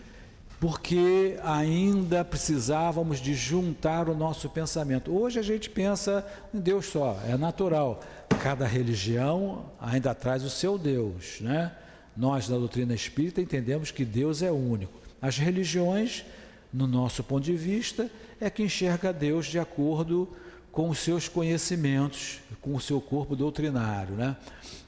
porque 0.58 1.38
ainda 1.44 2.24
precisávamos 2.24 3.20
de 3.20 3.34
juntar 3.34 4.08
o 4.08 4.16
nosso 4.16 4.48
pensamento. 4.48 5.14
Hoje 5.14 5.38
a 5.38 5.42
gente 5.42 5.68
pensa 5.68 6.26
em 6.54 6.58
Deus 6.58 6.86
só, 6.86 7.20
é 7.28 7.36
natural. 7.36 8.00
Cada 8.42 8.66
religião 8.66 9.66
ainda 9.78 10.14
traz 10.14 10.42
o 10.42 10.48
seu 10.48 10.78
Deus, 10.78 11.38
né? 11.38 11.72
Nós 12.16 12.48
da 12.48 12.56
doutrina 12.56 12.94
espírita 12.94 13.40
entendemos 13.40 13.90
que 13.90 14.04
Deus 14.04 14.42
é 14.42 14.50
único. 14.50 14.92
As 15.20 15.38
religiões, 15.38 16.24
no 16.72 16.86
nosso 16.86 17.22
ponto 17.22 17.44
de 17.44 17.54
vista, 17.54 18.10
é 18.40 18.50
que 18.50 18.62
enxerga 18.62 19.12
Deus 19.12 19.46
de 19.46 19.58
acordo 19.58 20.28
com 20.70 20.88
os 20.88 20.98
seus 20.98 21.28
conhecimentos, 21.28 22.40
com 22.60 22.74
o 22.74 22.80
seu 22.80 23.00
corpo 23.00 23.36
doutrinário, 23.36 24.14
né? 24.14 24.36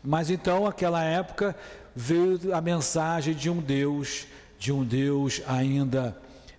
Mas 0.02 0.30
então, 0.30 0.66
aquela 0.66 1.04
época, 1.04 1.54
veio 1.94 2.54
a 2.54 2.60
mensagem 2.60 3.34
de 3.34 3.48
um 3.50 3.60
Deus, 3.60 4.26
de 4.58 4.72
um 4.72 4.82
Deus 4.82 5.42
ainda 5.46 6.16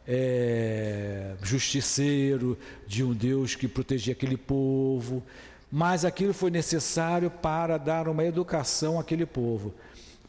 é, 0.07 1.34
justiceiro, 1.41 2.57
de 2.88 3.03
um 3.03 3.13
Deus 3.13 3.55
que 3.55 3.68
protegia 3.68 4.13
aquele 4.13 4.38
povo, 4.38 5.24
mas 5.72 6.05
aquilo 6.05 6.34
foi 6.34 6.51
necessário 6.51 7.30
para 7.30 7.78
dar 7.78 8.07
uma 8.07 8.24
educação 8.24 8.99
àquele 8.99 9.26
povo. 9.26 9.74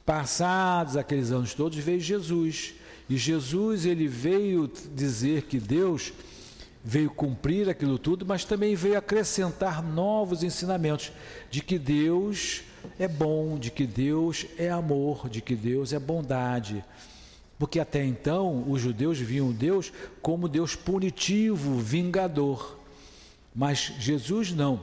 Passados 0.07 0.97
aqueles 0.97 1.33
anos 1.33 1.53
todos, 1.53 1.77
veio 1.79 2.01
Jesus. 2.01 2.75
E 3.11 3.17
Jesus 3.17 3.85
ele 3.85 4.07
veio 4.09 4.71
dizer 4.95 5.43
que 5.43 5.59
Deus 5.59 6.13
veio 6.83 7.11
cumprir 7.11 7.69
aquilo 7.69 7.99
tudo, 7.99 8.25
mas 8.25 8.45
também 8.45 8.77
veio 8.77 8.97
acrescentar 8.97 9.83
novos 9.83 10.45
ensinamentos 10.45 11.11
de 11.51 11.61
que 11.61 11.77
Deus 11.79 12.63
é 12.97 13.09
bom, 13.09 13.59
de 13.59 13.73
que 13.73 13.85
Deus 13.85 14.47
é 14.57 14.71
amor, 14.71 15.29
de 15.29 15.41
que 15.41 15.57
Deus 15.57 15.93
é 15.93 15.99
bondade. 15.99 16.85
Porque 17.59 17.81
até 17.81 18.05
então 18.05 18.65
os 18.71 18.81
judeus 18.81 19.19
viam 19.19 19.51
Deus 19.51 19.93
como 20.23 20.49
Deus 20.49 20.77
punitivo, 20.77 21.77
vingador. 21.79 22.79
Mas 23.53 23.93
Jesus 23.99 24.53
não 24.53 24.81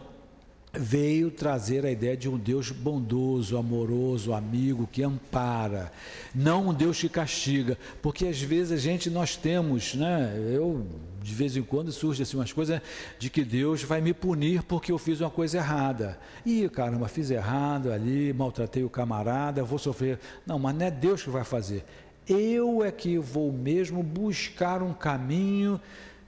veio 0.76 1.30
trazer 1.30 1.86
a 1.86 1.92
ideia 1.92 2.18
de 2.18 2.28
um 2.28 2.36
Deus 2.36 2.72
bondoso, 2.72 3.58
amoroso, 3.58 4.34
amigo, 4.34 4.90
que 4.92 5.04
ampara, 5.04 5.92
não 6.34 6.70
um 6.70 6.74
Deus 6.74 7.00
que 7.00 7.08
castiga, 7.08 7.78
porque 8.02 8.26
às 8.26 8.42
vezes 8.42 8.72
a 8.72 8.78
gente 8.78 9.08
nós 9.10 9.36
temos, 9.38 9.94
né? 9.94 10.34
Eu 10.52 10.86
de 11.22 11.34
vez 11.34 11.56
em 11.56 11.62
quando 11.62 11.92
surge 11.92 12.24
assim 12.24 12.36
umas 12.36 12.52
coisas 12.52 12.82
de 13.18 13.30
que 13.30 13.46
Deus 13.46 13.84
vai 13.84 14.02
me 14.02 14.14
punir 14.14 14.64
porque 14.64 14.92
eu 14.92 14.98
fiz 14.98 15.22
uma 15.22 15.30
coisa 15.30 15.58
errada. 15.58 16.20
E 16.46 16.68
caramba, 16.68 17.08
fiz 17.08 17.30
errado 17.30 17.92
ali, 17.92 18.34
maltratei 18.34 18.84
o 18.84 18.90
camarada, 18.90 19.64
vou 19.64 19.80
sofrer. 19.80 20.20
Não, 20.46 20.58
mas 20.60 20.76
não 20.76 20.86
é 20.86 20.92
Deus 20.92 21.24
que 21.24 21.30
vai 21.30 21.46
fazer. 21.46 21.86
Eu 22.28 22.84
é 22.84 22.92
que 22.92 23.18
vou 23.18 23.54
mesmo 23.54 24.02
buscar 24.02 24.82
um 24.82 24.94
caminho 24.94 25.80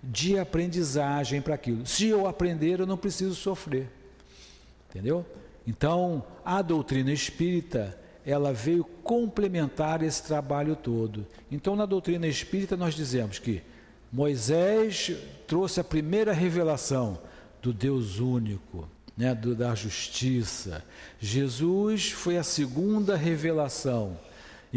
de 0.04 0.38
aprendizagem 0.38 1.42
para 1.42 1.56
aquilo. 1.56 1.86
Se 1.86 2.08
eu 2.08 2.28
aprender, 2.28 2.80
eu 2.80 2.86
não 2.86 2.96
preciso 2.96 3.34
sofrer. 3.34 3.90
Entendeu? 4.96 5.26
Então, 5.68 6.24
a 6.46 6.62
doutrina 6.62 7.12
espírita, 7.12 8.00
ela 8.26 8.54
veio 8.54 8.86
complementar 9.04 10.02
esse 10.02 10.24
trabalho 10.24 10.74
todo. 10.74 11.28
Então, 11.52 11.76
na 11.76 11.86
doutrina 11.86 12.26
espírita, 12.26 12.78
nós 12.78 12.96
dizemos 12.96 13.38
que 13.38 13.62
Moisés 14.10 15.12
trouxe 15.46 15.82
a 15.82 15.84
primeira 15.84 16.32
revelação 16.32 17.20
do 17.62 17.74
Deus 17.74 18.20
único, 18.20 18.88
né, 19.18 19.36
do, 19.36 19.54
da 19.54 19.76
justiça. 19.76 20.82
Jesus 21.20 22.12
foi 22.12 22.38
a 22.38 22.44
segunda 22.44 23.18
revelação 23.18 24.18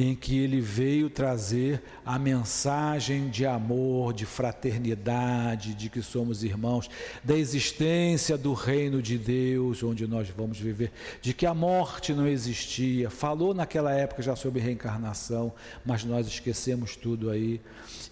em 0.01 0.15
que 0.15 0.39
ele 0.39 0.61
veio 0.61 1.11
trazer 1.11 1.83
a 2.07 2.21
mensagem 2.21 3.29
de 3.29 3.45
amor, 3.45 4.13
de 4.13 4.25
fraternidade, 4.25 5.75
de 5.75 5.91
que 5.91 6.01
somos 6.03 6.45
irmãos, 6.45 6.89
da 7.25 7.37
existência 7.37 8.39
do 8.39 8.53
reino 8.53 9.03
de 9.03 9.19
Deus, 9.19 9.83
onde 9.83 10.07
nós 10.07 10.29
vamos 10.31 10.57
viver, 10.57 10.93
de 11.21 11.35
que 11.35 11.45
a 11.45 11.53
morte 11.53 12.15
não 12.15 12.29
existia. 12.29 13.11
Falou 13.11 13.53
naquela 13.53 13.93
época 13.93 14.23
já 14.23 14.37
sobre 14.37 14.61
reencarnação, 14.61 15.53
mas 15.85 16.05
nós 16.05 16.29
esquecemos 16.29 16.95
tudo 16.95 17.29
aí. 17.29 17.61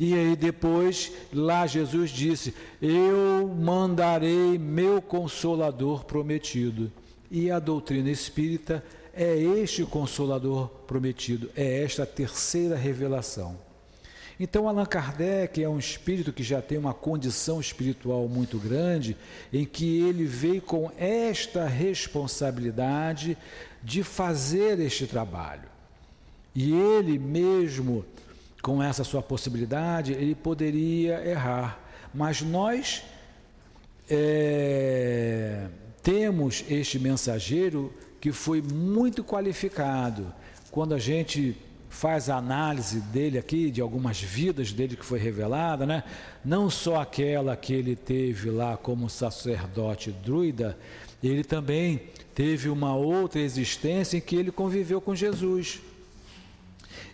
E 0.01 0.13
aí 0.13 0.35
depois, 0.35 1.13
lá 1.33 1.69
Jesus 1.69 2.11
disse: 2.11 2.53
Eu 2.83 3.47
mandarei 3.47 4.59
meu 4.59 5.01
consolador 5.01 6.05
prometido. 6.05 6.91
E 7.31 7.51
a 7.51 7.59
doutrina 7.59 8.11
espírita 8.11 8.85
é 9.17 9.37
este 9.37 9.83
o 9.83 9.87
consolador 9.87 10.69
prometido, 10.87 11.51
é 11.57 11.83
esta 11.83 12.03
a 12.03 12.07
terceira 12.07 12.77
revelação. 12.77 13.59
Então, 14.39 14.69
Allan 14.69 14.85
Kardec 14.85 15.63
é 15.63 15.69
um 15.69 15.79
espírito 15.79 16.31
que 16.31 16.43
já 16.43 16.61
tem 16.61 16.77
uma 16.77 16.93
condição 16.93 17.59
espiritual 17.59 18.29
muito 18.29 18.59
grande, 18.59 19.17
em 19.51 19.65
que 19.65 20.01
ele 20.01 20.27
veio 20.27 20.61
com 20.61 20.93
esta 20.99 21.67
responsabilidade 21.67 23.39
de 23.83 24.03
fazer 24.03 24.79
este 24.79 25.07
trabalho. 25.07 25.71
E 26.55 26.71
ele 26.73 27.19
mesmo, 27.19 28.05
com 28.61 28.83
essa 28.83 29.05
sua 29.05 29.23
possibilidade, 29.23 30.13
ele 30.13 30.35
poderia 30.35 31.27
errar. 31.27 31.81
Mas 32.13 32.43
nós 32.43 33.03
é, 34.11 35.69
temos 36.03 36.63
este 36.69 36.99
mensageiro 36.99 37.93
que 38.21 38.33
foi 38.33 38.63
muito 38.63 39.23
qualificado. 39.23 40.33
Quando 40.71 40.95
a 40.95 40.99
gente 40.99 41.57
faz 41.89 42.29
a 42.29 42.37
análise 42.37 43.01
dele 43.01 43.39
aqui, 43.39 43.71
de 43.71 43.81
algumas 43.81 44.21
vidas 44.21 44.73
dele 44.73 44.97
que 44.97 45.05
foi 45.05 45.19
revelada, 45.19 45.87
né? 45.87 46.05
não 46.45 46.69
só 46.69 47.01
aquela 47.01 47.57
que 47.57 47.73
ele 47.73 47.97
teve 47.97 48.51
lá 48.51 48.77
como 48.77 49.09
sacerdote 49.09 50.11
druida, 50.11 50.77
ele 51.23 51.43
também 51.43 52.03
teve 52.35 52.69
uma 52.69 52.95
outra 52.95 53.41
existência 53.41 54.19
em 54.19 54.21
que 54.21 54.37
ele 54.37 54.51
conviveu 54.51 55.01
com 55.01 55.15
Jesus. 55.15 55.81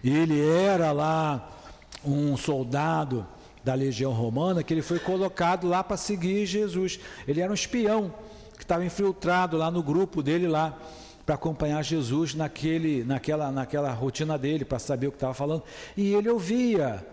Ele 0.02 0.40
era 0.44 0.90
lá 0.90 1.48
um 2.04 2.36
soldado 2.36 3.24
da 3.62 3.74
legião 3.74 4.12
romana 4.12 4.64
que 4.64 4.74
ele 4.74 4.82
foi 4.82 4.98
colocado 4.98 5.68
lá 5.68 5.84
para 5.84 5.96
seguir 5.96 6.44
Jesus. 6.46 6.98
Ele 7.28 7.40
era 7.40 7.52
um 7.52 7.54
espião 7.54 8.12
que 8.62 8.64
estava 8.64 8.84
infiltrado 8.84 9.56
lá 9.56 9.72
no 9.72 9.82
grupo 9.82 10.22
dele 10.22 10.46
lá 10.46 10.78
para 11.26 11.34
acompanhar 11.34 11.82
Jesus 11.82 12.32
naquele, 12.32 13.02
naquela, 13.02 13.50
naquela 13.50 13.90
rotina 13.90 14.38
dele, 14.38 14.64
para 14.64 14.78
saber 14.78 15.08
o 15.08 15.10
que 15.10 15.16
estava 15.16 15.34
falando. 15.34 15.64
E 15.96 16.14
ele 16.14 16.28
ouvia 16.28 17.04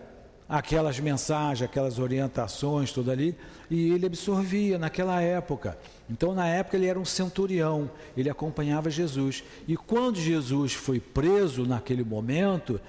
aquelas 0.48 1.00
mensagens, 1.00 1.62
aquelas 1.62 1.98
orientações, 1.98 2.92
tudo 2.92 3.10
ali, 3.10 3.36
e 3.68 3.92
ele 3.92 4.06
absorvia 4.06 4.78
naquela 4.78 5.20
época. 5.20 5.76
Então, 6.08 6.34
na 6.34 6.46
época, 6.46 6.76
ele 6.76 6.86
era 6.86 6.98
um 6.98 7.04
centurião, 7.04 7.90
ele 8.16 8.30
acompanhava 8.30 8.88
Jesus. 8.88 9.42
E 9.66 9.76
quando 9.76 10.20
Jesus 10.20 10.72
foi 10.72 11.00
preso 11.00 11.66
naquele 11.66 12.04
momento, 12.04 12.80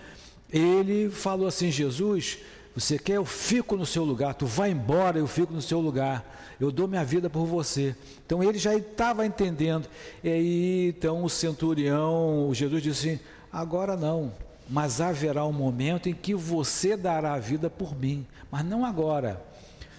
ele 0.52 1.10
falou 1.10 1.48
assim: 1.48 1.72
Jesus, 1.72 2.38
você 2.76 2.98
quer? 2.98 3.18
Eu 3.18 3.26
fico 3.26 3.76
no 3.76 3.86
seu 3.86 4.04
lugar, 4.04 4.34
tu 4.34 4.46
vai 4.46 4.72
embora, 4.72 5.18
eu 5.18 5.28
fico 5.28 5.54
no 5.54 5.62
seu 5.62 5.80
lugar 5.80 6.26
eu 6.64 6.72
dou 6.72 6.88
minha 6.88 7.04
vida 7.04 7.30
por 7.30 7.46
você. 7.46 7.96
Então 8.24 8.44
ele 8.44 8.60
já 8.60 8.76
estava 8.76 9.26
entendendo. 9.26 9.88
E 10.24 10.30
aí, 10.30 10.88
então 10.90 11.24
o 11.24 11.30
centurião, 11.30 12.48
o 12.48 12.54
Jesus 12.54 12.84
disse 12.84 13.10
assim: 13.10 13.20
agora 13.52 13.98
não, 13.98 14.32
mas 14.70 15.02
haverá 15.02 15.44
um 15.46 15.52
momento 15.52 16.08
em 16.08 16.14
que 16.14 16.36
você 16.36 16.96
dará 16.96 17.34
a 17.34 17.40
vida 17.40 17.70
por 17.70 17.98
mim, 17.98 18.28
mas 18.52 18.64
não 18.64 18.86
agora. 18.86 19.44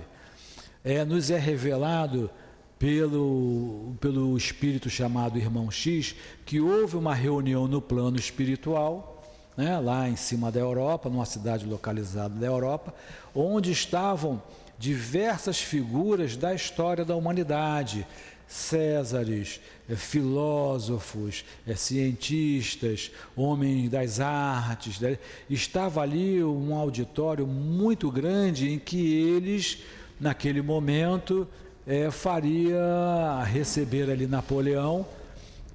é, 0.83 1.05
nos 1.05 1.31
é 1.31 1.37
revelado 1.37 2.29
pelo, 2.77 3.95
pelo 4.01 4.35
espírito 4.35 4.89
chamado 4.89 5.37
Irmão 5.37 5.71
X 5.71 6.13
que 6.45 6.59
houve 6.59 6.97
uma 6.97 7.15
reunião 7.15 7.65
no 7.67 7.81
plano 7.81 8.17
espiritual 8.17 9.13
né, 9.55 9.79
lá 9.79 10.09
em 10.09 10.15
cima 10.15 10.51
da 10.51 10.59
Europa, 10.59 11.09
numa 11.09 11.25
cidade 11.25 11.65
localizada 11.65 12.37
da 12.37 12.45
Europa, 12.45 12.93
onde 13.33 13.71
estavam 13.71 14.41
diversas 14.77 15.59
figuras 15.59 16.35
da 16.35 16.53
história 16.53 17.05
da 17.05 17.15
humanidade, 17.15 18.05
Césares, 18.47 19.59
eh, 19.89 19.95
filósofos, 19.95 21.43
eh, 21.67 21.75
cientistas, 21.75 23.11
homens 23.35 23.89
das 23.89 24.19
artes. 24.19 24.99
Né? 24.99 25.17
Estava 25.49 26.01
ali 26.01 26.43
um 26.43 26.75
auditório 26.75 27.47
muito 27.47 28.11
grande 28.11 28.71
em 28.71 28.79
que 28.79 29.13
eles, 29.13 29.79
naquele 30.19 30.61
momento, 30.61 31.47
é, 31.85 32.09
faria 32.09 33.43
receber 33.43 34.09
ali 34.09 34.25
Napoleão 34.25 35.05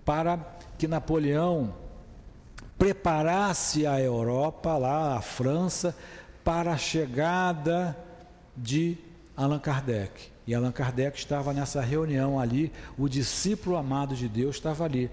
para 0.05 0.39
que 0.79 0.89
Napoleão 0.89 1.75
preparasse 2.79 3.87
a 3.87 4.01
Europa, 4.01 4.79
lá 4.79 5.17
a 5.17 5.21
França, 5.21 5.95
para 6.45 6.73
a 6.73 6.79
chegada 6.79 7.97
de 8.57 8.97
Allan 9.37 9.59
Kardec. 9.59 10.31
E 10.49 10.55
Allan 10.55 10.73
Kardec 10.73 11.19
estava 11.19 11.53
nessa 11.53 11.83
reunião 11.83 12.41
ali, 12.41 12.73
o 12.97 13.07
discípulo 13.07 13.77
amado 13.77 14.17
de 14.17 14.27
Deus 14.27 14.57
estava 14.57 14.83
ali, 14.83 15.11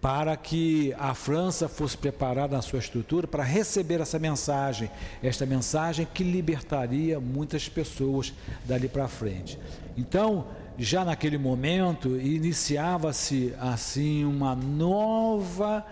para 0.00 0.34
que 0.34 0.94
a 0.98 1.12
França 1.12 1.68
fosse 1.68 1.94
preparada 1.94 2.56
na 2.56 2.62
sua 2.62 2.78
estrutura 2.78 3.26
para 3.26 3.44
receber 3.44 4.00
essa 4.00 4.18
mensagem, 4.18 4.90
esta 5.22 5.44
mensagem 5.44 6.08
que 6.14 6.24
libertaria 6.24 7.20
muitas 7.20 7.68
pessoas 7.68 8.32
dali 8.64 8.88
para 8.88 9.06
frente. 9.08 9.58
Então, 9.94 10.46
já 10.78 11.04
naquele 11.04 11.36
momento, 11.36 12.16
iniciava-se 12.16 13.54
assim 13.60 14.24
uma 14.24 14.54
nova 14.56 15.84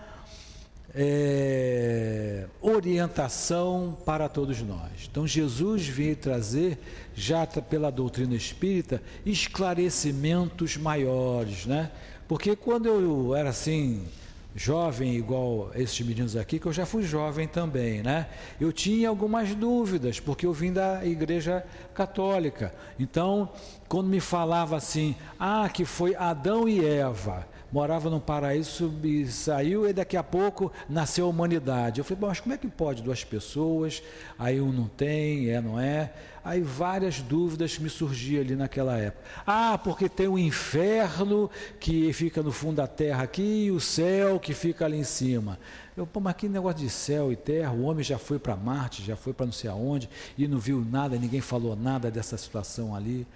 é, 0.98 2.46
orientação 2.62 3.96
para 4.06 4.30
todos 4.30 4.62
nós. 4.62 5.06
Então, 5.10 5.26
Jesus 5.26 5.86
veio 5.86 6.16
trazer, 6.16 6.78
já 7.14 7.46
pela 7.46 7.90
doutrina 7.90 8.34
espírita, 8.34 9.02
esclarecimentos 9.24 10.78
maiores, 10.78 11.66
né? 11.66 11.90
Porque 12.26 12.56
quando 12.56 12.86
eu 12.86 13.36
era 13.36 13.50
assim, 13.50 14.06
jovem, 14.54 15.14
igual 15.14 15.70
esses 15.74 16.00
meninos 16.00 16.34
aqui, 16.34 16.58
que 16.58 16.66
eu 16.66 16.72
já 16.72 16.86
fui 16.86 17.02
jovem 17.02 17.46
também, 17.46 18.02
né? 18.02 18.26
Eu 18.58 18.72
tinha 18.72 19.10
algumas 19.10 19.54
dúvidas, 19.54 20.18
porque 20.18 20.46
eu 20.46 20.52
vim 20.52 20.72
da 20.72 21.04
igreja 21.04 21.62
católica. 21.94 22.74
Então, 22.98 23.50
quando 23.86 24.08
me 24.08 24.18
falava 24.18 24.76
assim, 24.76 25.14
ah, 25.38 25.68
que 25.68 25.84
foi 25.84 26.14
Adão 26.14 26.66
e 26.66 26.82
Eva 26.82 27.46
morava 27.76 28.08
num 28.08 28.18
paraíso 28.18 28.90
e 29.04 29.26
saiu 29.26 29.86
e 29.86 29.92
daqui 29.92 30.16
a 30.16 30.22
pouco 30.22 30.72
nasceu 30.88 31.26
a 31.26 31.28
humanidade. 31.28 32.00
Eu 32.00 32.06
falei, 32.06 32.18
bom, 32.22 32.28
mas 32.28 32.40
como 32.40 32.54
é 32.54 32.56
que 32.56 32.66
pode 32.68 33.02
duas 33.02 33.22
pessoas? 33.22 34.02
Aí 34.38 34.58
um 34.62 34.72
não 34.72 34.88
tem, 34.88 35.50
é, 35.50 35.60
não 35.60 35.78
é? 35.78 36.10
Aí 36.42 36.62
várias 36.62 37.20
dúvidas 37.20 37.78
me 37.78 37.90
surgiam 37.90 38.40
ali 38.40 38.56
naquela 38.56 38.96
época. 38.96 39.22
Ah, 39.46 39.76
porque 39.76 40.08
tem 40.08 40.26
o 40.26 40.38
inferno 40.38 41.50
que 41.78 42.10
fica 42.14 42.42
no 42.42 42.50
fundo 42.50 42.76
da 42.76 42.86
terra 42.86 43.24
aqui 43.24 43.66
e 43.66 43.70
o 43.70 43.78
céu 43.78 44.40
que 44.40 44.54
fica 44.54 44.86
ali 44.86 44.96
em 44.96 45.04
cima. 45.04 45.58
Eu, 45.94 46.06
pô, 46.06 46.18
mas 46.18 46.34
que 46.34 46.48
negócio 46.48 46.78
de 46.78 46.88
céu 46.88 47.30
e 47.30 47.36
terra, 47.36 47.72
o 47.72 47.82
homem 47.82 48.02
já 48.02 48.16
foi 48.16 48.38
para 48.38 48.56
Marte, 48.56 49.02
já 49.02 49.16
foi 49.16 49.34
para 49.34 49.44
não 49.44 49.52
sei 49.52 49.68
aonde, 49.68 50.08
e 50.38 50.48
não 50.48 50.58
viu 50.58 50.82
nada, 50.82 51.18
ninguém 51.18 51.42
falou 51.42 51.76
nada 51.76 52.10
dessa 52.10 52.38
situação 52.38 52.94
ali. 52.94 53.26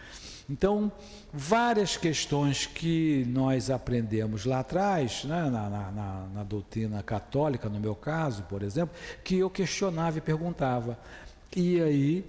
Então, 0.51 0.91
várias 1.33 1.97
questões 1.97 2.67
que 2.67 3.25
nós 3.29 3.71
aprendemos 3.71 4.45
lá 4.45 4.59
atrás, 4.59 5.23
né, 5.23 5.49
na, 5.49 5.71
na, 5.71 6.27
na, 6.35 6.43
doutrina 6.43 7.01
católica, 7.05 7.69
no 7.69 7.79
meu 7.79 7.95
caso, 7.95 8.43
por 8.49 8.65
exemplo, 8.65 8.97
que 9.23 9.39
eu 9.39 9.49
questionava 9.49 10.19
e 10.19 10.21
perguntava. 10.21 10.99
E 11.55 11.81
aí, 11.81 12.25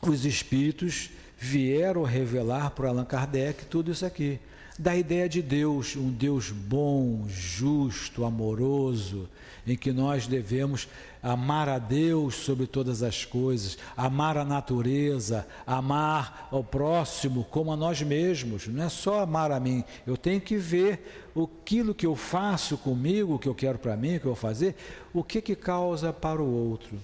os 0.00 0.24
espíritos 0.24 1.10
vieram 1.36 2.04
revelar 2.04 2.70
para 2.70 2.88
Allan 2.88 3.04
Kardec 3.04 3.66
tudo 3.66 3.92
isso 3.92 4.06
aqui. 4.06 4.40
Da 4.78 4.94
ideia 4.94 5.26
de 5.26 5.40
Deus, 5.40 5.96
um 5.96 6.10
Deus 6.10 6.50
bom, 6.50 7.24
justo, 7.28 8.26
amoroso, 8.26 9.26
em 9.66 9.74
que 9.74 9.90
nós 9.90 10.26
devemos 10.26 10.86
amar 11.22 11.66
a 11.66 11.78
Deus 11.78 12.34
sobre 12.34 12.66
todas 12.66 13.02
as 13.02 13.24
coisas, 13.24 13.78
amar 13.96 14.36
a 14.36 14.44
natureza, 14.44 15.46
amar 15.66 16.48
ao 16.52 16.62
próximo 16.62 17.42
como 17.44 17.72
a 17.72 17.76
nós 17.76 18.02
mesmos. 18.02 18.68
Não 18.68 18.84
é 18.84 18.90
só 18.90 19.20
amar 19.20 19.50
a 19.50 19.58
mim, 19.58 19.82
eu 20.06 20.14
tenho 20.14 20.42
que 20.42 20.58
ver 20.58 21.32
aquilo 21.34 21.94
que 21.94 22.04
eu 22.04 22.14
faço 22.14 22.76
comigo, 22.76 23.36
o 23.36 23.38
que 23.38 23.48
eu 23.48 23.54
quero 23.54 23.78
para 23.78 23.96
mim, 23.96 24.16
o 24.16 24.20
que 24.20 24.26
eu 24.26 24.34
vou 24.34 24.36
fazer, 24.36 24.76
o 25.14 25.24
que 25.24 25.40
que 25.40 25.56
causa 25.56 26.12
para 26.12 26.42
o 26.42 26.68
outro. 26.68 26.98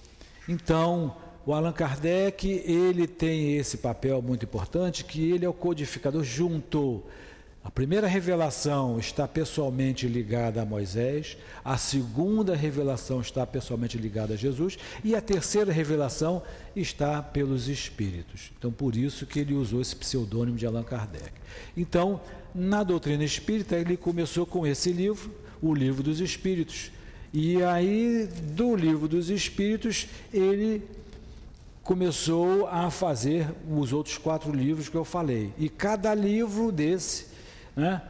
Então, 0.47 1.17
o 1.47 1.55
Allan 1.55 1.73
Kardec, 1.73 2.47
ele 2.67 3.07
tem 3.07 3.57
esse 3.57 3.79
papel 3.79 4.21
muito 4.21 4.45
importante, 4.45 5.05
que 5.05 5.31
ele 5.31 5.47
é 5.47 5.49
o 5.49 5.55
codificador, 5.55 6.23
juntou 6.23 7.09
a 7.65 7.71
primeira 7.71 8.09
revelação 8.09 8.99
está 8.99 9.29
pessoalmente 9.29 10.09
ligada 10.09 10.61
a 10.61 10.65
Moisés, 10.65 11.37
a 11.65 11.77
segunda 11.79 12.57
revelação 12.57 13.21
está 13.21 13.47
pessoalmente 13.47 13.97
ligada 13.97 14.35
a 14.35 14.37
Jesus 14.37 14.77
e 15.05 15.15
a 15.15 15.21
terceira 15.21 15.73
revelação 15.73 16.43
está 16.75 17.23
pelos 17.23 17.69
espíritos. 17.69 18.51
Então, 18.59 18.73
por 18.73 18.97
isso 18.97 19.27
que 19.27 19.39
ele 19.39 19.55
usou 19.55 19.81
esse 19.81 19.95
pseudônimo 19.95 20.57
de 20.57 20.67
Allan 20.67 20.83
Kardec. 20.83 21.31
Então, 21.77 22.21
na 22.53 22.83
doutrina 22.83 23.23
espírita, 23.23 23.77
ele 23.77 23.97
começou 23.97 24.45
com 24.45 24.67
esse 24.67 24.93
livro, 24.93 25.33
o 25.63 25.73
Livro 25.73 26.03
dos 26.03 26.21
Espíritos. 26.21 26.91
E 27.33 27.63
aí, 27.63 28.29
do 28.55 28.75
Livro 28.75 29.07
dos 29.07 29.31
Espíritos, 29.31 30.09
ele 30.35 30.83
começou 31.85 32.67
a 32.67 32.91
fazer 32.91 33.49
os 33.71 33.93
outros 33.93 34.19
quatro 34.19 34.53
livros 34.53 34.89
que 34.89 34.97
eu 34.97 35.05
falei. 35.05 35.53
E 35.57 35.69
cada 35.69 36.13
livro 36.13 36.73
desse 36.73 37.32
né? 37.77 38.03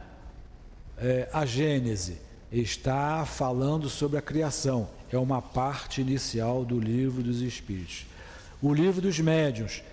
É, 0.97 1.27
a 1.33 1.45
Gênese 1.45 2.21
está 2.51 3.25
falando 3.25 3.89
sobre 3.89 4.17
a 4.17 4.21
criação, 4.21 4.87
é 5.11 5.17
uma 5.17 5.41
parte 5.41 6.01
inicial 6.01 6.63
do 6.63 6.79
livro 6.79 7.23
dos 7.23 7.41
Espíritos. 7.41 8.05
O 8.61 8.73
livro 8.73 9.01
dos 9.01 9.19
Médiuns 9.19 9.83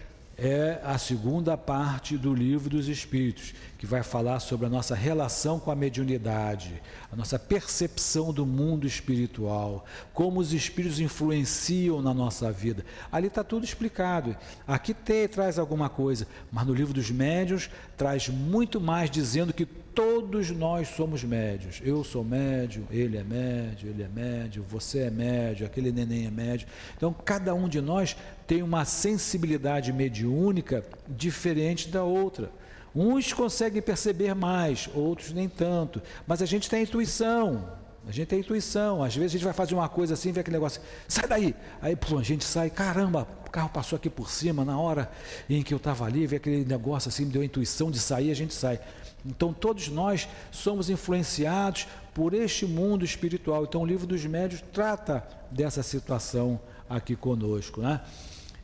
é 0.43 0.81
a 0.83 0.97
segunda 0.97 1.55
parte 1.55 2.17
do 2.17 2.33
livro 2.33 2.71
dos 2.71 2.89
Espíritos, 2.89 3.53
que 3.77 3.85
vai 3.85 4.03
falar 4.03 4.41
sobre 4.41 4.65
a 4.65 4.71
nossa 4.71 4.95
relação 4.95 5.61
com 5.61 5.71
a 5.71 5.77
mediunidade, 5.77 6.81
a 7.13 7.15
nossa 7.15 7.39
percepção 7.39 8.33
do 8.33 8.47
mundo 8.47 8.87
espiritual, 8.87 9.85
como 10.15 10.41
os 10.41 10.55
espíritos 10.55 10.99
influenciam 10.99 12.01
na 12.01 12.15
nossa 12.15 12.51
vida. 12.51 12.87
Ali 13.13 13.27
está 13.27 13.45
tudo 13.45 13.67
explicado. 13.67 14.35
Aqui 14.67 14.95
tem, 14.95 15.29
traz 15.29 15.59
alguma 15.59 15.91
coisa, 15.91 16.27
mas 16.51 16.67
no 16.67 16.73
livro 16.73 16.95
dos 16.95 17.11
médios 17.11 17.69
traz 17.95 18.31
muito 18.31 18.81
mais, 18.81 19.11
dizendo 19.11 19.53
que 19.53 19.67
todos 19.95 20.51
nós 20.51 20.89
somos 20.89 21.23
médios. 21.25 21.81
Eu 21.85 22.03
sou 22.03 22.25
médio, 22.25 22.87
ele 22.91 23.17
é 23.17 23.25
médio, 23.25 23.89
ele 23.89 24.03
é 24.03 24.09
médio, 24.09 24.65
você 24.69 25.01
é 25.01 25.11
médio, 25.11 25.67
aquele 25.67 25.93
neném 25.93 26.27
é 26.27 26.31
médio. 26.31 26.67
Então, 26.97 27.13
cada 27.13 27.55
um 27.55 27.69
de 27.69 27.81
nós 27.81 28.17
tem 28.47 28.63
uma 28.63 28.85
sensibilidade 28.85 29.93
mediúnica 29.93 30.85
diferente 31.09 31.89
da 31.89 32.03
outra. 32.03 32.51
Uns 32.95 33.33
conseguem 33.33 33.81
perceber 33.81 34.35
mais, 34.35 34.89
outros 34.95 35.33
nem 35.33 35.49
tanto. 35.49 36.03
Mas 36.27 36.43
a 36.43 36.47
gente 36.47 36.69
tem 36.69 36.83
intuição. 36.83 37.79
A 38.07 38.13
gente 38.13 38.29
tem 38.29 38.41
intuição. 38.41 39.03
Às 39.03 39.15
vezes 39.15 39.33
a 39.33 39.37
gente 39.39 39.45
vai 39.45 39.53
fazer 39.53 39.75
uma 39.75 39.89
coisa 39.89 40.15
assim, 40.15 40.33
vê 40.33 40.41
aquele 40.41 40.57
negócio, 40.57 40.81
sai 41.07 41.29
daí. 41.29 41.55
Aí 41.81 41.95
pô, 41.95 42.19
a 42.19 42.23
gente 42.23 42.45
sai, 42.45 42.71
caramba, 42.71 43.27
o 43.47 43.51
carro 43.51 43.69
passou 43.69 43.97
aqui 43.97 44.09
por 44.09 44.31
cima 44.31 44.65
na 44.65 44.79
hora 44.79 45.11
em 45.49 45.63
que 45.63 45.75
eu 45.75 45.77
estava 45.77 46.05
ali, 46.05 46.27
vê 46.27 46.37
aquele 46.37 46.65
negócio 46.65 47.09
assim, 47.09 47.27
me 47.27 47.33
deu 47.33 47.43
a 47.43 47.45
intuição 47.45 47.91
de 47.91 47.99
sair, 47.99 48.31
a 48.31 48.35
gente 48.35 48.55
sai. 48.55 48.81
Então 49.25 49.53
todos 49.53 49.89
nós 49.89 50.29
somos 50.51 50.91
influenciados 50.91 51.87
por 52.15 52.35
este 52.35 52.67
mundo 52.67 53.05
espiritual. 53.05 53.65
Então 53.65 53.83
o 53.83 53.87
livro 53.87 54.07
dos 54.07 54.25
médios 54.25 54.63
trata 54.73 55.27
dessa 55.51 55.83
situação 55.83 56.61
aqui 56.89 57.15
conosco, 57.15 57.81
né? 57.81 58.01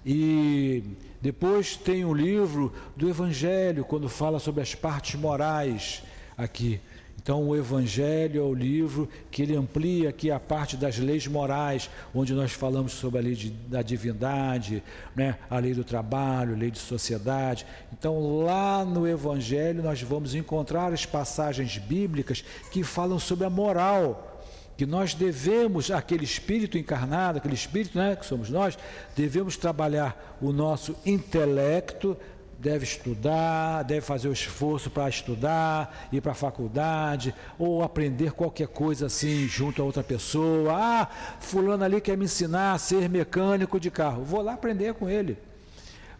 E 0.04 0.84
depois 1.20 1.76
tem 1.76 2.04
o 2.04 2.14
livro 2.14 2.72
do 2.96 3.08
Evangelho, 3.08 3.84
quando 3.84 4.08
fala 4.08 4.38
sobre 4.38 4.62
as 4.62 4.74
partes 4.74 5.18
morais 5.18 6.02
aqui. 6.36 6.80
Então, 7.26 7.42
o 7.42 7.56
Evangelho 7.56 8.40
é 8.40 8.44
o 8.44 8.54
livro 8.54 9.08
que 9.32 9.42
ele 9.42 9.56
amplia 9.56 10.10
aqui 10.10 10.30
a 10.30 10.38
parte 10.38 10.76
das 10.76 10.96
leis 10.96 11.26
morais, 11.26 11.90
onde 12.14 12.32
nós 12.32 12.52
falamos 12.52 12.92
sobre 12.92 13.18
a 13.18 13.22
lei 13.22 13.34
de, 13.34 13.50
da 13.50 13.82
divindade, 13.82 14.80
né? 15.12 15.36
a 15.50 15.58
lei 15.58 15.74
do 15.74 15.82
trabalho, 15.82 16.54
a 16.54 16.56
lei 16.56 16.70
de 16.70 16.78
sociedade. 16.78 17.66
Então, 17.92 18.44
lá 18.44 18.84
no 18.84 19.08
Evangelho, 19.08 19.82
nós 19.82 20.00
vamos 20.00 20.36
encontrar 20.36 20.92
as 20.92 21.04
passagens 21.04 21.78
bíblicas 21.78 22.44
que 22.70 22.84
falam 22.84 23.18
sobre 23.18 23.44
a 23.44 23.50
moral 23.50 24.44
que 24.76 24.86
nós 24.86 25.14
devemos, 25.14 25.90
aquele 25.90 26.24
espírito 26.24 26.78
encarnado, 26.78 27.38
aquele 27.38 27.54
espírito 27.54 27.98
né, 27.98 28.14
que 28.14 28.26
somos 28.26 28.50
nós, 28.50 28.78
devemos 29.16 29.56
trabalhar 29.56 30.36
o 30.40 30.52
nosso 30.52 30.94
intelecto, 31.04 32.16
deve 32.58 32.84
estudar, 32.84 33.82
deve 33.82 34.00
fazer 34.00 34.28
o 34.28 34.32
esforço 34.32 34.90
para 34.90 35.08
estudar, 35.08 36.08
ir 36.12 36.20
para 36.20 36.32
a 36.32 36.34
faculdade, 36.34 37.34
ou 37.58 37.82
aprender 37.82 38.32
qualquer 38.32 38.68
coisa 38.68 39.06
assim 39.06 39.46
junto 39.46 39.80
a 39.80 39.84
outra 39.84 40.02
pessoa. 40.02 40.72
Ah, 40.74 41.08
fulano 41.40 41.84
ali 41.84 42.00
quer 42.00 42.16
me 42.16 42.24
ensinar 42.24 42.72
a 42.72 42.78
ser 42.78 43.08
mecânico 43.08 43.78
de 43.78 43.90
carro. 43.90 44.24
Vou 44.24 44.42
lá 44.42 44.54
aprender 44.54 44.94
com 44.94 45.08
ele 45.08 45.38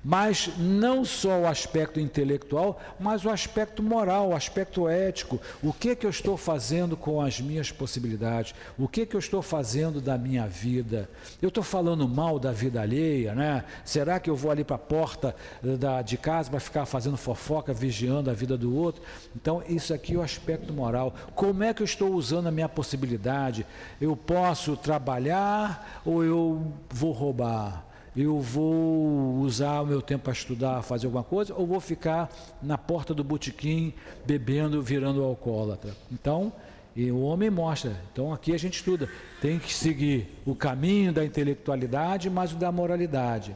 mas 0.07 0.51
não 0.57 1.05
só 1.05 1.41
o 1.41 1.47
aspecto 1.49 1.99
intelectual, 1.99 2.81
mas 2.97 3.25
o 3.25 3.29
aspecto 3.29 3.83
moral, 3.83 4.29
o 4.29 4.37
aspecto 4.37 4.89
ético. 4.89 5.41
O 5.61 5.73
que 5.73 5.97
que 5.97 6.07
eu 6.07 6.11
estou 6.11 6.37
fazendo 6.37 6.97
com 6.97 7.21
as 7.21 7.41
minhas 7.41 7.73
possibilidades? 7.73 8.55
O 8.79 8.87
que 8.87 9.05
que 9.05 9.17
eu 9.17 9.19
estou 9.19 9.43
fazendo 9.43 10.01
da 10.01 10.17
minha 10.17 10.47
vida? 10.47 11.11
Eu 11.43 11.49
estou 11.49 11.65
falando 11.65 12.07
mal 12.07 12.39
da 12.39 12.53
vida 12.53 12.81
alheia, 12.81 13.35
né? 13.35 13.65
Será 13.85 14.21
que 14.21 14.31
eu 14.31 14.37
vou 14.37 14.53
ali 14.53 14.63
para 14.63 14.77
a 14.77 14.79
porta 14.79 15.35
da, 15.61 16.03
de 16.03 16.17
casa 16.17 16.51
para 16.51 16.61
ficar 16.61 16.87
fazendo 16.87 17.17
fofoca, 17.17 17.75
vigiando 17.75 18.31
a 18.31 18.33
vida 18.33 18.57
do 18.57 18.77
outro? 18.77 19.03
Então, 19.35 19.61
isso 19.69 19.93
aqui 19.93 20.15
é 20.15 20.19
o 20.19 20.23
aspecto 20.23 20.73
moral. 20.73 21.13
Como 21.35 21.65
é 21.65 21.75
que 21.75 21.83
eu 21.83 21.85
estou 21.85 22.15
usando 22.15 22.47
a 22.47 22.53
minha 22.53 22.69
possibilidade? 22.69 23.67
Eu 24.01 24.17
posso 24.17 24.77
trabalhar 24.77 26.01
ou 26.05 26.23
eu 26.23 26.73
vou 26.91 27.11
roubar? 27.11 27.86
Eu 28.17 28.41
vou 28.41 29.37
usar 29.41 29.83
o 29.83 29.87
meu 29.87 30.01
tempo 30.01 30.25
para 30.25 30.33
estudar, 30.33 30.83
fazer 30.83 31.07
alguma 31.07 31.25
coisa, 31.25 31.55
ou 31.55 31.67
vou 31.67 31.81
ficar 31.81 32.31
na 32.62 32.79
porta 32.79 33.12
do 33.12 33.23
botequim 33.23 33.93
bebendo, 34.25 34.81
virando 34.81 35.23
alcoólatra. 35.23 35.95
Então, 36.11 36.53
e 36.97 37.11
o 37.11 37.21
homem 37.21 37.51
mostra. 37.51 37.95
Então 38.11 38.33
aqui 38.33 38.55
a 38.55 38.59
gente 38.59 38.77
estuda. 38.77 39.07
Tem 39.43 39.59
que 39.59 39.73
seguir 39.73 40.41
o 40.47 40.55
caminho 40.55 41.12
da 41.12 41.23
intelectualidade, 41.23 42.31
mas 42.31 42.53
o 42.53 42.57
da 42.57 42.73
moralidade. 42.73 43.55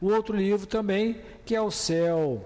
O 0.00 0.08
outro 0.08 0.36
livro 0.36 0.66
também, 0.66 1.20
que 1.44 1.54
é 1.54 1.60
o 1.60 1.70
céu 1.70 2.44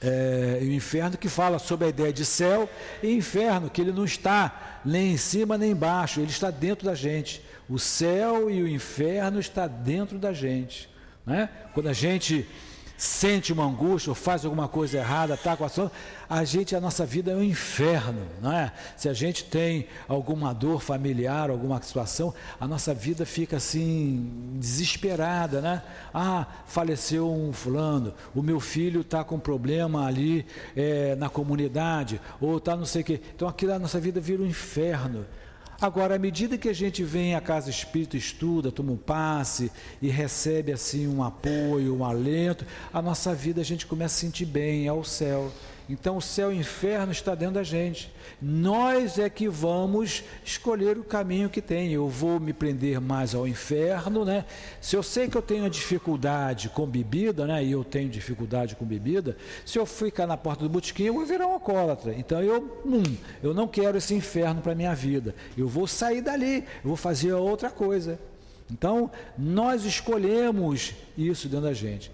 é, 0.00 0.60
e 0.62 0.68
o 0.68 0.72
inferno, 0.72 1.18
que 1.18 1.28
fala 1.28 1.58
sobre 1.58 1.86
a 1.86 1.88
ideia 1.90 2.12
de 2.12 2.24
céu 2.24 2.70
e 3.02 3.12
inferno, 3.12 3.68
que 3.68 3.82
ele 3.82 3.92
não 3.92 4.06
está 4.06 4.80
nem 4.82 5.12
em 5.12 5.16
cima 5.18 5.58
nem 5.58 5.72
embaixo, 5.72 6.20
ele 6.20 6.30
está 6.30 6.50
dentro 6.50 6.86
da 6.86 6.94
gente. 6.94 7.42
O 7.68 7.78
céu 7.78 8.50
e 8.50 8.62
o 8.62 8.68
inferno 8.68 9.38
está 9.38 9.66
dentro 9.66 10.18
da 10.18 10.32
gente. 10.32 10.88
Né? 11.26 11.48
Quando 11.74 11.88
a 11.88 11.92
gente 11.92 12.46
sente 12.98 13.52
uma 13.52 13.64
angústia 13.64 14.10
ou 14.10 14.14
faz 14.14 14.44
alguma 14.44 14.66
coisa 14.66 14.98
errada, 14.98 15.34
está 15.34 15.56
com 15.56 15.62
a 15.62 15.68
ação, 15.68 15.88
a 16.28 16.42
gente, 16.42 16.74
a 16.74 16.80
nossa 16.80 17.06
vida 17.06 17.30
é 17.30 17.36
um 17.36 17.42
inferno, 17.44 18.26
não 18.42 18.52
é? 18.52 18.72
Se 18.96 19.08
a 19.08 19.12
gente 19.12 19.44
tem 19.44 19.86
alguma 20.08 20.52
dor 20.52 20.82
familiar, 20.82 21.48
alguma 21.48 21.80
situação, 21.80 22.34
a 22.58 22.66
nossa 22.66 22.92
vida 22.92 23.24
fica 23.24 23.58
assim, 23.58 24.52
desesperada, 24.56 25.60
né? 25.60 25.82
Ah, 26.12 26.44
faleceu 26.66 27.32
um 27.32 27.52
fulano, 27.52 28.12
o 28.34 28.42
meu 28.42 28.58
filho 28.58 29.02
está 29.02 29.22
com 29.22 29.38
problema 29.38 30.04
ali 30.04 30.44
é, 30.76 31.14
na 31.14 31.28
comunidade, 31.28 32.20
ou 32.40 32.58
está 32.58 32.74
não 32.76 32.84
sei 32.84 33.02
o 33.02 33.04
quê. 33.04 33.20
Então 33.32 33.46
aquilo, 33.46 33.74
a 33.74 33.78
nossa 33.78 34.00
vida 34.00 34.20
vira 34.20 34.42
um 34.42 34.46
inferno. 34.46 35.24
Agora, 35.80 36.16
à 36.16 36.18
medida 36.18 36.58
que 36.58 36.68
a 36.68 36.72
gente 36.72 37.04
vem 37.04 37.36
à 37.36 37.40
casa 37.40 37.70
espírita, 37.70 38.16
estuda, 38.16 38.72
toma 38.72 38.90
um 38.90 38.96
passe 38.96 39.70
e 40.02 40.08
recebe 40.08 40.72
assim 40.72 41.06
um 41.06 41.22
apoio, 41.22 41.96
um 41.96 42.04
alento, 42.04 42.66
a 42.92 43.00
nossa 43.00 43.32
vida 43.32 43.60
a 43.60 43.64
gente 43.64 43.86
começa 43.86 44.16
a 44.16 44.18
sentir 44.18 44.44
bem, 44.44 44.88
é 44.88 44.92
o 44.92 45.04
céu. 45.04 45.52
Então 45.88 46.18
o 46.18 46.22
céu 46.22 46.52
e 46.52 46.56
o 46.56 46.60
inferno 46.60 47.12
está 47.12 47.34
dentro 47.34 47.54
da 47.54 47.62
gente. 47.62 48.12
Nós 48.42 49.18
é 49.18 49.30
que 49.30 49.48
vamos 49.48 50.22
escolher 50.44 50.98
o 50.98 51.02
caminho 51.02 51.48
que 51.48 51.62
tem. 51.62 51.90
Eu 51.92 52.08
vou 52.08 52.38
me 52.38 52.52
prender 52.52 53.00
mais 53.00 53.34
ao 53.34 53.48
inferno, 53.48 54.24
né? 54.24 54.44
Se 54.80 54.96
eu 54.96 55.02
sei 55.02 55.28
que 55.28 55.36
eu 55.36 55.42
tenho 55.42 55.68
dificuldade 55.70 56.68
com 56.68 56.86
bebida, 56.86 57.46
né? 57.46 57.64
E 57.64 57.72
eu 57.72 57.82
tenho 57.82 58.08
dificuldade 58.10 58.76
com 58.76 58.84
bebida, 58.84 59.36
se 59.64 59.78
eu 59.78 59.86
ficar 59.86 60.26
na 60.26 60.36
porta 60.36 60.62
do 60.62 60.68
botequim, 60.68 61.04
eu 61.04 61.14
vou 61.14 61.24
virar 61.24 61.46
um 61.46 61.52
alcoólatra. 61.52 62.14
Então 62.14 62.42
eu, 62.42 62.80
hum, 62.84 63.02
eu 63.42 63.54
não 63.54 63.66
quero 63.66 63.96
esse 63.96 64.14
inferno 64.14 64.60
para 64.60 64.74
minha 64.74 64.94
vida. 64.94 65.34
Eu 65.56 65.68
vou 65.68 65.86
sair 65.86 66.20
dali, 66.20 66.58
eu 66.58 66.88
vou 66.88 66.96
fazer 66.96 67.32
outra 67.32 67.70
coisa. 67.70 68.18
Então, 68.70 69.10
nós 69.36 69.84
escolhemos 69.84 70.94
isso 71.16 71.48
dentro 71.48 71.66
da 71.66 71.72
gente. 71.72 72.10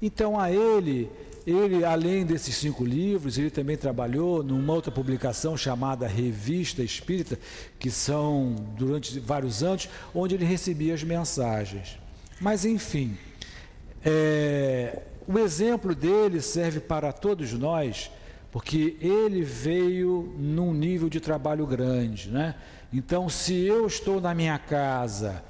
Então, 0.00 0.38
a 0.38 0.50
ele 0.50 1.10
ele, 1.48 1.82
além 1.82 2.26
desses 2.26 2.54
cinco 2.56 2.84
livros, 2.84 3.38
ele 3.38 3.50
também 3.50 3.76
trabalhou 3.76 4.42
numa 4.42 4.74
outra 4.74 4.92
publicação 4.92 5.56
chamada 5.56 6.06
Revista 6.06 6.82
Espírita, 6.82 7.38
que 7.78 7.90
são 7.90 8.54
durante 8.76 9.18
vários 9.18 9.62
anos, 9.62 9.88
onde 10.14 10.34
ele 10.34 10.44
recebia 10.44 10.92
as 10.92 11.02
mensagens. 11.02 11.98
Mas, 12.38 12.66
enfim, 12.66 13.16
é, 14.04 15.00
o 15.26 15.38
exemplo 15.38 15.94
dele 15.94 16.42
serve 16.42 16.80
para 16.80 17.12
todos 17.12 17.54
nós, 17.54 18.10
porque 18.52 18.98
ele 19.00 19.42
veio 19.42 20.34
num 20.38 20.74
nível 20.74 21.08
de 21.08 21.18
trabalho 21.18 21.66
grande. 21.66 22.28
Né? 22.28 22.54
Então, 22.92 23.26
se 23.30 23.54
eu 23.54 23.86
estou 23.86 24.20
na 24.20 24.34
minha 24.34 24.58
casa, 24.58 25.42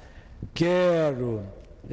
quero 0.53 1.43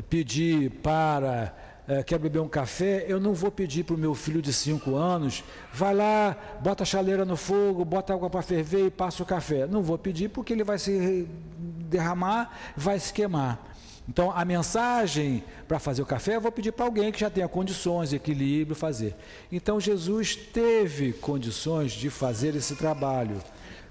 pedir 0.08 0.70
para 0.82 1.65
é, 1.88 2.02
quer 2.02 2.18
beber 2.18 2.40
um 2.40 2.48
café, 2.48 3.04
eu 3.06 3.20
não 3.20 3.32
vou 3.32 3.50
pedir 3.50 3.84
para 3.84 3.94
o 3.94 3.98
meu 3.98 4.14
filho 4.14 4.42
de 4.42 4.52
5 4.52 4.96
anos, 4.96 5.44
vai 5.72 5.94
lá, 5.94 6.36
bota 6.60 6.82
a 6.82 6.86
chaleira 6.86 7.24
no 7.24 7.36
fogo, 7.36 7.84
bota 7.84 8.12
água 8.12 8.28
para 8.28 8.42
ferver 8.42 8.86
e 8.86 8.90
passa 8.90 9.22
o 9.22 9.26
café. 9.26 9.66
Não 9.66 9.82
vou 9.82 9.96
pedir 9.96 10.28
porque 10.30 10.52
ele 10.52 10.64
vai 10.64 10.78
se 10.78 11.28
derramar, 11.56 12.72
vai 12.76 12.98
se 12.98 13.12
queimar. 13.12 13.72
Então, 14.08 14.30
a 14.30 14.44
mensagem 14.44 15.42
para 15.66 15.78
fazer 15.78 16.00
o 16.02 16.06
café, 16.06 16.36
eu 16.36 16.40
vou 16.40 16.52
pedir 16.52 16.72
para 16.72 16.84
alguém 16.84 17.10
que 17.10 17.18
já 17.20 17.28
tenha 17.28 17.48
condições, 17.48 18.12
equilíbrio, 18.12 18.76
fazer. 18.76 19.16
Então, 19.50 19.80
Jesus 19.80 20.36
teve 20.36 21.12
condições 21.12 21.92
de 21.92 22.08
fazer 22.08 22.54
esse 22.54 22.76
trabalho 22.76 23.40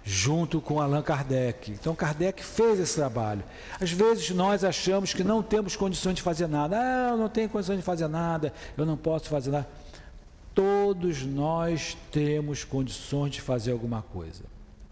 junto 0.06 0.62
com 0.62 0.80
Allan 0.80 1.02
Kardec. 1.02 1.72
Então 1.72 1.96
Kardec 1.96 2.44
fez 2.44 2.80
esse 2.80 2.96
trabalho. 2.96 3.44
Às 3.82 3.92
vezes 3.92 4.30
nós 4.30 4.64
achamos 4.64 5.14
que 5.14 5.24
não 5.24 5.42
temos 5.42 5.76
condições 5.76 6.14
de 6.14 6.22
fazer 6.22 6.48
nada. 6.48 6.78
Ah, 6.80 7.10
eu 7.12 7.18
não 7.18 7.28
tenho 7.28 7.50
condições 7.50 7.78
de 7.78 7.82
fazer 7.82 8.08
nada, 8.08 8.54
eu 8.78 8.86
não 8.86 8.96
posso 8.96 9.28
fazer 9.28 9.50
nada. 9.50 9.68
Todos 10.54 11.26
nós 11.26 11.98
temos 12.12 12.64
condições 12.64 13.32
de 13.32 13.42
fazer 13.42 13.72
alguma 13.72 14.04
coisa. 14.04 14.44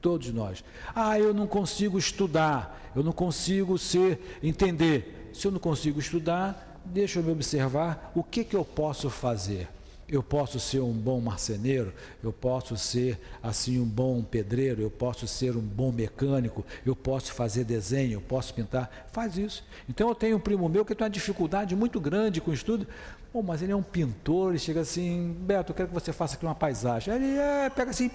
Todos 0.01 0.33
nós. 0.33 0.63
Ah, 0.93 1.17
eu 1.17 1.33
não 1.33 1.45
consigo 1.45 1.97
estudar, 1.97 2.91
eu 2.95 3.03
não 3.03 3.13
consigo 3.13 3.77
ser 3.77 4.39
entender. 4.41 5.29
Se 5.31 5.47
eu 5.47 5.51
não 5.51 5.59
consigo 5.59 5.99
estudar, 5.99 6.81
deixa 6.83 7.19
eu 7.19 7.23
me 7.23 7.31
observar 7.31 8.11
o 8.15 8.23
que, 8.23 8.43
que 8.43 8.55
eu 8.55 8.65
posso 8.65 9.09
fazer. 9.09 9.69
Eu 10.07 10.21
posso 10.21 10.59
ser 10.59 10.81
um 10.81 10.91
bom 10.91 11.21
marceneiro, 11.21 11.93
eu 12.21 12.33
posso 12.33 12.75
ser 12.77 13.17
assim 13.41 13.79
um 13.79 13.85
bom 13.85 14.21
pedreiro, 14.21 14.81
eu 14.81 14.91
posso 14.91 15.25
ser 15.27 15.55
um 15.55 15.61
bom 15.61 15.91
mecânico, 15.91 16.65
eu 16.85 16.95
posso 16.95 17.33
fazer 17.33 17.63
desenho, 17.63 18.13
eu 18.13 18.21
posso 18.21 18.53
pintar. 18.53 19.07
Faz 19.11 19.37
isso. 19.37 19.63
Então 19.87 20.09
eu 20.09 20.15
tenho 20.15 20.37
um 20.37 20.39
primo 20.39 20.67
meu 20.67 20.83
que 20.83 20.93
tem 20.93 21.05
uma 21.05 21.09
dificuldade 21.09 21.75
muito 21.75 21.99
grande 21.99 22.41
com 22.41 22.51
estudo. 22.51 22.85
Oh, 23.33 23.41
mas 23.41 23.63
ele 23.63 23.71
é 23.71 23.75
um 23.75 23.81
pintor, 23.81 24.51
ele 24.51 24.59
chega 24.59 24.81
assim, 24.81 25.35
Beto, 25.39 25.71
eu 25.71 25.75
quero 25.75 25.87
que 25.87 25.93
você 25.93 26.13
faça 26.13 26.35
aqui 26.35 26.45
uma 26.45 26.53
paisagem. 26.53 27.11
Ele 27.11 27.35
é, 27.35 27.69
pega 27.69 27.89
assim, 27.89 28.11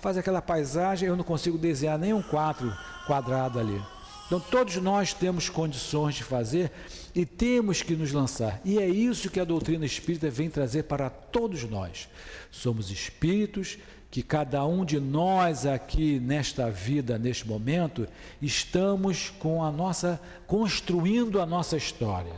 faz 0.00 0.18
aquela 0.18 0.42
paisagem, 0.42 1.08
eu 1.08 1.16
não 1.16 1.24
consigo 1.24 1.56
desenhar 1.56 1.98
nem 1.98 2.12
um 2.12 2.20
quadro 2.20 2.70
quadrado 3.06 3.58
ali. 3.58 3.80
Então 4.26 4.38
todos 4.38 4.76
nós 4.76 5.14
temos 5.14 5.48
condições 5.48 6.16
de 6.16 6.24
fazer 6.24 6.70
e 7.14 7.24
temos 7.24 7.82
que 7.82 7.94
nos 7.94 8.12
lançar. 8.12 8.60
E 8.64 8.78
é 8.78 8.88
isso 8.88 9.30
que 9.30 9.38
a 9.38 9.44
doutrina 9.44 9.86
espírita 9.86 10.28
vem 10.28 10.50
trazer 10.50 10.84
para 10.84 11.08
todos 11.08 11.62
nós. 11.64 12.08
Somos 12.50 12.90
espíritos 12.90 13.78
que 14.10 14.22
cada 14.22 14.64
um 14.64 14.84
de 14.84 15.00
nós 15.00 15.66
aqui 15.66 16.18
nesta 16.20 16.70
vida, 16.70 17.18
neste 17.18 17.46
momento, 17.46 18.06
estamos 18.40 19.30
com 19.38 19.62
a 19.62 19.70
nossa 19.70 20.20
construindo 20.46 21.40
a 21.40 21.46
nossa 21.46 21.76
história. 21.76 22.34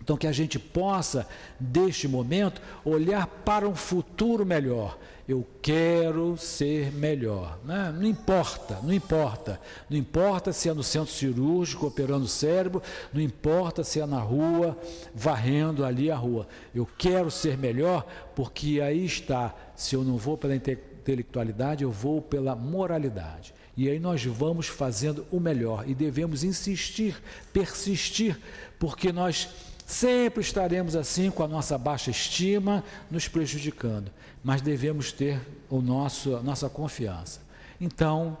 Então 0.00 0.16
que 0.16 0.26
a 0.26 0.32
gente 0.32 0.58
possa 0.58 1.28
deste 1.60 2.08
momento 2.08 2.62
olhar 2.84 3.26
para 3.26 3.68
um 3.68 3.74
futuro 3.74 4.46
melhor 4.46 4.98
eu 5.28 5.46
quero 5.60 6.38
ser 6.38 6.90
melhor. 6.90 7.58
Né? 7.62 7.94
Não 7.94 8.06
importa, 8.06 8.80
não 8.82 8.94
importa. 8.94 9.60
Não 9.90 9.98
importa 9.98 10.54
se 10.54 10.70
é 10.70 10.72
no 10.72 10.82
centro 10.82 11.12
cirúrgico 11.12 11.86
operando 11.86 12.24
o 12.24 12.28
cérebro, 12.28 12.82
não 13.12 13.20
importa 13.20 13.84
se 13.84 14.00
é 14.00 14.06
na 14.06 14.20
rua, 14.20 14.76
varrendo 15.14 15.84
ali 15.84 16.10
a 16.10 16.16
rua. 16.16 16.48
Eu 16.74 16.88
quero 16.96 17.30
ser 17.30 17.58
melhor 17.58 18.06
porque 18.34 18.80
aí 18.80 19.04
está. 19.04 19.54
Se 19.76 19.94
eu 19.94 20.02
não 20.02 20.16
vou 20.16 20.38
pela 20.38 20.56
intelectualidade, 20.56 21.84
eu 21.84 21.92
vou 21.92 22.22
pela 22.22 22.56
moralidade. 22.56 23.52
E 23.76 23.88
aí 23.88 24.00
nós 24.00 24.24
vamos 24.24 24.66
fazendo 24.66 25.26
o 25.30 25.38
melhor 25.38 25.88
e 25.88 25.94
devemos 25.94 26.42
insistir, 26.42 27.22
persistir, 27.52 28.36
porque 28.78 29.12
nós 29.12 29.48
Sempre 29.88 30.42
estaremos 30.42 30.94
assim 30.94 31.30
com 31.30 31.42
a 31.42 31.48
nossa 31.48 31.78
baixa 31.78 32.10
estima 32.10 32.84
nos 33.10 33.26
prejudicando, 33.26 34.10
mas 34.44 34.60
devemos 34.60 35.12
ter 35.12 35.40
o 35.70 35.80
nosso, 35.80 36.36
a 36.36 36.42
nossa 36.42 36.68
confiança. 36.68 37.40
Então, 37.80 38.36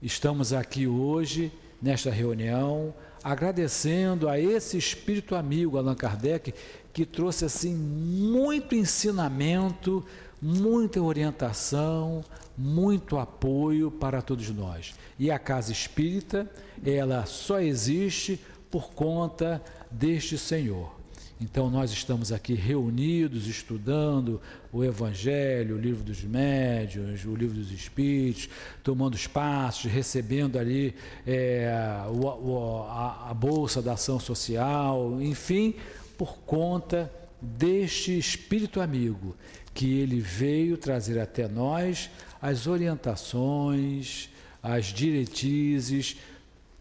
estamos 0.00 0.54
aqui 0.54 0.86
hoje, 0.86 1.52
nesta 1.80 2.10
reunião, 2.10 2.94
agradecendo 3.22 4.30
a 4.30 4.40
esse 4.40 4.78
espírito 4.78 5.34
amigo, 5.34 5.76
Allan 5.76 5.94
Kardec, 5.94 6.54
que 6.90 7.04
trouxe 7.04 7.44
assim 7.44 7.74
muito 7.74 8.74
ensinamento, 8.74 10.02
muita 10.40 11.02
orientação, 11.02 12.24
muito 12.56 13.18
apoio 13.18 13.90
para 13.90 14.22
todos 14.22 14.48
nós. 14.48 14.94
E 15.18 15.30
a 15.30 15.38
casa 15.38 15.70
espírita, 15.70 16.50
ela 16.82 17.26
só 17.26 17.60
existe 17.60 18.40
por 18.70 18.90
conta 18.92 19.62
deste 19.90 20.36
Senhor. 20.36 20.98
Então, 21.40 21.70
nós 21.70 21.92
estamos 21.92 22.32
aqui 22.32 22.54
reunidos, 22.54 23.46
estudando 23.46 24.40
o 24.72 24.84
Evangelho, 24.84 25.76
o 25.76 25.78
livro 25.78 26.02
dos 26.02 26.24
médiuns, 26.24 27.24
o 27.24 27.34
livro 27.34 27.56
dos 27.56 27.70
Espíritos, 27.70 28.48
tomando 28.82 29.14
os 29.14 29.28
passos, 29.28 29.90
recebendo 29.90 30.58
ali 30.58 30.96
é, 31.24 31.70
o, 32.08 32.26
o, 32.26 32.82
a, 32.88 33.30
a 33.30 33.34
Bolsa 33.34 33.80
da 33.80 33.92
Ação 33.92 34.18
Social, 34.18 35.22
enfim, 35.22 35.76
por 36.16 36.38
conta 36.38 37.08
deste 37.40 38.18
Espírito 38.18 38.80
amigo, 38.80 39.36
que 39.72 40.00
ele 40.00 40.18
veio 40.18 40.76
trazer 40.76 41.20
até 41.20 41.46
nós 41.46 42.10
as 42.42 42.66
orientações, 42.66 44.28
as 44.60 44.86
diretrizes 44.86 46.16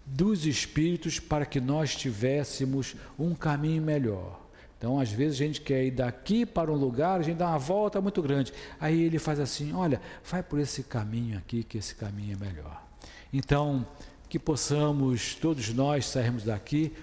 dos 0.07 0.45
Espíritos 0.45 1.19
para 1.19 1.45
que 1.45 1.59
nós 1.59 1.95
tivéssemos 1.95 2.95
um 3.19 3.35
caminho 3.35 3.81
melhor. 3.81 4.47
Então, 4.77 4.99
às 4.99 5.11
vezes, 5.11 5.41
a 5.41 5.45
gente 5.45 5.61
quer 5.61 5.85
ir 5.85 5.91
daqui 5.91 6.45
para 6.45 6.71
um 6.71 6.75
lugar, 6.75 7.19
a 7.19 7.23
gente 7.23 7.37
dá 7.37 7.47
uma 7.47 7.57
volta 7.57 7.99
muito 7.99 8.21
grande. 8.21 8.53
Aí 8.79 9.01
ele 9.01 9.17
faz 9.17 9.39
assim: 9.39 9.73
olha, 9.73 9.99
vai 10.23 10.43
por 10.43 10.59
esse 10.59 10.83
caminho 10.83 11.37
aqui, 11.37 11.63
que 11.63 11.77
esse 11.77 11.95
caminho 11.95 12.37
é 12.39 12.45
melhor. 12.45 12.83
Então, 13.33 13.85
que 14.29 14.37
possamos, 14.37 15.35
todos 15.35 15.73
nós, 15.73 16.05
sairmos 16.05 16.43
daqui 16.43 16.93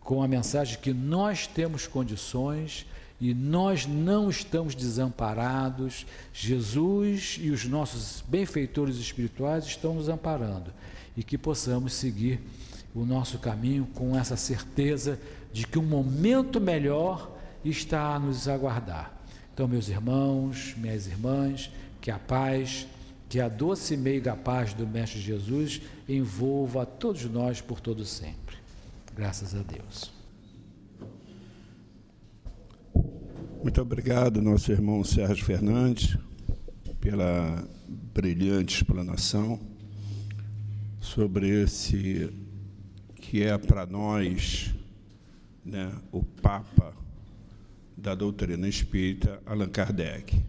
com 0.00 0.22
a 0.22 0.28
mensagem 0.28 0.78
que 0.80 0.92
nós 0.92 1.46
temos 1.46 1.86
condições 1.86 2.84
e 3.20 3.32
nós 3.32 3.86
não 3.86 4.28
estamos 4.28 4.74
desamparados. 4.74 6.04
Jesus 6.32 7.38
e 7.40 7.50
os 7.50 7.64
nossos 7.64 8.24
benfeitores 8.26 8.96
espirituais 8.96 9.64
estão 9.66 9.94
nos 9.94 10.08
amparando 10.08 10.72
e 11.16 11.22
que 11.22 11.36
possamos 11.36 11.92
seguir 11.92 12.40
o 12.94 13.04
nosso 13.04 13.38
caminho 13.38 13.86
com 13.94 14.18
essa 14.18 14.36
certeza 14.36 15.18
de 15.52 15.66
que 15.66 15.78
um 15.78 15.84
momento 15.84 16.60
melhor 16.60 17.36
está 17.64 18.14
a 18.14 18.18
nos 18.18 18.48
aguardar. 18.48 19.14
Então, 19.52 19.68
meus 19.68 19.88
irmãos, 19.88 20.74
minhas 20.76 21.06
irmãs, 21.06 21.70
que 22.00 22.10
a 22.10 22.18
paz, 22.18 22.86
que 23.28 23.40
a 23.40 23.48
doce 23.48 23.94
e 23.94 23.96
meiga 23.96 24.34
paz 24.34 24.72
do 24.72 24.86
Mestre 24.86 25.20
Jesus 25.20 25.82
envolva 26.08 26.82
a 26.82 26.86
todos 26.86 27.24
nós 27.24 27.60
por 27.60 27.80
todo 27.80 28.04
sempre. 28.04 28.56
Graças 29.14 29.54
a 29.54 29.62
Deus. 29.62 30.10
Muito 33.62 33.82
obrigado, 33.82 34.40
nosso 34.40 34.72
irmão 34.72 35.04
Sérgio 35.04 35.44
Fernandes, 35.44 36.16
pela 36.98 37.62
brilhante 38.14 38.76
explanação 38.76 39.69
sobre 41.00 41.48
esse 41.48 42.30
que 43.16 43.42
é 43.42 43.56
para 43.56 43.86
nós 43.86 44.74
né, 45.64 45.90
o 46.12 46.22
Papa 46.22 46.94
da 47.96 48.14
doutrina 48.14 48.68
espírita, 48.68 49.42
Allan 49.46 49.68
Kardec. 49.68 50.42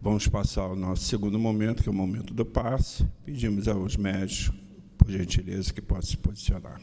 Vamos 0.00 0.28
passar 0.28 0.62
ao 0.62 0.76
nosso 0.76 1.04
segundo 1.04 1.38
momento, 1.38 1.82
que 1.82 1.88
é 1.88 1.92
o 1.92 1.94
momento 1.94 2.34
do 2.34 2.44
passe. 2.44 3.06
Pedimos 3.24 3.66
aos 3.68 3.96
médicos, 3.96 4.52
por 4.98 5.10
gentileza, 5.10 5.72
que 5.72 5.80
possam 5.80 6.10
se 6.10 6.16
posicionar. 6.16 6.80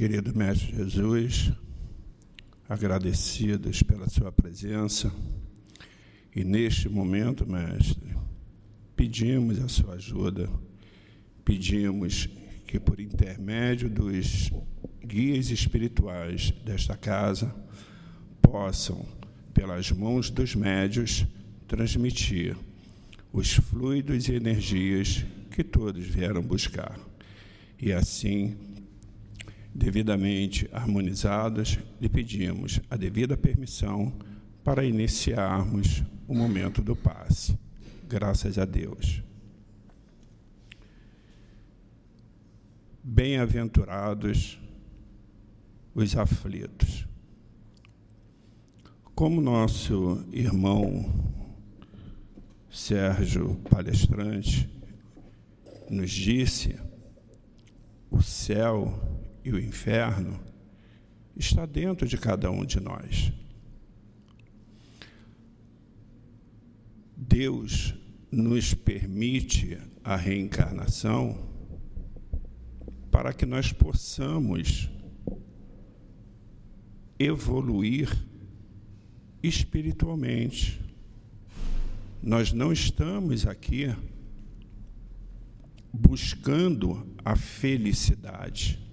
Querido 0.00 0.34
Mestre 0.34 0.74
Jesus, 0.74 1.52
agradecidos 2.66 3.82
pela 3.82 4.08
Sua 4.08 4.32
presença, 4.32 5.12
e 6.34 6.42
neste 6.42 6.88
momento, 6.88 7.46
Mestre, 7.46 8.16
pedimos 8.96 9.60
a 9.60 9.68
Sua 9.68 9.96
ajuda, 9.96 10.48
pedimos 11.44 12.30
que, 12.66 12.80
por 12.80 12.98
intermédio 12.98 13.90
dos 13.90 14.50
guias 15.04 15.50
espirituais 15.50 16.50
desta 16.64 16.96
casa, 16.96 17.54
possam, 18.40 19.04
pelas 19.52 19.92
mãos 19.92 20.30
dos 20.30 20.54
médios, 20.54 21.26
transmitir 21.68 22.56
os 23.30 23.52
fluidos 23.52 24.30
e 24.30 24.32
energias 24.32 25.26
que 25.50 25.62
todos 25.62 26.06
vieram 26.06 26.40
buscar. 26.40 26.98
E 27.78 27.92
assim 27.92 28.56
devidamente 29.74 30.68
harmonizadas, 30.72 31.78
lhe 32.00 32.08
pedimos 32.08 32.80
a 32.90 32.96
devida 32.96 33.36
permissão 33.36 34.12
para 34.64 34.84
iniciarmos 34.84 36.02
o 36.26 36.34
momento 36.34 36.82
do 36.82 36.94
passe. 36.94 37.58
Graças 38.08 38.58
a 38.58 38.64
Deus. 38.64 39.22
Bem-aventurados 43.02 44.60
os 45.94 46.16
aflitos. 46.16 47.06
Como 49.14 49.40
nosso 49.40 50.24
irmão 50.32 51.30
Sérgio 52.70 53.56
Palestrante 53.68 54.68
nos 55.90 56.10
disse, 56.10 56.78
o 58.10 58.22
céu 58.22 59.19
e 59.44 59.52
o 59.52 59.58
inferno 59.58 60.38
está 61.36 61.64
dentro 61.64 62.06
de 62.06 62.16
cada 62.16 62.50
um 62.50 62.64
de 62.64 62.80
nós. 62.80 63.32
Deus 67.16 67.94
nos 68.30 68.74
permite 68.74 69.78
a 70.04 70.16
reencarnação 70.16 71.48
para 73.10 73.32
que 73.32 73.44
nós 73.44 73.72
possamos 73.72 74.90
evoluir 77.18 78.10
espiritualmente. 79.42 80.80
Nós 82.22 82.52
não 82.52 82.72
estamos 82.72 83.46
aqui 83.46 83.94
buscando 85.92 87.06
a 87.24 87.36
felicidade 87.36 88.89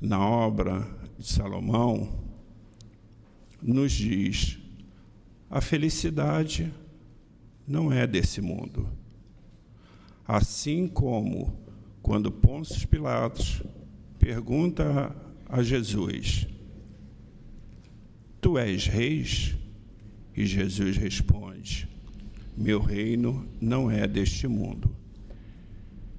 na 0.00 0.18
obra 0.18 0.86
de 1.18 1.26
Salomão, 1.26 2.08
nos 3.62 3.92
diz: 3.92 4.58
a 5.50 5.60
felicidade 5.60 6.72
não 7.66 7.92
é 7.92 8.06
desse 8.06 8.40
mundo. 8.40 8.88
Assim 10.26 10.86
como 10.86 11.52
quando 12.00 12.30
Pôncio 12.30 12.86
Pilatos 12.88 13.62
pergunta 14.18 15.14
a 15.48 15.62
Jesus: 15.62 16.46
Tu 18.40 18.56
és 18.58 18.86
reis? 18.86 19.56
E 20.36 20.46
Jesus 20.46 20.96
responde: 20.96 21.88
Meu 22.56 22.80
reino 22.80 23.46
não 23.60 23.90
é 23.90 24.06
deste 24.06 24.46
mundo. 24.46 24.96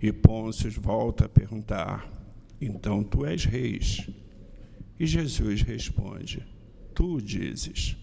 E 0.01 0.11
Pôncio 0.11 0.69
volta 0.79 1.25
a 1.25 1.29
perguntar: 1.29 2.20
então 2.61 3.03
tu 3.03 3.25
és 3.25 3.43
reis. 3.43 4.07
E 4.99 5.07
Jesus 5.07 5.63
responde: 5.63 6.45
Tu 6.93 7.19
dizes. 7.19 7.97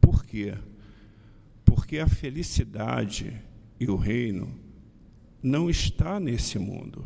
Por 0.00 0.24
quê? 0.24 0.54
Porque 1.64 1.98
a 1.98 2.06
felicidade 2.06 3.42
e 3.80 3.90
o 3.90 3.96
reino 3.96 4.56
não 5.42 5.68
está 5.68 6.20
nesse 6.20 6.58
mundo. 6.58 7.04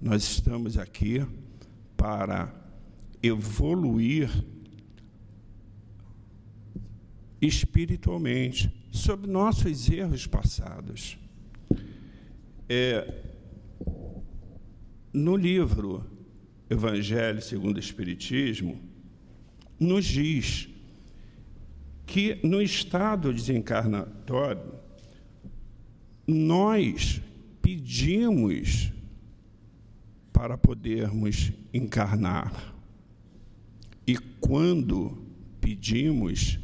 Nós 0.00 0.24
estamos 0.24 0.76
aqui 0.76 1.24
para 1.96 2.52
evoluir 3.22 4.28
espiritualmente 7.40 8.72
sobre 8.90 9.30
nossos 9.30 9.88
erros 9.88 10.26
passados. 10.26 11.16
É, 12.68 13.23
no 15.14 15.36
livro 15.36 16.04
Evangelho 16.68 17.40
segundo 17.40 17.76
o 17.76 17.80
Espiritismo 17.80 18.80
nos 19.78 20.04
diz 20.04 20.68
que 22.04 22.40
no 22.42 22.60
estado 22.60 23.32
desencarnatório 23.32 24.74
nós 26.26 27.22
pedimos 27.62 28.92
para 30.32 30.58
podermos 30.58 31.52
encarnar. 31.72 32.74
E 34.06 34.16
quando 34.40 35.22
pedimos, 35.60 36.58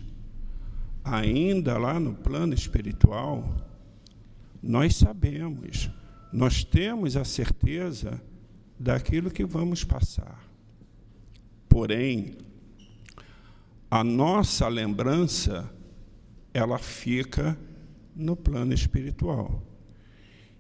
ainda 1.05 1.79
lá 1.79 2.01
no 2.01 2.15
plano 2.15 2.53
espiritual, 2.53 3.67
nós 4.63 4.97
sabemos, 4.97 5.89
nós 6.33 6.65
temos 6.65 7.17
a 7.17 7.25
certeza 7.25 8.21
daquilo 8.81 9.31
que 9.31 9.45
vamos 9.45 9.85
passar. 9.85 10.43
Porém, 11.69 12.39
a 13.91 14.03
nossa 14.03 14.67
lembrança, 14.69 15.71
ela 16.55 16.79
fica 16.79 17.59
no 18.17 18.35
plano 18.35 18.73
espiritual. 18.73 19.63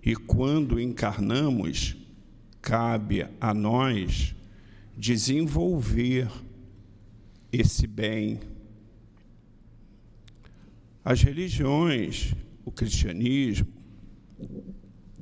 E 0.04 0.14
quando 0.14 0.78
encarnamos, 0.78 1.96
cabe 2.60 3.26
a 3.40 3.54
nós 3.54 4.34
desenvolver 4.96 6.30
esse 7.50 7.86
bem. 7.86 8.38
As 11.02 11.22
religiões, 11.22 12.34
o 12.66 12.70
cristianismo, 12.70 13.66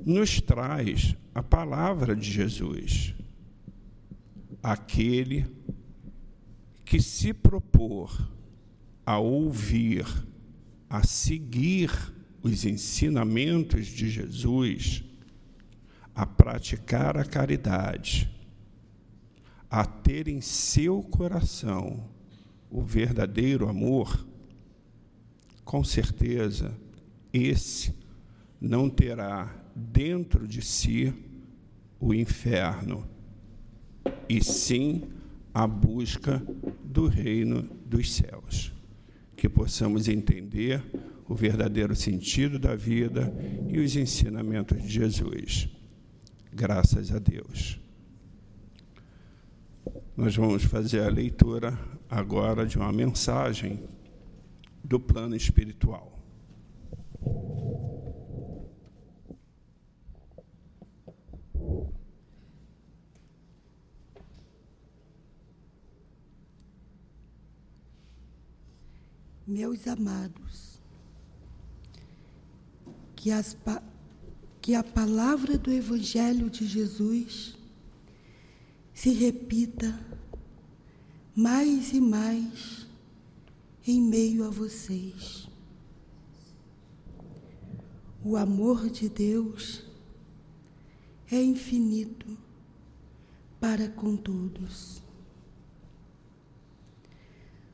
nos 0.05 0.41
traz 0.41 1.15
a 1.39 1.43
palavra 1.43 2.13
de 2.13 2.29
Jesus. 2.29 3.15
Aquele 4.61 5.47
que 6.83 7.01
se 7.01 7.33
propor 7.33 8.29
a 9.05 9.17
ouvir, 9.19 10.05
a 10.89 11.01
seguir 11.07 11.89
os 12.43 12.65
ensinamentos 12.65 13.87
de 13.87 14.09
Jesus, 14.09 15.01
a 16.13 16.25
praticar 16.25 17.15
a 17.15 17.23
caridade, 17.23 18.29
a 19.69 19.85
ter 19.85 20.27
em 20.27 20.41
seu 20.41 21.01
coração 21.01 22.03
o 22.69 22.81
verdadeiro 22.81 23.69
amor, 23.69 24.27
com 25.63 25.85
certeza 25.85 26.77
esse 27.31 27.95
não 28.59 28.89
terá 28.89 29.55
dentro 29.73 30.45
de 30.45 30.61
si 30.61 31.13
o 31.99 32.13
inferno, 32.13 33.07
e 34.27 34.43
sim 34.43 35.03
a 35.53 35.67
busca 35.67 36.41
do 36.83 37.07
reino 37.07 37.63
dos 37.85 38.13
céus. 38.13 38.71
Que 39.35 39.49
possamos 39.49 40.07
entender 40.07 40.83
o 41.27 41.35
verdadeiro 41.35 41.95
sentido 41.95 42.57
da 42.57 42.75
vida 42.75 43.33
e 43.67 43.79
os 43.79 43.95
ensinamentos 43.95 44.81
de 44.81 44.89
Jesus. 44.89 45.69
Graças 46.51 47.13
a 47.13 47.19
Deus. 47.19 47.79
Nós 50.15 50.35
vamos 50.35 50.63
fazer 50.63 51.01
a 51.01 51.09
leitura 51.09 51.77
agora 52.09 52.65
de 52.65 52.77
uma 52.77 52.91
mensagem 52.91 53.79
do 54.83 54.99
plano 54.99 55.35
espiritual. 55.35 56.19
Meus 69.49 69.87
amados, 69.87 70.79
que 73.15 73.31
as, 73.31 73.57
que 74.61 74.75
a 74.75 74.83
palavra 74.83 75.57
do 75.57 75.71
Evangelho 75.71 76.51
de 76.51 76.67
Jesus 76.67 77.57
se 78.93 79.09
repita 79.09 79.99
mais 81.35 81.93
e 81.93 81.99
mais 81.99 82.85
em 83.87 83.99
meio 83.99 84.45
a 84.45 84.51
vocês. 84.51 85.49
O 88.23 88.37
amor 88.37 88.87
de 88.87 89.09
Deus 89.09 89.83
é 91.31 91.41
infinito 91.41 92.37
para 93.59 93.89
com 93.89 94.15
todos. 94.15 95.01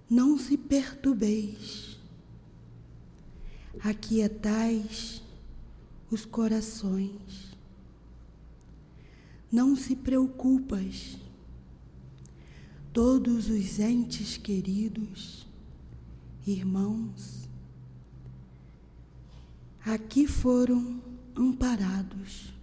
Não 0.09 0.37
se 0.37 0.57
perturbeis, 0.57 1.97
aquietais 3.79 5.21
os 6.11 6.25
corações. 6.25 7.55
Não 9.51 9.75
se 9.75 9.95
preocupas, 9.95 11.17
todos 12.91 13.49
os 13.49 13.79
entes 13.79 14.37
queridos, 14.37 15.47
irmãos, 16.45 17.47
aqui 19.85 20.27
foram 20.27 21.01
amparados, 21.35 22.53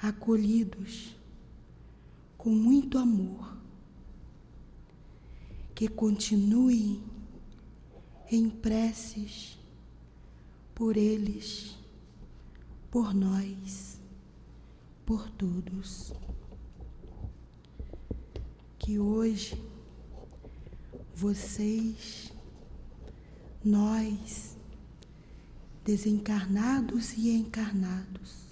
acolhidos 0.00 1.16
com 2.36 2.50
muito 2.50 2.98
amor. 2.98 3.55
Que 5.76 5.86
continue 5.86 7.00
em 8.28 8.50
preces 8.50 9.56
por 10.74 10.96
eles 10.96 11.76
por 12.96 13.12
nós, 13.12 13.98
por 15.04 15.28
todos. 15.32 16.14
Que 18.78 18.98
hoje 18.98 19.62
vocês, 21.14 22.32
nós, 23.62 24.56
desencarnados 25.84 27.12
e 27.18 27.28
encarnados, 27.30 28.46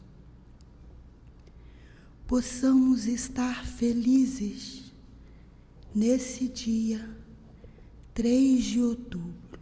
possamos 2.27 3.07
estar 3.07 3.65
felizes 3.65 4.93
nesse 5.95 6.49
dia 6.49 7.14
3 8.15 8.63
de 8.63 8.81
outubro, 8.81 9.61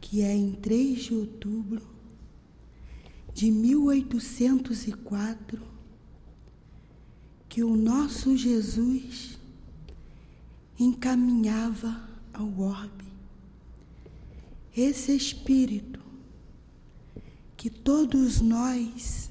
que 0.00 0.20
é 0.20 0.34
em 0.34 0.52
3 0.52 1.04
de 1.04 1.14
outubro 1.14 1.86
de 3.32 3.52
1804 3.52 5.62
que 7.48 7.62
o 7.62 7.76
nosso 7.76 8.36
Jesus 8.36 9.38
encaminhava 10.76 12.08
ao 12.32 12.58
orbe. 12.58 13.04
Esse 14.76 15.14
espírito 15.14 16.00
que 17.56 17.70
todos 17.70 18.40
nós 18.40 19.30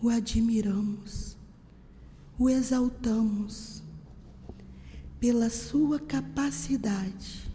o 0.00 0.08
admiramos, 0.08 1.36
o 2.38 2.48
exaltamos 2.48 3.73
pela 5.24 5.48
sua 5.48 5.98
capacidade, 5.98 7.50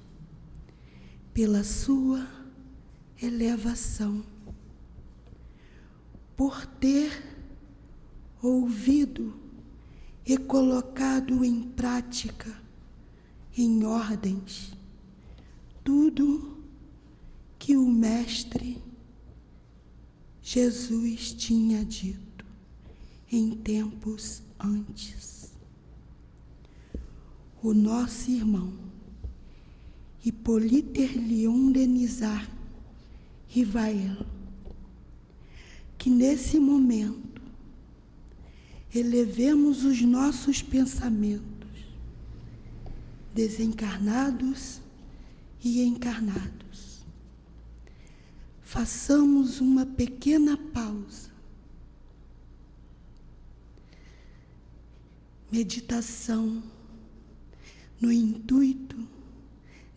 pela 1.32 1.64
sua 1.64 2.28
elevação 3.22 4.26
por 6.36 6.66
ter 6.66 7.12
ouvido 8.42 9.40
e 10.26 10.36
colocado 10.36 11.46
em 11.46 11.62
prática, 11.62 12.60
em 13.56 13.86
ordens, 13.86 14.74
tudo 15.84 16.58
que 17.60 17.78
o 17.78 17.88
Mestre 17.88 18.82
Jesus 20.42 21.34
tinha 21.34 21.86
dito 21.86 22.44
em 23.32 23.52
tempos 23.52 24.42
antes. 24.60 25.39
O 27.62 27.74
nosso 27.74 28.32
irmão. 28.32 28.74
Hipóliter 30.24 31.12
Leon 31.18 31.72
Denizar 31.72 32.50
Rivael 33.48 34.26
que 36.00 36.10
nesse 36.10 36.58
momento 36.58 37.42
elevemos 38.96 39.84
os 39.84 40.02
nossos 40.02 40.64
pensamentos, 40.64 41.44
desencarnados 43.36 44.80
e 45.62 45.84
encarnados. 45.84 47.04
Façamos 48.64 49.60
uma 49.60 49.86
pequena 49.86 50.56
pausa. 50.56 51.30
Meditação 55.52 56.64
no 58.00 58.12
intuito 58.12 58.98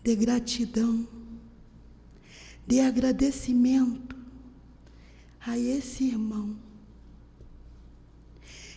de 0.03 0.17
gratidão, 0.17 1.07
de 2.67 2.81
agradecimento 2.81 4.17
a 5.41 5.57
esse 5.59 6.05
irmão, 6.05 6.57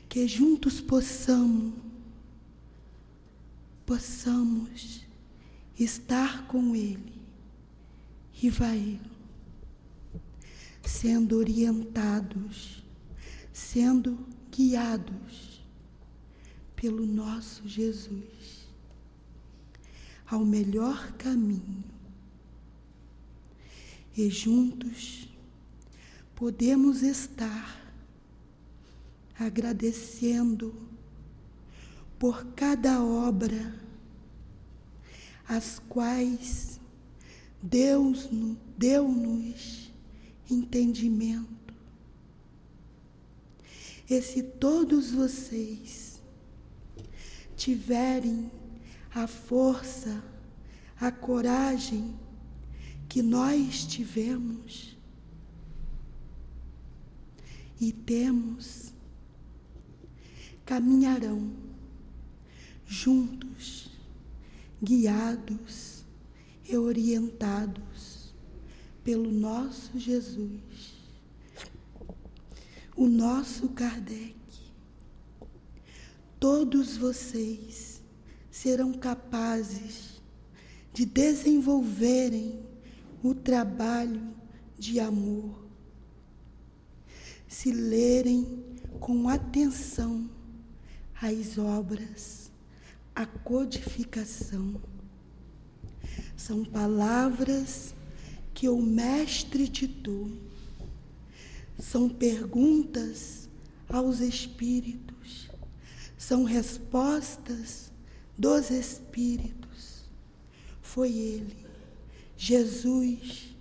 que 0.08 0.28
juntos 0.28 0.80
possamos, 0.80 1.74
possamos 3.86 5.06
estar 5.78 6.48
com 6.48 6.76
ele 6.76 7.22
e 8.42 8.50
vai 8.50 9.00
sendo 10.84 11.38
orientados, 11.38 12.84
sendo 13.52 14.26
guiados 14.52 15.62
pelo 16.76 17.06
nosso 17.06 17.68
Jesus 17.68 18.55
ao 20.26 20.44
melhor 20.44 21.14
caminho. 21.14 21.84
E 24.18 24.30
juntos 24.30 25.30
podemos 26.36 27.02
estar 27.02 27.82
agradecendo 29.38 30.74
por 32.18 32.46
cada 32.54 33.04
obra 33.04 33.74
as 35.48 35.80
quais 35.88 36.80
Deus 37.62 38.30
deu-nos 38.78 39.92
entendimento. 40.50 41.74
E 44.10 44.22
se 44.22 44.44
todos 44.44 45.12
vocês 45.12 46.22
tiverem 47.56 48.52
a 49.16 49.28
força, 49.28 50.22
a 51.00 51.10
coragem 51.10 52.14
que 53.08 53.22
nós 53.22 53.86
tivemos 53.86 54.98
e 57.80 57.94
temos, 57.94 58.94
caminharão 60.66 61.50
juntos, 62.86 63.90
guiados 64.84 66.04
e 66.68 66.76
orientados 66.76 68.34
pelo 69.02 69.32
nosso 69.32 69.98
Jesus, 69.98 70.94
o 72.98 73.08
nosso 73.08 73.70
Kardec. 73.70 74.36
Todos 76.38 76.98
vocês 76.98 77.95
serão 78.56 78.94
capazes 78.94 80.22
de 80.94 81.06
desenvolverem 81.06 82.58
o 83.22 83.36
trabalho 83.36 84.34
de 84.80 84.98
amor. 84.98 85.68
Se 87.50 87.70
lerem 87.70 88.64
com 88.98 89.28
atenção 89.28 90.30
as 91.22 91.58
obras, 91.58 92.50
a 93.14 93.26
codificação. 93.26 94.82
São 96.38 96.64
palavras 96.64 97.94
que 98.54 98.70
o 98.70 98.82
Mestre 98.82 99.68
ditou. 99.68 100.32
São 101.78 102.08
perguntas 102.08 103.50
aos 103.90 104.22
espíritos. 104.22 105.50
São 106.18 106.46
respostas 106.46 107.94
dos 108.38 108.70
Espíritos. 108.70 110.10
Foi 110.82 111.12
Ele, 111.12 111.66
Jesus, 112.38 113.56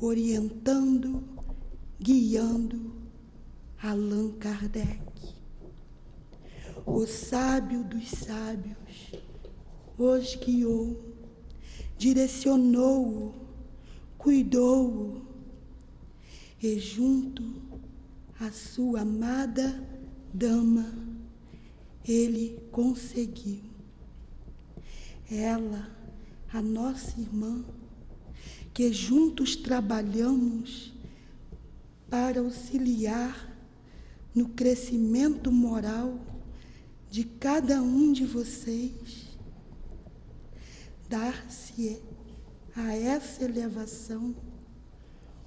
orientando, 0.00 1.22
guiando 1.98 2.92
Allan 3.82 4.32
Kardec. 4.32 5.00
O 6.86 7.06
sábio 7.06 7.84
dos 7.84 8.08
sábios 8.08 9.12
os 9.98 10.34
guiou, 10.36 10.98
direcionou-o, 11.98 13.34
cuidou-o 14.16 15.22
e 16.62 16.78
junto 16.78 17.42
à 18.38 18.50
sua 18.50 19.00
amada 19.00 19.86
dama, 20.32 20.92
ele 22.06 22.58
conseguiu 22.70 23.69
ela, 25.30 25.88
a 26.52 26.60
nossa 26.60 27.20
irmã, 27.20 27.64
que 28.74 28.92
juntos 28.92 29.54
trabalhamos 29.54 30.92
para 32.08 32.40
auxiliar 32.40 33.48
no 34.34 34.48
crescimento 34.48 35.52
moral 35.52 36.18
de 37.08 37.24
cada 37.24 37.80
um 37.82 38.12
de 38.12 38.24
vocês, 38.24 39.26
dar-se 41.08 42.00
a 42.74 42.94
essa 42.94 43.44
elevação 43.44 44.34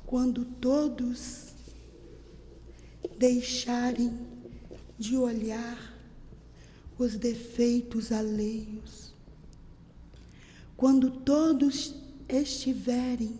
quando 0.05 0.45
todos 0.45 1.53
deixarem 3.17 4.17
de 4.97 5.17
olhar 5.17 5.93
os 6.97 7.15
defeitos 7.17 8.11
alheios 8.11 9.02
quando 10.83 11.09
todos 11.09 11.95
estiverem 12.27 13.39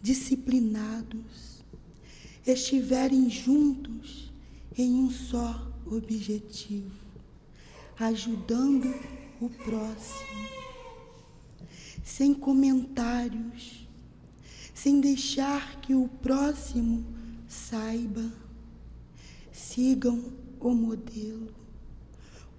disciplinados, 0.00 1.64
estiverem 2.46 3.28
juntos 3.28 4.32
em 4.76 4.94
um 4.94 5.10
só 5.10 5.72
objetivo, 5.84 6.94
ajudando 7.98 8.94
o 9.40 9.48
próximo, 9.48 10.48
sem 12.04 12.32
comentários, 12.32 13.88
sem 14.72 15.00
deixar 15.00 15.80
que 15.80 15.96
o 15.96 16.06
próximo 16.06 17.04
saiba, 17.48 18.32
sigam 19.50 20.32
o 20.60 20.72
modelo. 20.72 21.52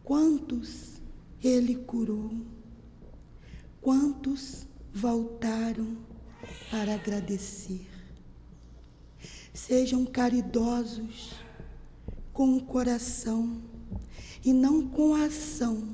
Quantos 0.04 1.00
ele 1.42 1.76
curou? 1.76 2.59
Quantos 3.82 4.68
voltaram 4.94 5.98
para 6.70 6.96
agradecer? 6.96 7.88
Sejam 9.54 10.06
caridosos 10.06 11.34
com 12.34 12.58
o 12.58 12.64
coração 12.64 13.62
e 14.44 14.54
não 14.54 14.88
com 14.88 15.16
a 15.16 15.26
ação, 15.26 15.94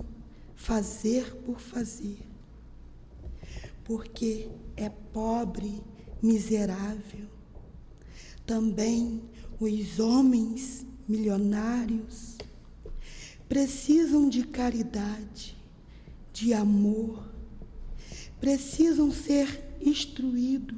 fazer 0.56 1.36
por 1.38 1.60
fazer. 1.60 2.20
Porque 3.84 4.49
é 4.76 4.90
pobre, 4.90 5.82
miserável. 6.22 7.28
Também 8.45 9.22
os 9.60 9.99
homens 9.99 10.86
milionários 11.07 12.36
precisam 13.48 14.28
de 14.28 14.44
caridade, 14.44 15.56
de 16.34 16.53
amor, 16.53 17.35
precisam 18.45 19.11
ser 19.11 19.76
instruídos 19.81 20.77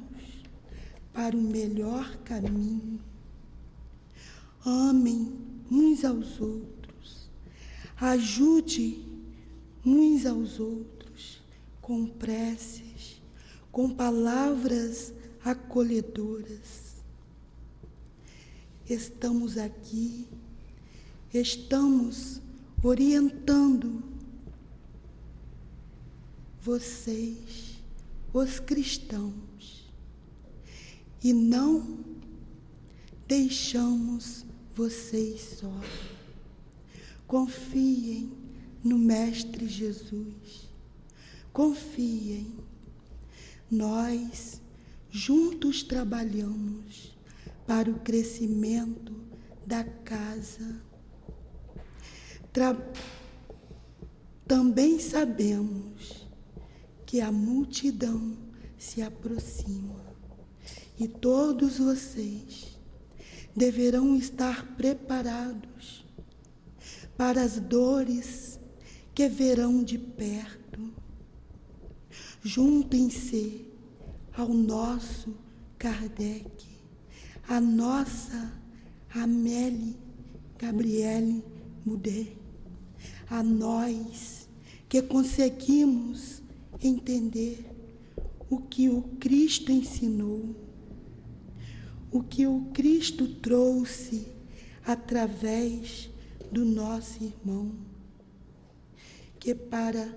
para 1.12 1.36
o 1.36 1.38
melhor 1.38 2.16
caminho. 2.24 2.98
Amem 4.64 5.36
uns 5.70 6.02
aos 6.02 6.40
outros, 6.40 7.28
ajude 8.00 9.04
uns 9.84 10.24
aos 10.24 10.58
outros 10.58 11.42
com 11.82 12.06
preces, 12.06 13.20
com 13.70 13.90
palavras 13.90 15.12
acolhedoras. 15.44 17.02
Estamos 18.88 19.58
aqui, 19.58 20.26
estamos 21.34 22.40
orientando 22.82 24.02
vocês, 26.68 27.82
os 28.30 28.60
cristãos, 28.60 29.90
e 31.24 31.32
não 31.32 32.04
deixamos 33.26 34.44
vocês 34.74 35.56
só. 35.58 35.72
Confiem 37.26 38.30
no 38.84 38.98
Mestre 38.98 39.66
Jesus. 39.66 40.68
Confiem. 41.54 42.54
Nós 43.70 44.60
juntos 45.10 45.82
trabalhamos 45.82 47.16
para 47.66 47.90
o 47.90 48.00
crescimento 48.00 49.14
da 49.66 49.84
casa. 49.84 50.82
Tra 52.52 52.76
também 54.46 54.98
sabemos 54.98 56.17
que 57.08 57.22
a 57.22 57.32
multidão 57.32 58.36
se 58.76 59.00
aproxima 59.00 60.04
e 61.00 61.08
todos 61.08 61.78
vocês 61.78 62.78
deverão 63.56 64.14
estar 64.14 64.76
preparados 64.76 66.04
para 67.16 67.40
as 67.40 67.58
dores 67.58 68.60
que 69.14 69.26
verão 69.26 69.82
de 69.82 69.96
perto. 69.96 70.92
Juntem-se 72.42 73.66
ao 74.36 74.52
nosso 74.52 75.34
Kardec, 75.78 76.66
a 77.48 77.58
nossa 77.58 78.52
Amélie 79.14 79.96
Gabriele 80.58 81.42
Mudé, 81.86 82.26
a 83.30 83.42
nós 83.42 84.46
que 84.90 85.00
conseguimos 85.00 86.46
entender 86.82 87.64
o 88.48 88.58
que 88.58 88.88
o 88.88 89.02
Cristo 89.20 89.70
ensinou, 89.72 90.54
o 92.10 92.22
que 92.22 92.46
o 92.46 92.66
Cristo 92.72 93.28
trouxe 93.36 94.28
através 94.86 96.08
do 96.50 96.64
nosso 96.64 97.22
irmão, 97.22 97.72
que 99.38 99.54
para 99.54 100.16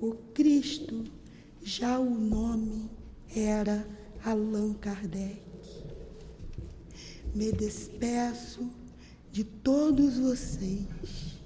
o 0.00 0.14
Cristo 0.34 1.04
já 1.62 1.98
o 1.98 2.10
nome 2.10 2.90
era 3.34 3.86
Allan 4.24 4.74
Kardec. 4.74 5.42
Me 7.34 7.52
despeço 7.52 8.68
de 9.30 9.44
todos 9.44 10.18
vocês, 10.18 11.38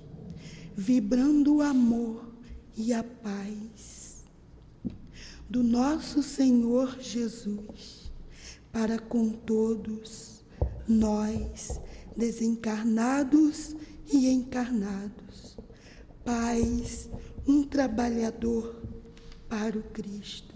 vibrando 0.75 1.57
o 1.57 1.63
amor 1.63 2.33
e 2.77 2.93
a 2.95 3.05
paz 3.05 3.92
do 5.53 5.63
nosso 5.63 6.23
Senhor 6.23 6.99
Jesus 6.99 8.11
para 8.73 8.99
com 8.99 9.29
todos 9.29 10.43
nós, 10.89 11.79
desencarnados 12.17 13.77
e 14.11 14.31
encarnados. 14.31 15.59
Paz, 16.25 17.11
um 17.47 17.65
trabalhador 17.65 18.83
para 19.47 19.79
o 19.79 19.83
Cristo. 19.83 20.55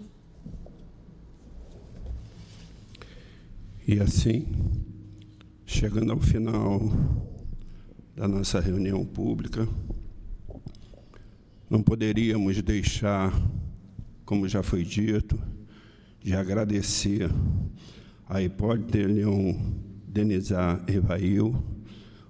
E 3.87 3.99
assim, 3.99 4.47
chegando 5.63 6.11
ao 6.11 6.19
final 6.19 6.81
da 8.15 8.27
nossa 8.27 8.59
reunião 8.59 9.05
pública, 9.05 9.67
não 11.69 11.83
poderíamos 11.83 12.59
deixar, 12.63 13.31
como 14.27 14.47
já 14.47 14.61
foi 14.61 14.83
dito, 14.83 15.41
de 16.21 16.35
agradecer 16.35 17.31
a 18.27 18.39
Hipólito 18.41 18.97
Leão 18.97 19.57
Denizar 20.05 20.83
Evail, 20.85 21.55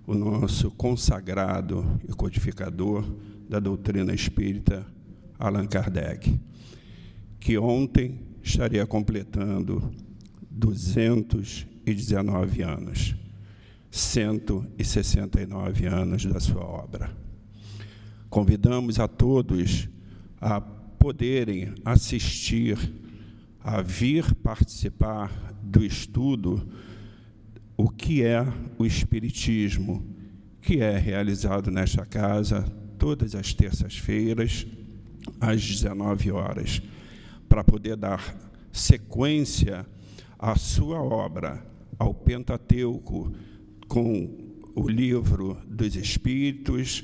o 0.06 0.14
nosso 0.14 0.70
consagrado 0.70 2.00
e 2.08 2.14
codificador 2.14 3.04
da 3.50 3.60
doutrina 3.60 4.14
espírita, 4.14 4.86
Allan 5.40 5.66
Kardec, 5.66 6.40
que 7.40 7.58
ontem 7.58 8.20
estaria 8.44 8.86
completando 8.86 9.92
219 10.52 12.62
anos, 12.62 13.16
169 13.90 15.88
anos 15.88 16.26
da 16.26 16.40
sua 16.40 16.64
obra. 16.64 17.10
Convidamos 18.30 19.00
a 19.00 19.08
todos 19.08 19.90
a 20.40 20.77
poderem 21.08 21.74
assistir, 21.86 22.78
a 23.64 23.82
vir 23.82 24.36
participar 24.36 25.32
do 25.64 25.86
estudo 25.86 26.68
o 27.78 27.88
que 27.88 28.24
é 28.24 28.46
o 28.78 28.86
Espiritismo, 28.86 30.06
que 30.62 30.82
é 30.82 30.98
realizado 30.98 31.72
nesta 31.72 32.06
casa 32.06 32.64
todas 33.00 33.36
as 33.36 33.54
terças-feiras, 33.54 34.68
às 35.40 35.66
19 35.66 36.30
horas, 36.30 36.82
para 37.48 37.64
poder 37.64 37.96
dar 37.96 38.36
sequência 38.74 39.86
a 40.38 40.58
sua 40.58 41.02
obra 41.02 41.66
ao 41.98 42.14
Pentateuco 42.14 43.32
com 43.88 44.30
o 44.76 44.90
livro 44.90 45.58
dos 45.70 45.96
Espíritos, 45.96 47.02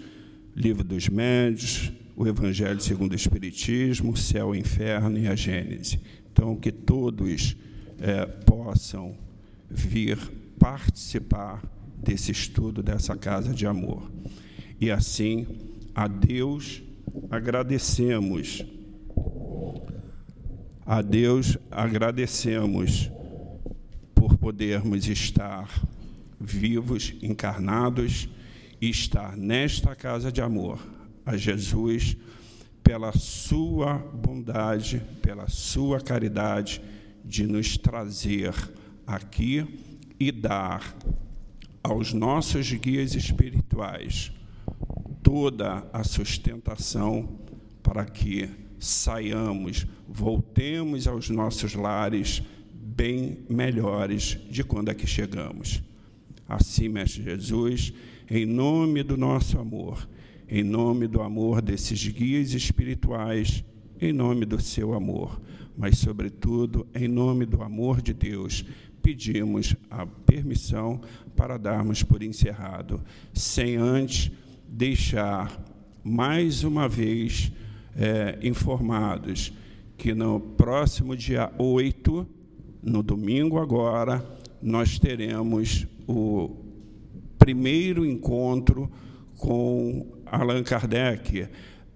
livro 0.54 0.84
dos 0.84 1.08
Médios, 1.08 1.94
o 2.16 2.28
Evangelho 2.28 2.80
segundo 2.80 3.14
o 3.14 3.16
Espiritismo, 3.16 4.16
Céu, 4.16 4.54
Inferno 4.54 5.18
e 5.18 5.28
a 5.28 5.36
Gênese. 5.36 6.00
Então, 6.32 6.56
que 6.56 6.72
todos 6.72 7.56
é, 8.00 8.26
possam 8.26 9.16
vir 9.70 10.18
participar 10.60 11.64
desse 11.98 12.32
estudo, 12.32 12.84
dessa 12.84 13.16
casa 13.16 13.54
de 13.54 13.66
amor. 13.66 14.12
E 14.80 14.92
assim, 14.92 15.48
a 15.96 16.08
Deus 16.08 16.84
agradecemos. 17.30 18.66
A 20.86 21.02
Deus 21.02 21.58
agradecemos 21.72 23.10
por 24.14 24.38
podermos 24.38 25.08
estar 25.08 25.70
vivos, 26.40 27.14
encarnados 27.22 28.28
e 28.82 28.90
estar 28.90 29.38
nesta 29.38 29.96
casa 29.96 30.32
de 30.32 30.42
amor. 30.42 30.80
A 31.26 31.38
Jesus, 31.38 32.18
pela 32.84 33.12
sua 33.14 33.98
bondade, 33.98 35.02
pela 35.22 35.48
sua 35.48 36.00
caridade, 36.02 36.82
de 37.24 37.48
nos 37.48 37.78
trazer 37.78 38.54
aqui 39.08 39.66
e 40.20 40.32
dar 40.32 40.96
aos 41.82 42.14
nossos 42.14 42.72
guias 42.74 43.16
espirituais 43.16 44.32
toda 45.22 45.88
a 45.94 46.04
sustentação 46.04 47.40
para 47.82 48.06
que 48.06 48.50
saiamos, 48.78 49.88
voltemos 50.08 51.08
aos 51.08 51.30
nossos 51.30 51.74
lares 51.74 52.44
bem 52.74 53.40
melhores 53.50 54.38
de 54.50 54.64
quando 54.64 54.90
aqui 54.90 55.08
chegamos. 55.08 55.82
Assim, 56.48 56.90
Mestre 56.90 57.24
Jesus, 57.24 57.94
em 58.30 58.46
nome 58.46 59.02
do 59.02 59.18
nosso 59.18 59.58
amor, 59.58 60.08
em 60.54 60.64
nome 60.64 61.08
do 61.08 61.20
amor 61.20 61.64
desses 61.64 62.08
guias 62.08 62.54
espirituais, 62.54 63.66
em 64.00 64.14
nome 64.14 64.46
do 64.46 64.62
seu 64.62 64.94
amor, 64.94 65.42
mas, 65.76 65.98
sobretudo, 65.98 66.86
em 66.94 67.08
nome 67.08 67.44
do 67.44 67.64
amor 67.64 68.04
de 68.04 68.14
Deus, 68.14 68.64
pedimos 69.02 69.76
a 69.90 70.06
permissão 70.06 71.02
para 71.36 71.58
darmos 71.58 72.04
por 72.04 72.22
encerrado, 72.22 73.02
sem 73.34 73.78
antes 73.78 74.32
deixar 74.70 75.60
mais 76.04 76.64
uma 76.64 76.88
vez 76.88 77.52
é, 77.96 78.38
informados 78.44 79.52
que 79.98 80.14
no 80.14 80.40
próximo 80.40 81.18
dia 81.18 81.52
8 81.58 82.28
no 82.84 83.02
domingo 83.02 83.58
agora, 83.58 84.24
nós 84.62 85.00
teremos 85.00 85.88
o 86.08 86.58
primeiro 87.40 88.06
encontro 88.06 88.92
com 89.36 90.22
Allan 90.34 90.64
Kardec, 90.64 91.48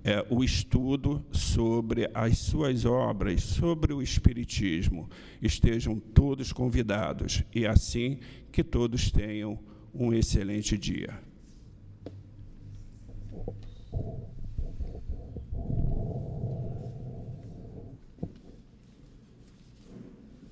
é, 0.04 0.24
o 0.30 0.44
estudo 0.44 1.26
sobre 1.32 2.08
as 2.14 2.38
suas 2.38 2.86
obras, 2.86 3.42
sobre 3.42 3.92
o 3.92 4.00
Espiritismo. 4.00 5.10
Estejam 5.42 6.00
todos 6.00 6.54
convidados 6.54 7.44
e 7.54 7.66
assim 7.66 8.20
que 8.52 8.64
todos 8.64 9.10
tenham 9.10 9.58
um 9.92 10.14
excelente 10.14 10.78
dia. 10.78 11.20